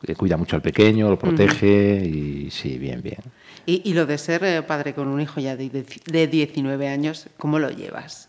eh, 0.06 0.14
cuida 0.14 0.36
mucho 0.36 0.56
al 0.56 0.62
pequeño, 0.62 1.08
lo 1.08 1.18
protege 1.18 2.04
y 2.04 2.50
sí, 2.50 2.78
bien, 2.78 3.00
bien. 3.02 3.20
Y, 3.66 3.82
y 3.84 3.94
lo 3.94 4.06
de 4.06 4.18
ser 4.18 4.44
eh, 4.44 4.62
padre 4.62 4.94
con 4.94 5.08
un 5.08 5.20
hijo 5.20 5.40
ya 5.40 5.56
de, 5.56 5.70
de 5.70 6.26
19 6.26 6.88
años, 6.88 7.28
¿cómo 7.38 7.58
lo 7.58 7.70
llevas? 7.70 8.28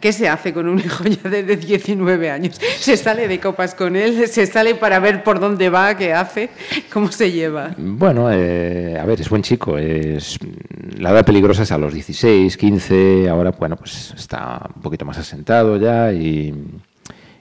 ¿Qué 0.00 0.12
se 0.12 0.28
hace 0.28 0.52
con 0.52 0.68
un 0.68 0.78
hijo 0.84 1.04
ya 1.04 1.28
de 1.28 1.56
19 1.56 2.30
años? 2.30 2.60
¿Se 2.78 2.96
sale 2.96 3.26
de 3.26 3.40
copas 3.40 3.74
con 3.74 3.96
él? 3.96 4.28
¿Se 4.28 4.46
sale 4.46 4.74
para 4.74 5.00
ver 5.00 5.24
por 5.24 5.40
dónde 5.40 5.70
va? 5.70 5.96
¿Qué 5.96 6.12
hace? 6.12 6.50
¿Cómo 6.92 7.10
se 7.10 7.32
lleva? 7.32 7.74
Bueno, 7.76 8.30
eh, 8.30 8.96
a 9.00 9.04
ver, 9.04 9.20
es 9.20 9.28
buen 9.28 9.42
chico. 9.42 9.76
Es, 9.76 10.38
la 10.96 11.10
edad 11.10 11.24
peligrosa 11.24 11.64
es 11.64 11.72
a 11.72 11.78
los 11.78 11.92
16, 11.92 12.56
15. 12.56 13.28
Ahora, 13.28 13.50
bueno, 13.50 13.76
pues 13.76 14.14
está 14.16 14.70
un 14.74 14.82
poquito 14.82 15.04
más 15.04 15.18
asentado 15.18 15.76
ya 15.76 16.12
y, 16.12 16.54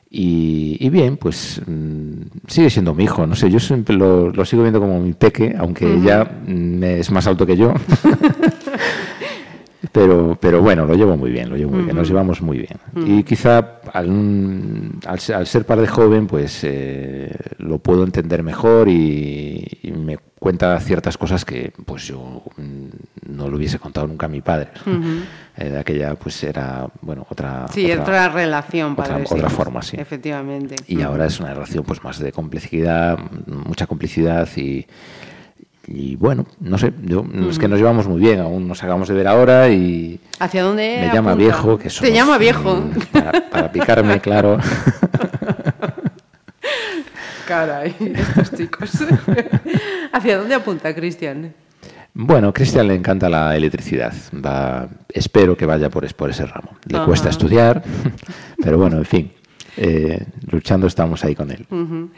y, 0.09 0.77
y 0.79 0.89
bien, 0.89 1.17
pues 1.17 1.61
mm, 1.65 2.21
sigue 2.47 2.69
siendo 2.69 2.93
mi 2.93 3.03
hijo. 3.03 3.27
No 3.27 3.35
sé, 3.35 3.49
yo 3.49 3.59
siempre 3.59 3.95
lo, 3.95 4.31
lo 4.31 4.45
sigo 4.45 4.61
viendo 4.61 4.79
como 4.79 4.99
mi 4.99 5.13
peque, 5.13 5.55
aunque 5.57 5.85
uh 5.85 5.99
-huh. 5.99 6.03
ya 6.03 6.23
mm, 6.47 6.83
es 6.83 7.11
más 7.11 7.27
alto 7.27 7.45
que 7.45 7.57
yo. 7.57 7.73
Pero, 9.91 10.37
pero 10.39 10.61
bueno, 10.61 10.85
lo 10.85 10.95
llevo 10.95 11.15
muy 11.17 11.31
bien, 11.31 11.49
lo 11.49 11.55
llevo 11.55 11.71
muy 11.71 11.79
uh 11.79 11.81
-huh. 11.83 11.85
bien, 11.85 11.97
nos 11.97 12.07
llevamos 12.07 12.41
muy 12.41 12.57
bien. 12.57 12.79
Uh 12.95 12.99
-huh. 12.99 13.19
Y 13.19 13.23
quizá 13.23 13.79
al, 13.93 14.09
al, 15.05 15.19
al, 15.35 15.47
ser 15.47 15.65
padre 15.65 15.87
joven, 15.87 16.25
pues 16.27 16.61
eh, 16.63 17.31
lo 17.59 17.77
puedo 17.77 18.03
entender 18.03 18.41
mejor 18.41 18.89
y, 18.89 19.65
y, 19.83 19.91
me 19.91 20.17
cuenta 20.39 20.79
ciertas 20.79 21.17
cosas 21.17 21.45
que 21.45 21.71
pues 21.85 22.07
yo 22.07 22.43
no 23.27 23.49
lo 23.49 23.57
hubiese 23.57 23.79
contado 23.79 24.07
nunca 24.07 24.25
a 24.25 24.29
mi 24.29 24.41
padre. 24.41 24.69
Uh 24.85 24.89
-huh. 24.89 25.21
eh, 25.57 25.77
aquella 25.79 26.15
pues 26.15 26.43
era, 26.43 26.87
bueno, 27.01 27.27
otra... 27.29 27.67
Sí, 27.71 27.85
otra, 27.91 28.01
otra 28.01 28.29
relación, 28.29 28.95
padre. 28.95 29.21
Otra, 29.23 29.35
otra 29.35 29.49
forma, 29.49 29.81
sí. 29.83 29.97
Efectivamente. 29.99 30.75
Y 30.87 31.01
ahora 31.01 31.27
es 31.27 31.39
una 31.39 31.53
relación 31.53 31.83
pues 31.83 32.03
más 32.03 32.17
de 32.19 32.31
complicidad, 32.31 33.19
mucha 33.45 33.85
complicidad 33.85 34.47
y 34.57 34.87
y 35.87 36.15
bueno, 36.17 36.45
no 36.59 36.77
sé, 36.77 36.93
yo, 37.03 37.23
mm. 37.23 37.49
es 37.49 37.57
que 37.57 37.67
nos 37.69 37.79
llevamos 37.79 38.07
muy 38.07 38.19
bien, 38.19 38.39
aún 38.39 38.67
nos 38.67 38.83
acabamos 38.83 39.07
de 39.07 39.15
ver 39.15 39.27
ahora 39.27 39.69
y... 39.69 40.19
¿Hacia 40.37 40.63
dónde? 40.63 40.97
Me 40.99 41.13
llama 41.13 41.33
viejo, 41.33 41.77
que 41.77 41.89
somos, 41.89 42.09
Te 42.09 42.15
llama 42.15 42.37
viejo. 42.37 42.75
Mm, 42.75 42.91
para, 43.11 43.49
para, 43.49 43.71
picarme, 43.71 44.19
claro. 44.19 44.57
Caray, 47.47 47.95
estos 47.99 48.51
chicos. 48.57 48.91
¿Hacia 50.11 50.37
dónde 50.37 50.55
apunta 50.55 50.93
Cristian? 50.93 51.53
Bueno, 52.13 52.49
a 52.49 52.53
Cristian 52.53 52.87
le 52.87 52.95
encanta 52.95 53.29
la 53.29 53.55
electricidad. 53.55 54.13
Va, 54.33 54.89
espero 55.07 55.55
que 55.55 55.65
vaya 55.65 55.89
por, 55.89 56.13
por 56.15 56.29
ese 56.29 56.45
ramo. 56.45 56.71
Le 56.85 56.97
Ajá. 56.97 57.05
cuesta 57.05 57.29
estudiar, 57.29 57.81
pero 58.61 58.77
bueno, 58.77 58.97
en 58.97 59.05
fin, 59.05 59.31
eh, 59.77 60.25
luchando 60.51 60.87
estamos 60.87 61.23
ahí 61.23 61.35
con 61.35 61.49
él. 61.51 61.65
Uh 61.69 61.75
-huh. 61.75 62.09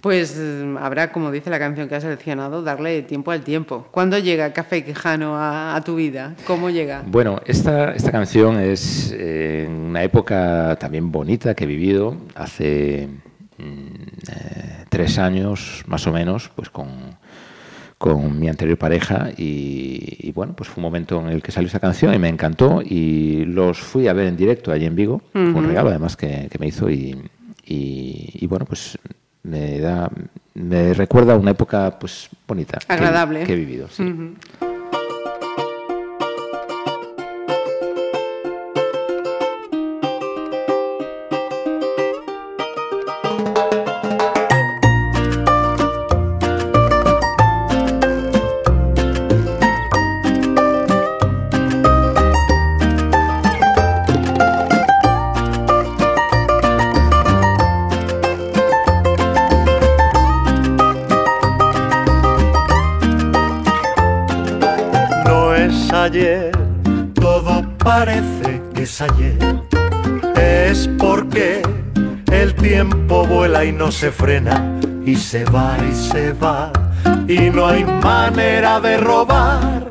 Pues 0.00 0.40
habrá, 0.80 1.12
como 1.12 1.30
dice 1.30 1.50
la 1.50 1.58
canción 1.58 1.88
que 1.88 1.94
has 1.94 2.02
seleccionado, 2.02 2.62
darle 2.62 3.02
tiempo 3.02 3.32
al 3.32 3.42
tiempo. 3.42 3.86
¿Cuándo 3.90 4.18
llega 4.18 4.52
Café 4.52 4.82
Quijano 4.82 5.36
a, 5.36 5.76
a 5.76 5.80
tu 5.82 5.96
vida? 5.96 6.34
¿Cómo 6.46 6.70
llega? 6.70 7.02
Bueno, 7.06 7.40
esta, 7.44 7.92
esta 7.94 8.10
canción 8.10 8.58
es 8.58 9.14
eh, 9.16 9.68
una 9.68 10.02
época 10.02 10.76
también 10.80 11.12
bonita 11.12 11.54
que 11.54 11.64
he 11.64 11.66
vivido 11.66 12.16
hace 12.34 13.08
mm, 13.58 13.62
eh, 13.62 14.84
tres 14.88 15.18
años 15.18 15.84
más 15.86 16.06
o 16.06 16.12
menos, 16.12 16.50
pues 16.56 16.70
con, 16.70 16.88
con 17.98 18.38
mi 18.40 18.48
anterior 18.48 18.78
pareja 18.78 19.28
y, 19.36 20.16
y, 20.26 20.32
bueno, 20.32 20.54
pues 20.56 20.70
fue 20.70 20.80
un 20.80 20.84
momento 20.84 21.20
en 21.20 21.28
el 21.28 21.42
que 21.42 21.52
salió 21.52 21.68
esa 21.68 21.78
canción 21.80 22.14
y 22.14 22.18
me 22.18 22.28
encantó 22.30 22.80
y 22.82 23.44
los 23.44 23.78
fui 23.78 24.08
a 24.08 24.14
ver 24.14 24.28
en 24.28 24.36
directo 24.38 24.72
allí 24.72 24.86
en 24.86 24.96
Vigo, 24.96 25.20
uh 25.34 25.38
-huh. 25.38 25.54
un 25.54 25.66
regalo 25.66 25.90
además 25.90 26.16
que, 26.16 26.48
que 26.50 26.58
me 26.58 26.68
hizo 26.68 26.88
y, 26.88 27.14
y, 27.66 28.30
y 28.32 28.46
bueno, 28.46 28.64
pues 28.64 28.98
me 29.42 29.78
da 29.80 30.10
me 30.54 30.94
recuerda 30.94 31.36
una 31.36 31.52
época 31.52 31.98
pues 31.98 32.28
bonita 32.46 32.78
agradable 32.88 33.40
que, 33.40 33.46
que 33.46 33.52
he 33.54 33.56
vivido 33.56 33.88
sí. 33.88 34.02
uh 34.02 34.06
-huh. 34.06 34.69
Ayer. 69.02 69.36
Es 70.36 70.88
porque 70.98 71.62
el 72.30 72.54
tiempo 72.54 73.24
vuela 73.26 73.64
y 73.64 73.72
no 73.72 73.90
se 73.90 74.10
frena, 74.10 74.78
y 75.04 75.16
se 75.16 75.44
va 75.44 75.76
y 75.90 75.94
se 75.94 76.32
va, 76.32 76.72
y 77.26 77.50
no 77.50 77.66
hay 77.66 77.84
manera 77.84 78.80
de 78.80 78.96
robar 78.98 79.88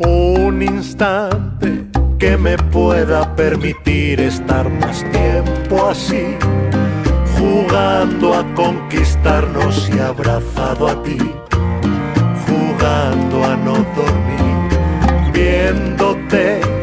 un 0.00 0.62
instante 0.62 1.86
que 2.18 2.36
me 2.36 2.56
pueda 2.56 3.34
permitir 3.34 4.20
estar 4.20 4.68
más 4.70 5.04
tiempo 5.10 5.88
así, 5.90 6.36
jugando 7.38 8.34
a 8.34 8.54
conquistarnos 8.54 9.90
y 9.94 9.98
abrazado 9.98 10.88
a 10.88 11.02
ti, 11.02 11.18
jugando 12.46 13.44
a 13.44 13.56
no 13.56 13.72
dormir, 13.94 15.32
viéndote 15.32 16.75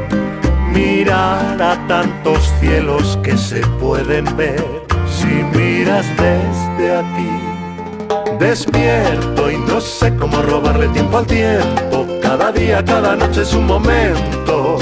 a 1.14 1.78
tantos 1.88 2.52
cielos 2.60 3.20
que 3.24 3.38
se 3.38 3.62
pueden 3.80 4.26
ver 4.36 4.64
si 5.08 5.28
miras 5.58 6.06
desde 6.18 6.98
aquí. 6.98 8.40
Despierto 8.40 9.52
y 9.52 9.58
no 9.58 9.80
sé 9.80 10.16
cómo 10.16 10.42
robarle 10.42 10.88
tiempo 10.90 11.20
al 11.20 11.28
tiempo. 11.28 12.08
Cada 12.22 12.52
día, 12.52 12.84
cada 12.84 13.16
noche 13.16 13.44
es 13.44 13.54
un 13.54 13.68
momento. 13.68 14.78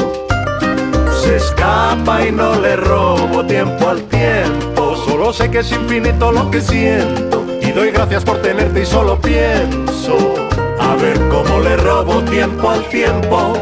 Se 1.21 1.35
escapa 1.35 2.25
y 2.25 2.31
no 2.31 2.55
le 2.55 2.77
robo 2.77 3.45
tiempo 3.45 3.89
al 3.89 4.01
tiempo. 4.03 4.95
Solo 5.05 5.33
sé 5.33 5.51
que 5.51 5.59
es 5.59 5.71
infinito 5.71 6.31
lo 6.31 6.49
que 6.49 6.61
siento. 6.61 7.45
Y 7.61 7.71
doy 7.71 7.91
gracias 7.91 8.23
por 8.23 8.41
tenerte 8.41 8.83
y 8.83 8.85
solo 8.85 9.19
pienso. 9.19 10.35
A 10.79 10.95
ver 10.95 11.19
cómo 11.29 11.59
le 11.59 11.75
robo 11.75 12.21
tiempo 12.23 12.69
al 12.69 12.83
tiempo. 12.85 13.53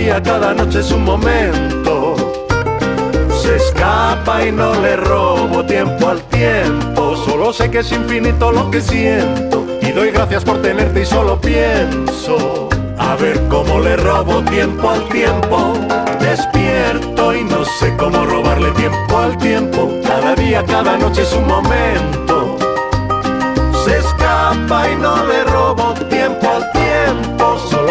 Día, 0.00 0.22
cada 0.22 0.54
noche 0.54 0.80
es 0.80 0.90
un 0.92 1.04
momento. 1.04 2.14
Se 3.42 3.56
escapa 3.56 4.46
y 4.46 4.52
no 4.52 4.74
le 4.80 4.96
robo 4.96 5.64
tiempo 5.64 6.08
al 6.08 6.22
tiempo. 6.22 7.16
Solo 7.16 7.52
sé 7.52 7.70
que 7.70 7.80
es 7.80 7.92
infinito 7.92 8.50
lo 8.50 8.70
que 8.70 8.80
siento. 8.80 9.66
Y 9.82 9.92
doy 9.92 10.10
gracias 10.10 10.44
por 10.44 10.62
tenerte 10.62 11.02
y 11.02 11.06
solo 11.06 11.40
pienso. 11.40 12.68
A 12.98 13.16
ver 13.16 13.40
cómo 13.48 13.80
le 13.80 13.96
robo 13.96 14.42
tiempo 14.42 14.90
al 14.90 15.04
tiempo. 15.08 15.74
Despierto 16.20 17.34
y 17.34 17.44
no 17.44 17.64
sé 17.64 17.94
cómo 17.96 18.24
robarle 18.24 18.70
tiempo 18.72 19.18
al 19.18 19.36
tiempo. 19.38 19.90
Cada 20.06 20.34
día, 20.34 20.64
cada 20.64 20.96
noche 20.96 21.22
es 21.22 21.32
un 21.34 21.46
momento. 21.46 22.56
Se 23.84 23.98
escapa 23.98 24.90
y 24.90 24.96
no 24.96 25.26
le 25.26 25.44
robo 25.44 25.94
tiempo 26.08 26.46
al 26.48 26.72
tiempo. 26.72 27.29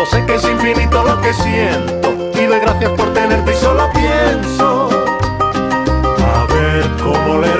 Sé 0.06 0.26
que 0.26 0.36
es 0.36 0.44
infinito 0.46 1.04
lo 1.04 1.20
que 1.22 1.34
siento. 1.34 2.14
Y 2.34 2.46
doy 2.46 2.60
gracias 2.60 2.92
por 2.92 3.14
tenerte 3.14 3.52
y 3.52 3.56
solo 3.56 3.90
pienso. 3.92 4.90
A 6.26 6.46
ver 6.54 6.90
cómo 7.04 7.40
le 7.40 7.54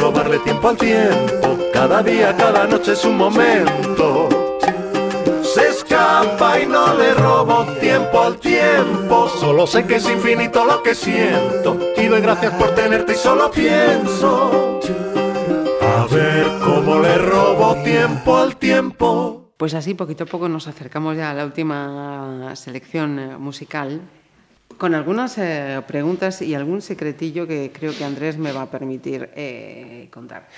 robarle 0.00 0.38
tiempo 0.40 0.68
al 0.68 0.76
tiempo. 0.76 1.58
Cada 1.72 2.02
día, 2.02 2.34
cada 2.36 2.66
noche 2.66 2.92
es 2.92 3.04
un 3.04 3.16
momento. 3.16 4.28
Se 5.42 5.68
escapa 5.68 6.60
y 6.60 6.66
no 6.66 6.94
le 6.94 7.14
robo 7.14 7.64
tiempo 7.80 8.22
al 8.22 8.38
tiempo. 8.38 9.28
Solo 9.28 9.66
sé 9.66 9.86
que 9.86 9.96
es 9.96 10.08
infinito 10.08 10.64
lo 10.64 10.82
que 10.82 10.94
siento. 10.94 11.78
Y 11.96 12.06
doy 12.06 12.20
gracias 12.20 12.54
por 12.54 12.74
tenerte 12.74 13.12
y 13.12 13.16
solo 13.16 13.50
pienso. 13.50 14.80
A 15.82 16.06
ver 16.06 16.46
cómo 16.64 16.98
le 17.00 17.18
robo 17.18 17.74
tiempo 17.82 18.36
al 18.36 18.56
tiempo. 18.56 19.52
Pues 19.56 19.74
así, 19.74 19.94
poquito 19.94 20.24
a 20.24 20.26
poco 20.26 20.48
nos 20.48 20.68
acercamos 20.68 21.16
ya 21.16 21.30
a 21.30 21.34
la 21.34 21.44
última 21.44 22.54
selección 22.56 23.18
eh, 23.18 23.36
musical, 23.36 24.00
con 24.78 24.94
algunas 24.94 25.36
eh, 25.38 25.82
preguntas 25.86 26.42
y 26.42 26.54
algún 26.54 26.82
secretillo 26.82 27.46
que 27.46 27.70
creo 27.72 27.96
que 27.96 28.04
Andrés 28.04 28.38
me 28.38 28.52
va 28.52 28.62
a 28.62 28.70
permitir 28.70 29.30
eh, 29.34 30.08
contar. 30.10 30.48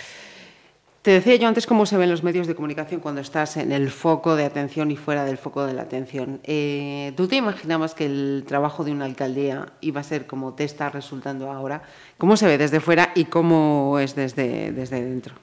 Te 1.02 1.10
decía 1.10 1.34
yo 1.34 1.48
antes 1.48 1.66
cómo 1.66 1.84
se 1.84 1.96
ven 1.96 2.08
los 2.08 2.22
medios 2.22 2.46
de 2.46 2.54
comunicación 2.54 3.00
cuando 3.00 3.20
estás 3.20 3.56
en 3.56 3.72
el 3.72 3.90
foco 3.90 4.36
de 4.36 4.44
atención 4.44 4.92
y 4.92 4.96
fuera 4.96 5.24
del 5.24 5.36
foco 5.36 5.66
de 5.66 5.74
la 5.74 5.82
atención. 5.82 6.40
Eh, 6.44 7.12
¿Tú 7.16 7.26
te 7.26 7.34
imaginabas 7.34 7.94
que 7.94 8.06
el 8.06 8.44
trabajo 8.46 8.84
de 8.84 8.92
una 8.92 9.06
alcaldía 9.06 9.72
iba 9.80 10.00
a 10.00 10.04
ser 10.04 10.28
como 10.28 10.54
te 10.54 10.62
está 10.62 10.90
resultando 10.90 11.50
ahora? 11.50 11.82
¿Cómo 12.18 12.36
se 12.36 12.46
ve 12.46 12.56
desde 12.56 12.78
fuera 12.78 13.10
y 13.16 13.24
cómo 13.24 13.98
es 13.98 14.14
desde, 14.14 14.70
desde 14.70 15.04
dentro? 15.04 15.34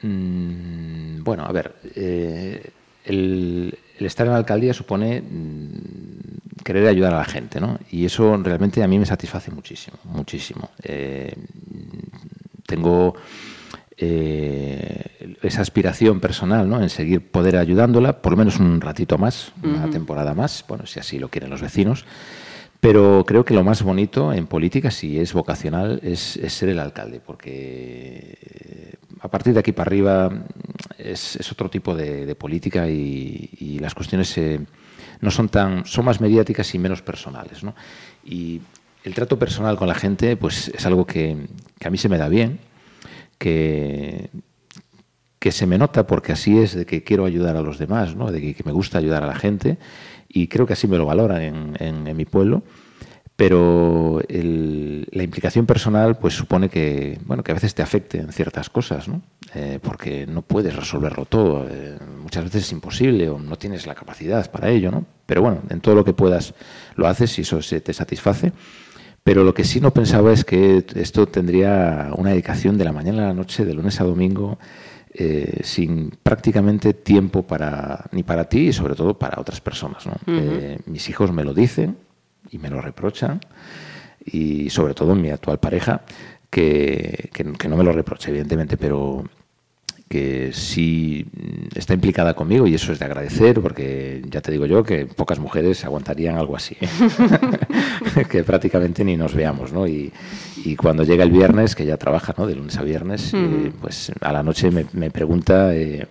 Mm, 0.00 1.22
bueno, 1.22 1.44
a 1.44 1.52
ver, 1.52 1.74
el, 3.04 3.78
el 4.02 4.06
estar 4.06 4.26
en 4.26 4.32
la 4.32 4.38
alcaldía 4.38 4.74
supone 4.74 5.22
mm, 5.22 6.62
querer 6.64 6.86
ayudar 6.88 7.14
a 7.14 7.18
la 7.18 7.24
gente, 7.24 7.60
¿no? 7.60 7.78
Y 7.90 8.04
eso 8.04 8.36
realmente 8.42 8.82
a 8.82 8.88
mí 8.88 8.98
me 8.98 9.06
satisface 9.06 9.50
muchísimo, 9.50 9.96
muchísimo. 10.04 10.70
Eh, 10.82 11.34
tengo 12.66 13.14
eh, 13.96 15.36
esa 15.42 15.62
aspiración 15.62 16.20
personal, 16.20 16.68
¿no? 16.68 16.82
En 16.82 16.90
seguir 16.90 17.30
poder 17.30 17.56
ayudándola, 17.56 18.20
por 18.20 18.32
lo 18.32 18.38
menos 18.38 18.58
un 18.58 18.80
ratito 18.80 19.18
más, 19.18 19.52
una 19.62 19.88
temporada 19.90 20.34
más, 20.34 20.64
bueno, 20.68 20.86
si 20.86 21.00
así 21.00 21.18
lo 21.18 21.28
quieren 21.28 21.50
los 21.50 21.62
vecinos. 21.62 22.04
Pero 22.80 23.24
creo 23.24 23.44
que 23.44 23.54
lo 23.54 23.62
más 23.62 23.84
bonito 23.84 24.32
en 24.32 24.48
política, 24.48 24.90
si 24.90 25.20
es 25.20 25.32
vocacional, 25.32 26.00
es, 26.02 26.36
es 26.36 26.52
ser 26.52 26.68
el 26.70 26.80
alcalde, 26.80 27.20
porque 27.24 28.36
eh, 28.40 28.94
a 29.22 29.28
partir 29.28 29.54
de 29.54 29.60
aquí 29.60 29.70
para 29.72 29.88
arriba 29.88 30.30
es, 30.98 31.38
otro 31.50 31.70
tipo 31.70 31.94
de, 31.94 32.26
de 32.26 32.34
política 32.34 32.88
y, 32.88 33.48
y 33.60 33.78
las 33.78 33.94
cuestiones 33.94 34.36
eh, 34.36 34.60
no 35.20 35.30
son 35.30 35.48
tan, 35.48 35.86
son 35.86 36.04
más 36.04 36.20
mediáticas 36.20 36.74
y 36.74 36.78
menos 36.80 37.02
personales, 37.02 37.62
¿no? 37.62 37.74
Y 38.24 38.60
el 39.04 39.14
trato 39.14 39.38
personal 39.38 39.76
con 39.76 39.86
la 39.86 39.94
gente, 39.94 40.36
pues 40.36 40.68
es 40.68 40.84
algo 40.86 41.06
que, 41.06 41.36
a 41.84 41.90
mí 41.90 41.98
se 41.98 42.08
me 42.08 42.18
da 42.18 42.28
bien, 42.28 42.58
que, 43.38 44.30
se 45.50 45.66
me 45.66 45.78
nota 45.78 46.06
porque 46.06 46.32
así 46.32 46.58
es 46.58 46.74
de 46.74 46.86
que 46.86 47.04
quiero 47.04 47.24
ayudar 47.24 47.56
a 47.56 47.62
los 47.62 47.78
demás, 47.78 48.16
¿no? 48.16 48.30
de 48.30 48.54
que, 48.54 48.64
me 48.64 48.72
gusta 48.72 48.98
ayudar 48.98 49.22
a 49.22 49.26
la 49.26 49.34
gente 49.34 49.78
y 50.28 50.48
creo 50.48 50.66
que 50.66 50.72
así 50.72 50.86
me 50.86 50.98
lo 50.98 51.06
valoran 51.06 51.76
en 51.78 52.16
mi 52.16 52.24
pueblo. 52.24 52.62
Pero 53.36 54.20
el- 54.28 55.08
la 55.10 55.22
implicación 55.22 55.66
personal 55.66 56.18
pues 56.18 56.34
supone 56.34 56.68
que, 56.68 57.18
bueno, 57.24 57.42
que 57.42 57.50
a 57.52 57.54
veces 57.54 57.74
te 57.74 57.82
afecte 57.82 58.18
en 58.18 58.30
ciertas 58.32 58.68
cosas, 58.70 59.08
¿no? 59.08 59.22
Eh, 59.54 59.78
porque 59.82 60.26
no 60.26 60.42
puedes 60.42 60.76
resolverlo 60.76 61.24
todo. 61.24 61.66
eh, 61.68 61.98
muchas 62.22 62.44
veces 62.44 62.64
es 62.64 62.72
imposible 62.72 63.28
o 63.30 63.38
no 63.38 63.56
tienes 63.56 63.86
la 63.86 63.94
capacidad 63.94 64.50
para 64.50 64.68
ello, 64.70 64.90
¿no? 64.90 65.04
Pero 65.26 65.42
bueno, 65.42 65.62
en 65.70 65.80
todo 65.80 65.94
lo 65.94 66.04
que 66.04 66.12
puedas 66.12 66.54
lo 66.96 67.06
haces 67.08 67.36
y 67.38 67.42
eso 67.42 67.60
se 67.62 67.80
te 67.80 67.92
satisface. 67.92 68.52
Pero 69.24 69.44
lo 69.44 69.54
que 69.54 69.64
sí 69.64 69.80
no 69.80 69.92
pensaba 69.92 70.32
es 70.32 70.44
que 70.44 70.84
esto 70.96 71.26
tendría 71.26 72.10
una 72.16 72.30
dedicación 72.30 72.76
de 72.76 72.84
la 72.84 72.92
mañana 72.92 73.24
a 73.24 73.28
la 73.28 73.34
noche, 73.34 73.64
de 73.64 73.72
lunes 73.74 74.00
a 74.00 74.04
domingo, 74.04 74.58
eh, 75.14 75.60
sin 75.62 76.10
prácticamente 76.22 76.92
tiempo 76.94 77.42
para 77.42 78.06
ni 78.12 78.22
para 78.22 78.44
ti 78.48 78.68
y 78.68 78.72
sobre 78.72 78.94
todo 78.94 79.18
para 79.18 79.40
otras 79.40 79.60
personas. 79.60 80.06
¿no? 80.06 80.14
Eh, 80.26 80.78
mis 80.86 81.08
hijos 81.08 81.32
me 81.32 81.44
lo 81.44 81.54
dicen 81.54 81.96
y 82.50 82.58
me 82.58 82.68
lo 82.70 82.80
reprochan 82.80 83.40
y 84.24 84.70
sobre 84.70 84.94
todo 84.94 85.14
mi 85.14 85.30
actual 85.30 85.58
pareja 85.58 86.02
que, 86.50 87.30
que- 87.32 87.52
que 87.52 87.68
no 87.68 87.76
me 87.76 87.84
lo 87.84 87.92
reprocha 87.92 88.30
evidentemente, 88.30 88.76
pero 88.76 89.24
que 90.08 90.50
sí 90.52 91.24
mm, 91.32 91.78
está 91.78 91.94
implicada 91.94 92.34
conmigo 92.34 92.66
y 92.66 92.74
eso 92.74 92.92
es 92.92 92.98
de 92.98 93.06
agradecer 93.06 93.58
porque 93.62 94.22
ya 94.28 94.42
te 94.42 94.52
digo 94.52 94.66
yo 94.66 94.84
que 94.84 95.06
pocas 95.06 95.38
mujeres 95.38 95.82
aguantarían 95.86 96.36
algo 96.36 96.54
así, 96.54 96.76
¿eh? 96.80 96.88
que 98.30 98.44
prácticamente 98.44 99.04
ni 99.04 99.16
nos 99.16 99.34
veamos, 99.34 99.72
¿no? 99.72 99.86
Y, 99.86 100.12
y 100.64 100.76
cuando 100.76 101.02
llega 101.04 101.24
el 101.24 101.30
viernes, 101.30 101.74
que 101.74 101.86
ya 101.86 101.96
trabaja, 101.96 102.34
¿no? 102.36 102.46
De 102.46 102.54
lunes 102.54 102.76
a 102.76 102.82
viernes, 102.82 103.32
eh, 103.32 103.72
pues 103.80 104.12
a 104.20 104.32
la 104.32 104.42
noche 104.42 104.70
me, 104.70 104.84
me 104.92 105.10
pregunta 105.10 105.74
eh, 105.74 106.06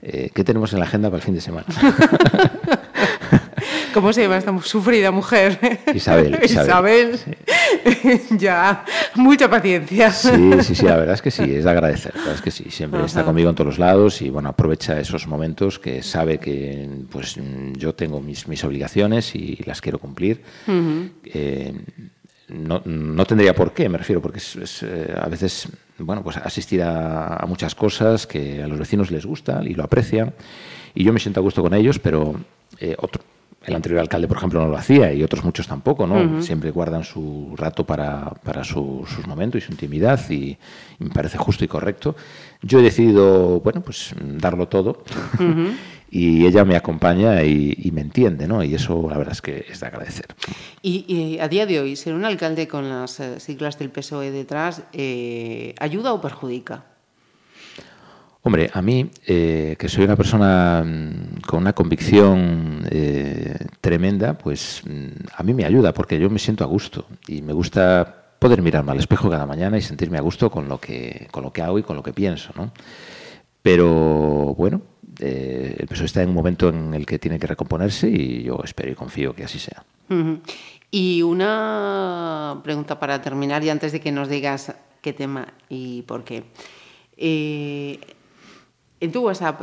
qué 0.00 0.44
tenemos 0.44 0.72
en 0.72 0.78
la 0.78 0.84
agenda 0.84 1.08
para 1.10 1.18
el 1.18 1.24
fin 1.24 1.34
de 1.34 1.40
semana. 1.40 1.66
¿Cómo 3.92 4.12
se 4.12 4.22
llama 4.22 4.38
esta 4.38 4.56
sufrida 4.62 5.10
mujer? 5.10 5.58
Isabel, 5.94 6.38
Isabel. 6.42 7.14
Isabel. 7.14 8.20
ya, 8.38 8.84
mucha 9.14 9.48
paciencia. 9.48 10.10
Sí, 10.10 10.30
sí, 10.62 10.74
sí, 10.74 10.86
la 10.86 10.96
verdad 10.96 11.14
es 11.14 11.22
que 11.22 11.30
sí, 11.30 11.42
es 11.42 11.64
de 11.64 11.70
agradecer, 11.70 12.14
la 12.14 12.20
verdad 12.20 12.36
es 12.36 12.42
que 12.42 12.50
sí, 12.50 12.70
siempre 12.70 13.04
está 13.04 13.24
conmigo 13.24 13.50
en 13.50 13.56
todos 13.56 13.66
los 13.66 13.78
lados 13.78 14.22
y 14.22 14.30
bueno, 14.30 14.48
aprovecha 14.48 14.98
esos 15.00 15.26
momentos 15.26 15.78
que 15.78 16.02
sabe 16.02 16.38
que 16.38 16.88
pues 17.10 17.36
yo 17.74 17.94
tengo 17.94 18.20
mis, 18.20 18.48
mis 18.48 18.62
obligaciones 18.64 19.34
y 19.34 19.56
las 19.64 19.80
quiero 19.80 19.98
cumplir. 19.98 20.42
Eh, 21.24 21.72
no, 22.48 22.82
no 22.84 23.24
tendría 23.26 23.54
por 23.54 23.72
qué, 23.72 23.88
me 23.88 23.98
refiero, 23.98 24.20
porque 24.20 24.38
es, 24.38 24.56
es, 24.56 24.82
eh, 24.82 25.14
a 25.16 25.28
veces, 25.28 25.68
bueno, 25.98 26.22
pues 26.24 26.36
asistir 26.36 26.82
a, 26.82 27.36
a 27.36 27.46
muchas 27.46 27.76
cosas 27.76 28.26
que 28.26 28.62
a 28.62 28.66
los 28.66 28.78
vecinos 28.78 29.12
les 29.12 29.24
gusta 29.24 29.60
y 29.64 29.74
lo 29.74 29.84
aprecian 29.84 30.34
y 30.94 31.04
yo 31.04 31.12
me 31.12 31.20
siento 31.20 31.40
a 31.40 31.42
gusto 31.42 31.62
con 31.62 31.74
ellos, 31.74 31.98
pero 31.98 32.34
eh, 32.78 32.96
otro, 32.98 33.22
el 33.64 33.74
anterior 33.74 34.00
alcalde, 34.00 34.26
por 34.26 34.38
ejemplo, 34.38 34.60
no 34.60 34.68
lo 34.68 34.76
hacía 34.76 35.12
y 35.12 35.22
otros 35.22 35.44
muchos 35.44 35.66
tampoco, 35.68 36.06
¿no? 36.06 36.14
Siempre 36.42 36.70
guardan 36.70 37.04
su 37.04 37.54
rato 37.56 37.84
para, 37.84 38.30
para 38.42 38.64
su- 38.64 39.04
sus 39.06 39.26
momentos 39.26 39.62
y 39.62 39.66
su 39.66 39.72
intimidad 39.72 40.18
y, 40.30 40.56
y 40.98 41.04
me 41.04 41.10
parece 41.10 41.36
justo 41.36 41.64
y 41.64 41.68
correcto. 41.68 42.16
Yo 42.62 42.80
he 42.80 42.82
decidido, 42.82 43.60
bueno, 43.60 43.82
pues 43.82 44.14
darlo 44.18 44.66
todo 44.68 45.04
y 46.10 46.46
ella 46.46 46.64
me 46.64 46.74
acompaña 46.74 47.42
y, 47.44 47.74
y 47.78 47.90
me 47.92 48.00
entiende, 48.00 48.48
¿no? 48.48 48.64
Y 48.64 48.74
eso 48.74 49.06
la 49.10 49.16
verdad 49.18 49.32
es 49.32 49.42
que 49.42 49.66
es 49.70 49.78
de 49.80 49.86
agradecer. 49.86 50.26
Y, 50.82 51.04
y 51.06 51.38
a 51.38 51.46
día 51.48 51.66
de 51.66 51.80
hoy, 51.80 51.96
ser 51.96 52.14
un 52.14 52.24
alcalde 52.24 52.66
con 52.66 52.88
las 52.88 53.20
eh, 53.20 53.38
siglas 53.40 53.78
del 53.78 53.90
PSOE 53.90 54.30
detrás, 54.30 54.82
eh, 54.92 55.74
¿ayuda 55.78 56.12
o 56.14 56.20
perjudica? 56.20 56.84
Hombre, 58.42 58.70
a 58.72 58.80
mí, 58.80 59.10
eh, 59.26 59.76
que 59.78 59.88
soy 59.88 60.04
una 60.04 60.16
persona 60.16 60.82
mm, 60.84 61.42
con 61.46 61.60
una 61.60 61.74
convicción 61.74 62.86
eh, 62.90 63.66
tremenda, 63.80 64.38
pues 64.38 64.82
mm, 64.86 65.26
a 65.36 65.42
mí 65.42 65.52
me 65.52 65.66
ayuda 65.66 65.92
porque 65.92 66.18
yo 66.18 66.30
me 66.30 66.38
siento 66.38 66.64
a 66.64 66.66
gusto 66.66 67.06
y 67.28 67.42
me 67.42 67.52
gusta 67.52 68.34
poder 68.38 68.62
mirarme 68.62 68.92
al 68.92 68.98
espejo 68.98 69.28
cada 69.28 69.44
mañana 69.44 69.76
y 69.76 69.82
sentirme 69.82 70.16
a 70.16 70.22
gusto 70.22 70.50
con 70.50 70.68
lo 70.68 70.80
que, 70.80 71.28
con 71.30 71.44
lo 71.44 71.52
que 71.52 71.60
hago 71.60 71.78
y 71.78 71.82
con 71.82 71.96
lo 71.96 72.02
que 72.02 72.14
pienso, 72.14 72.50
¿no? 72.56 72.72
Pero 73.60 74.54
bueno, 74.56 74.80
eh, 75.18 75.76
el 75.78 75.86
PSOE 75.86 76.06
está 76.06 76.22
en 76.22 76.30
un 76.30 76.34
momento 76.34 76.70
en 76.70 76.94
el 76.94 77.04
que 77.04 77.18
tiene 77.18 77.38
que 77.38 77.46
recomponerse 77.46 78.08
y 78.08 78.42
yo 78.42 78.58
espero 78.64 78.90
y 78.90 78.94
confío 78.94 79.34
que 79.34 79.44
así 79.44 79.58
sea. 79.58 79.84
Y 80.90 81.20
una 81.20 82.58
pregunta 82.64 82.98
para 82.98 83.20
terminar 83.20 83.62
y 83.62 83.68
antes 83.68 83.92
de 83.92 84.00
que 84.00 84.10
nos 84.10 84.30
digas 84.30 84.74
qué 85.02 85.12
tema 85.12 85.52
y 85.68 86.02
por 86.02 86.24
qué. 86.24 86.44
Eh, 87.18 88.00
en 89.00 89.12
tu 89.12 89.22
WhatsApp 89.22 89.62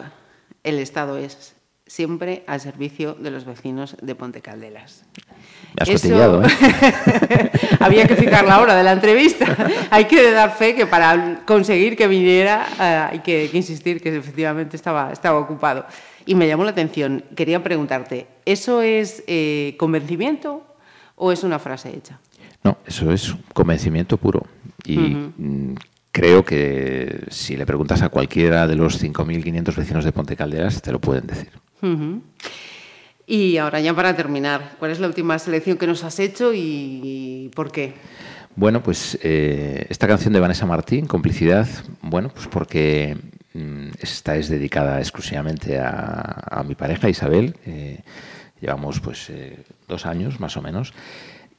el 0.64 0.80
estado 0.80 1.18
es 1.18 1.55
siempre 1.85 2.43
al 2.47 2.59
servicio 2.59 3.14
de 3.14 3.31
los 3.31 3.45
vecinos 3.45 3.95
de 4.01 4.14
Ponte 4.15 4.41
Caldelas. 4.41 5.05
Me 5.76 5.84
has 5.84 5.89
Eso- 6.03 6.43
¿eh? 6.43 6.47
Había 7.80 8.05
que 8.07 8.15
citar 8.15 8.45
la 8.45 8.59
hora 8.59 8.76
de 8.76 8.84
la 8.84 8.91
entrevista. 8.91 9.55
Hay 9.89 10.05
que 10.05 10.31
dar 10.31 10.55
fe 10.55 10.76
que 10.76 10.85
para 10.85 11.43
conseguir 11.45 11.95
que 11.95 12.07
viniera 12.07 12.68
eh, 12.80 13.09
hay 13.14 13.19
que, 13.19 13.47
que 13.49 13.57
insistir 13.57 14.01
que 14.01 14.15
efectivamente 14.15 14.76
estaba, 14.76 15.11
estaba 15.14 15.39
ocupado. 15.39 15.85
Y 16.26 16.35
me 16.35 16.47
llamó 16.47 16.65
la 16.65 16.72
atención. 16.72 17.23
Quería 17.35 17.64
preguntarte, 17.64 18.27
¿eso 18.45 18.81
es 18.81 19.23
eh, 19.27 19.76
convencimiento 19.80 20.65
o 21.15 21.31
es 21.31 21.43
una 21.43 21.57
frase 21.59 21.95
hecha? 21.95 22.19
No, 22.64 22.77
eso 22.85 23.11
es 23.14 23.34
convencimiento 23.53 24.18
puro. 24.18 24.43
Y 24.84 24.97
creo 26.18 26.44
que 26.44 27.26
si 27.30 27.56
le 27.56 27.68
preguntas 27.68 28.02
a 28.02 28.10
cualquiera 28.10 28.65
de 28.65 28.76
los 28.76 28.99
5.500 28.99 29.76
vecinos 29.76 30.03
de 30.03 30.11
Ponte 30.11 30.35
Calderas, 30.35 30.81
te 30.81 30.91
lo 30.91 30.99
pueden 30.99 31.27
decir. 31.27 31.52
Y 33.27 33.57
ahora 33.57 33.80
ya 33.81 33.94
para 33.94 34.15
terminar, 34.15 34.72
¿cuál 34.80 34.89
es 34.89 34.99
la 34.99 35.06
última 35.06 35.38
selección 35.38 35.77
que 35.77 35.85
nos 35.85 36.03
has 36.03 36.18
hecho 36.19 36.53
y 36.56 37.52
por 37.53 37.72
qué? 37.72 37.94
Bueno, 38.56 38.81
pues 38.81 39.19
eh, 39.22 39.85
esta 39.89 40.07
canción 40.07 40.34
de 40.34 40.39
Vanessa 40.39 40.65
Martín, 40.65 41.06
Complicidad, 41.06 41.68
bueno, 42.02 42.30
pues 42.34 42.48
porque 42.48 43.15
mm, 43.53 43.89
esta 43.99 44.38
es 44.38 44.49
dedicada 44.49 44.98
exclusivamente 44.98 45.77
a, 45.77 46.45
a 46.49 46.64
mi 46.64 46.73
pareja 46.73 47.10
Isabel. 47.10 47.56
eh, 47.68 47.99
llevamos 48.60 48.99
pues 49.02 49.30
eh, 49.30 49.60
dos 49.88 50.07
años 50.07 50.39
más 50.39 50.57
o 50.57 50.64
menos 50.64 50.95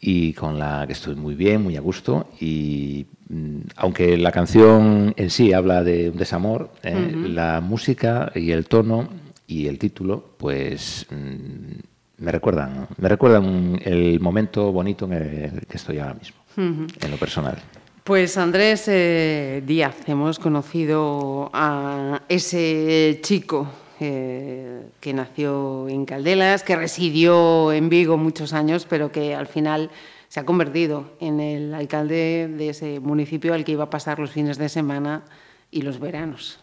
y 0.00 0.32
con 0.32 0.58
la 0.58 0.86
que 0.86 0.92
estoy 0.92 1.16
muy 1.16 1.34
bien, 1.34 1.62
muy 1.62 1.76
a 1.76 1.80
gusto 1.80 2.28
y 2.40 3.06
mm, 3.28 3.58
aunque 3.76 4.16
la 4.16 4.32
canción 4.32 5.12
en 5.16 5.30
sí 5.30 5.52
habla 5.52 5.82
de 5.82 6.10
un 6.10 6.16
desamor, 6.16 6.70
eh, 6.82 7.14
la 7.26 7.60
música 7.60 8.30
y 8.34 8.52
el 8.52 8.66
tono 8.66 9.08
y 9.46 9.66
el 9.66 9.78
título 9.78 10.24
pues 10.36 11.06
mm, 11.10 12.24
me 12.24 12.32
recuerdan, 12.32 12.88
me 12.96 13.08
recuerdan 13.08 13.80
el 13.84 14.20
momento 14.20 14.72
bonito 14.72 15.06
en 15.06 15.12
el 15.12 15.66
que 15.66 15.76
estoy 15.76 15.98
ahora 15.98 16.14
mismo, 16.14 16.38
en 16.56 17.10
lo 17.10 17.16
personal. 17.16 17.56
Pues 18.02 18.38
Andrés 18.38 18.86
eh, 18.88 19.62
Díaz, 19.66 19.96
hemos 20.06 20.38
conocido 20.38 21.50
a 21.52 22.22
ese 22.28 23.20
chico 23.22 23.68
eh, 24.00 24.82
que 25.00 25.12
nació 25.12 25.88
en 25.88 26.04
Caldelas, 26.04 26.62
que 26.62 26.76
residió 26.76 27.72
en 27.72 27.88
Vigo 27.88 28.16
muchos 28.16 28.52
años, 28.52 28.86
pero 28.88 29.12
que 29.12 29.34
al 29.34 29.46
final 29.46 29.90
se 30.28 30.40
ha 30.40 30.44
convertido 30.44 31.12
en 31.20 31.40
el 31.40 31.74
alcalde 31.74 32.48
de 32.48 32.68
ese 32.68 33.00
municipio 33.00 33.54
al 33.54 33.64
que 33.64 33.72
iba 33.72 33.84
a 33.84 33.90
pasar 33.90 34.18
los 34.18 34.30
fines 34.30 34.58
de 34.58 34.68
semana 34.68 35.22
y 35.70 35.82
los 35.82 36.00
veranos. 36.00 36.60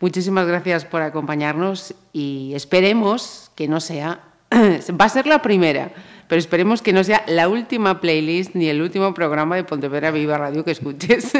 Muchísimas 0.00 0.46
gracias 0.46 0.84
por 0.84 1.02
acompañarnos 1.02 1.94
y 2.12 2.52
esperemos 2.54 3.50
que 3.54 3.68
no 3.68 3.80
sea, 3.80 4.20
va 4.52 5.04
a 5.04 5.08
ser 5.08 5.26
la 5.26 5.42
primera, 5.42 5.92
pero 6.28 6.38
esperemos 6.38 6.82
que 6.82 6.92
no 6.92 7.02
sea 7.04 7.24
la 7.26 7.48
última 7.48 8.00
playlist 8.00 8.54
ni 8.54 8.68
el 8.68 8.82
último 8.82 9.14
programa 9.14 9.56
de 9.56 9.64
Pontevedra 9.64 10.10
Viva 10.10 10.38
Radio 10.38 10.64
que 10.64 10.72
escuches. 10.72 11.32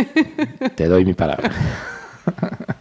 Te 0.74 0.86
doy 0.86 1.04
mi 1.04 1.14
palabra. 1.14 1.50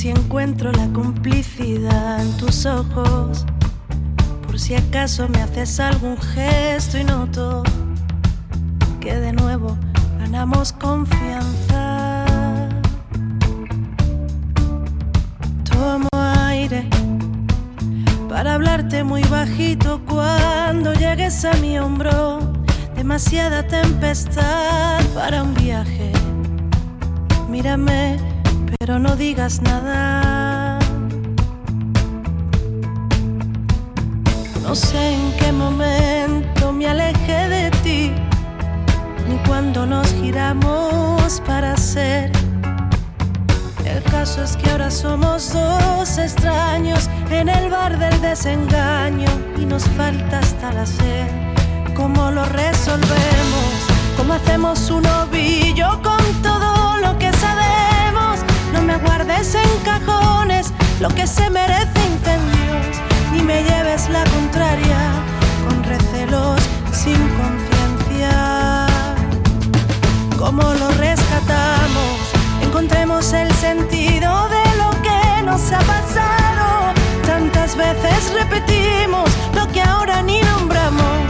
si 0.00 0.08
encuentro 0.08 0.72
la 0.72 0.88
complicidad 0.94 2.22
en 2.22 2.34
tus 2.38 2.64
ojos, 2.64 3.44
por 4.46 4.58
si 4.58 4.74
acaso 4.74 5.28
me 5.28 5.42
haces 5.42 5.78
algún 5.78 6.16
gesto 6.16 6.96
y 6.96 7.04
noto 7.04 7.62
que 8.98 9.14
de 9.14 9.34
nuevo 9.34 9.76
ganamos 10.18 10.72
confianza. 10.72 12.24
Tomo 15.70 16.08
aire 16.46 16.88
para 18.26 18.54
hablarte 18.54 19.04
muy 19.04 19.22
bajito 19.24 20.00
cuando 20.08 20.94
llegues 20.94 21.44
a 21.44 21.52
mi 21.58 21.78
hombro. 21.78 22.38
demasiada 22.96 23.66
tempestad 23.66 25.04
para 25.14 25.42
un 25.42 25.52
viaje. 25.52 26.10
Mírame, 27.50 28.29
pero 28.78 28.98
no 28.98 29.16
digas 29.16 29.60
nada. 29.62 30.78
No 34.62 34.74
sé 34.74 35.14
en 35.14 35.32
qué 35.38 35.52
momento 35.52 36.72
me 36.72 36.86
alejé 36.88 37.48
de 37.48 37.70
ti, 37.82 38.12
ni 39.28 39.36
cuando 39.48 39.86
nos 39.86 40.12
giramos 40.14 41.42
para 41.46 41.76
ser. 41.76 42.30
El 43.84 44.02
caso 44.04 44.44
es 44.44 44.56
que 44.56 44.70
ahora 44.70 44.90
somos 44.90 45.52
dos 45.52 46.18
extraños 46.18 47.10
en 47.30 47.48
el 47.48 47.70
bar 47.70 47.98
del 47.98 48.20
desengaño 48.20 49.28
y 49.60 49.64
nos 49.66 49.84
falta 49.90 50.38
hasta 50.38 50.72
la 50.72 50.86
sed. 50.86 51.26
¿Cómo 51.96 52.30
lo 52.30 52.44
resolvemos? 52.44 53.72
¿Cómo 54.16 54.34
hacemos 54.34 54.90
un 54.90 55.06
ovillo 55.06 56.00
con 56.02 56.42
todo 56.42 56.98
lo 56.98 57.18
que 57.18 57.32
sabemos? 57.32 57.59
Guardes 59.04 59.54
en 59.54 59.70
cajones 59.84 60.72
lo 61.00 61.08
que 61.08 61.26
se 61.26 61.48
merece 61.50 62.00
incendios, 62.12 63.00
ni 63.32 63.42
me 63.42 63.62
lleves 63.62 64.08
la 64.10 64.24
contraria 64.24 64.98
con 65.66 65.82
recelos 65.84 66.60
sin 66.92 67.18
conciencia. 67.40 68.86
¿Cómo 70.38 70.62
lo 70.62 70.90
rescatamos? 70.92 72.18
Encontremos 72.62 73.32
el 73.32 73.50
sentido 73.54 74.48
de 74.48 74.64
lo 74.76 74.90
que 75.02 75.42
nos 75.42 75.72
ha 75.72 75.78
pasado. 75.78 76.92
Tantas 77.26 77.76
veces 77.76 78.32
repetimos 78.34 79.30
lo 79.54 79.66
que 79.72 79.80
ahora 79.80 80.22
ni 80.22 80.40
nombramos. 80.42 81.26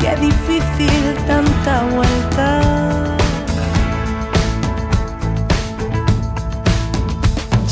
Qué 0.00 0.14
difícil 0.16 1.16
tanta 1.26 1.82
vuelta. 1.94 3.15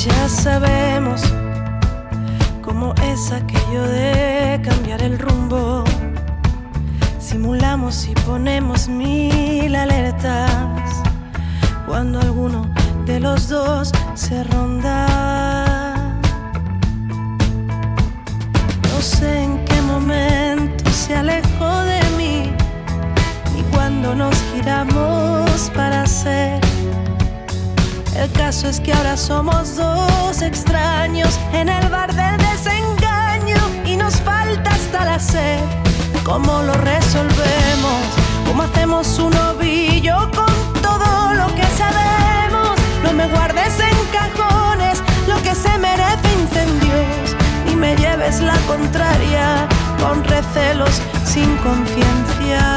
Ya 0.04 0.28
sabemos 0.28 1.22
cómo 2.60 2.92
es 3.10 3.32
aquello 3.32 3.82
de 3.84 4.60
cambiar 4.62 5.00
el 5.00 5.18
rumbo. 5.18 5.82
Simulamos 7.18 8.06
y 8.06 8.14
ponemos 8.26 8.86
mil 8.86 9.74
alertas 9.74 11.02
cuando 11.86 12.20
alguno 12.20 12.66
de 13.06 13.18
los 13.18 13.48
dos 13.48 13.92
se 14.12 14.44
ronda. 14.44 15.06
No 18.82 19.00
sé 19.00 19.44
en 19.44 19.64
qué 19.64 19.80
momento 19.80 20.84
se 20.90 21.16
alejó 21.16 21.78
de 21.80 22.00
mí, 22.18 22.52
ni 23.54 23.62
cuando 23.74 24.14
nos 24.14 24.36
giramos 24.52 25.70
para 25.74 26.04
ser. 26.06 26.63
El 28.16 28.30
caso 28.30 28.68
es 28.68 28.80
que 28.80 28.92
ahora 28.92 29.16
somos 29.16 29.76
dos 29.76 30.40
extraños 30.40 31.38
en 31.52 31.68
el 31.68 31.88
bar 31.88 32.14
del 32.14 32.36
desengaño 32.38 33.56
y 33.84 33.96
nos 33.96 34.14
falta 34.16 34.70
hasta 34.70 35.04
la 35.04 35.18
sed. 35.18 35.60
¿Cómo 36.24 36.62
lo 36.62 36.74
resolvemos? 36.74 38.00
¿Cómo 38.46 38.62
hacemos 38.62 39.18
un 39.18 39.36
ovillo 39.36 40.30
con 40.30 40.82
todo 40.82 41.34
lo 41.34 41.54
que 41.56 41.66
sabemos? 41.76 42.78
No 43.02 43.12
me 43.12 43.26
guardes 43.26 43.78
en 43.80 43.96
cajones 44.12 45.02
lo 45.26 45.36
que 45.42 45.54
se 45.54 45.76
merece 45.78 46.28
incendios 46.40 47.36
y 47.70 47.74
me 47.74 47.96
lleves 47.96 48.40
la 48.40 48.56
contraria 48.68 49.68
con 50.00 50.22
recelos 50.24 51.02
sin 51.24 51.56
conciencia. 51.58 52.73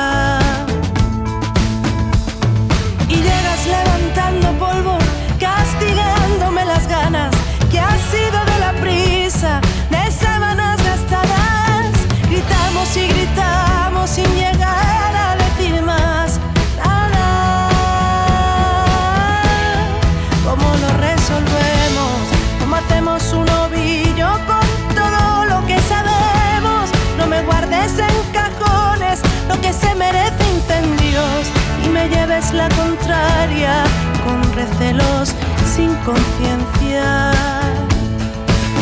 Las 6.77 6.87
ganas 6.87 7.31
que 7.71 7.79
ha 7.79 7.97
sido 8.11 8.39
de 8.51 8.59
la 8.59 8.71
prisa, 8.81 9.61
de 9.89 10.11
sábanas 10.11 10.77
gastadas. 10.83 11.91
Gritamos 12.29 12.97
y 12.97 13.07
gritamos 13.07 14.09
sin 14.09 14.29
llegar 14.35 15.11
a 15.27 15.35
decir 15.43 15.81
más 15.81 16.39
nada. 16.77 17.25
¿Cómo 20.45 20.67
lo 20.83 20.89
resolvemos? 21.07 22.17
¿Cómo 22.59 22.75
hacemos 22.75 23.33
un 23.33 23.49
ovillo 23.65 24.29
con 24.45 24.67
todo 24.99 25.45
lo 25.45 25.65
que 25.65 25.79
sabemos? 25.93 26.91
No 27.17 27.25
me 27.25 27.41
guardes 27.41 27.93
en 27.97 28.15
cajones 28.39 29.21
lo 29.49 29.59
que 29.61 29.73
se 29.73 29.95
merece 29.95 30.43
incendios 30.55 31.43
y 31.83 31.89
me 31.89 32.07
lleves 32.07 32.53
la 32.53 32.69
contraria 32.69 33.83
con 34.23 34.37
recelos 34.53 35.33
sin 35.77 35.93
conciencia. 36.09 37.31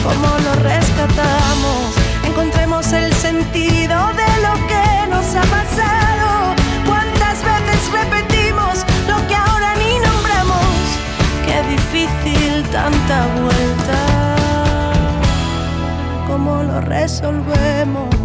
¿Cómo 0.05 0.29
lo 0.45 0.53
rescatamos? 0.71 1.87
Encontremos 2.23 2.93
el 2.93 3.11
sentido 3.13 3.97
de 4.21 4.29
lo 4.45 4.53
que 4.71 4.87
nos 5.13 5.27
ha 5.35 5.45
pasado. 5.57 6.29
¿Cuántas 6.89 7.37
veces 7.51 7.81
repetimos 7.99 8.75
lo 9.09 9.17
que 9.27 9.35
ahora 9.35 9.69
ni 9.81 9.91
nombramos? 10.07 10.77
Qué 11.45 11.57
difícil 11.75 12.63
tanta 12.77 13.17
vuelta. 13.41 13.99
¿Cómo 16.29 16.63
lo 16.63 16.79
resolvemos? 16.79 18.24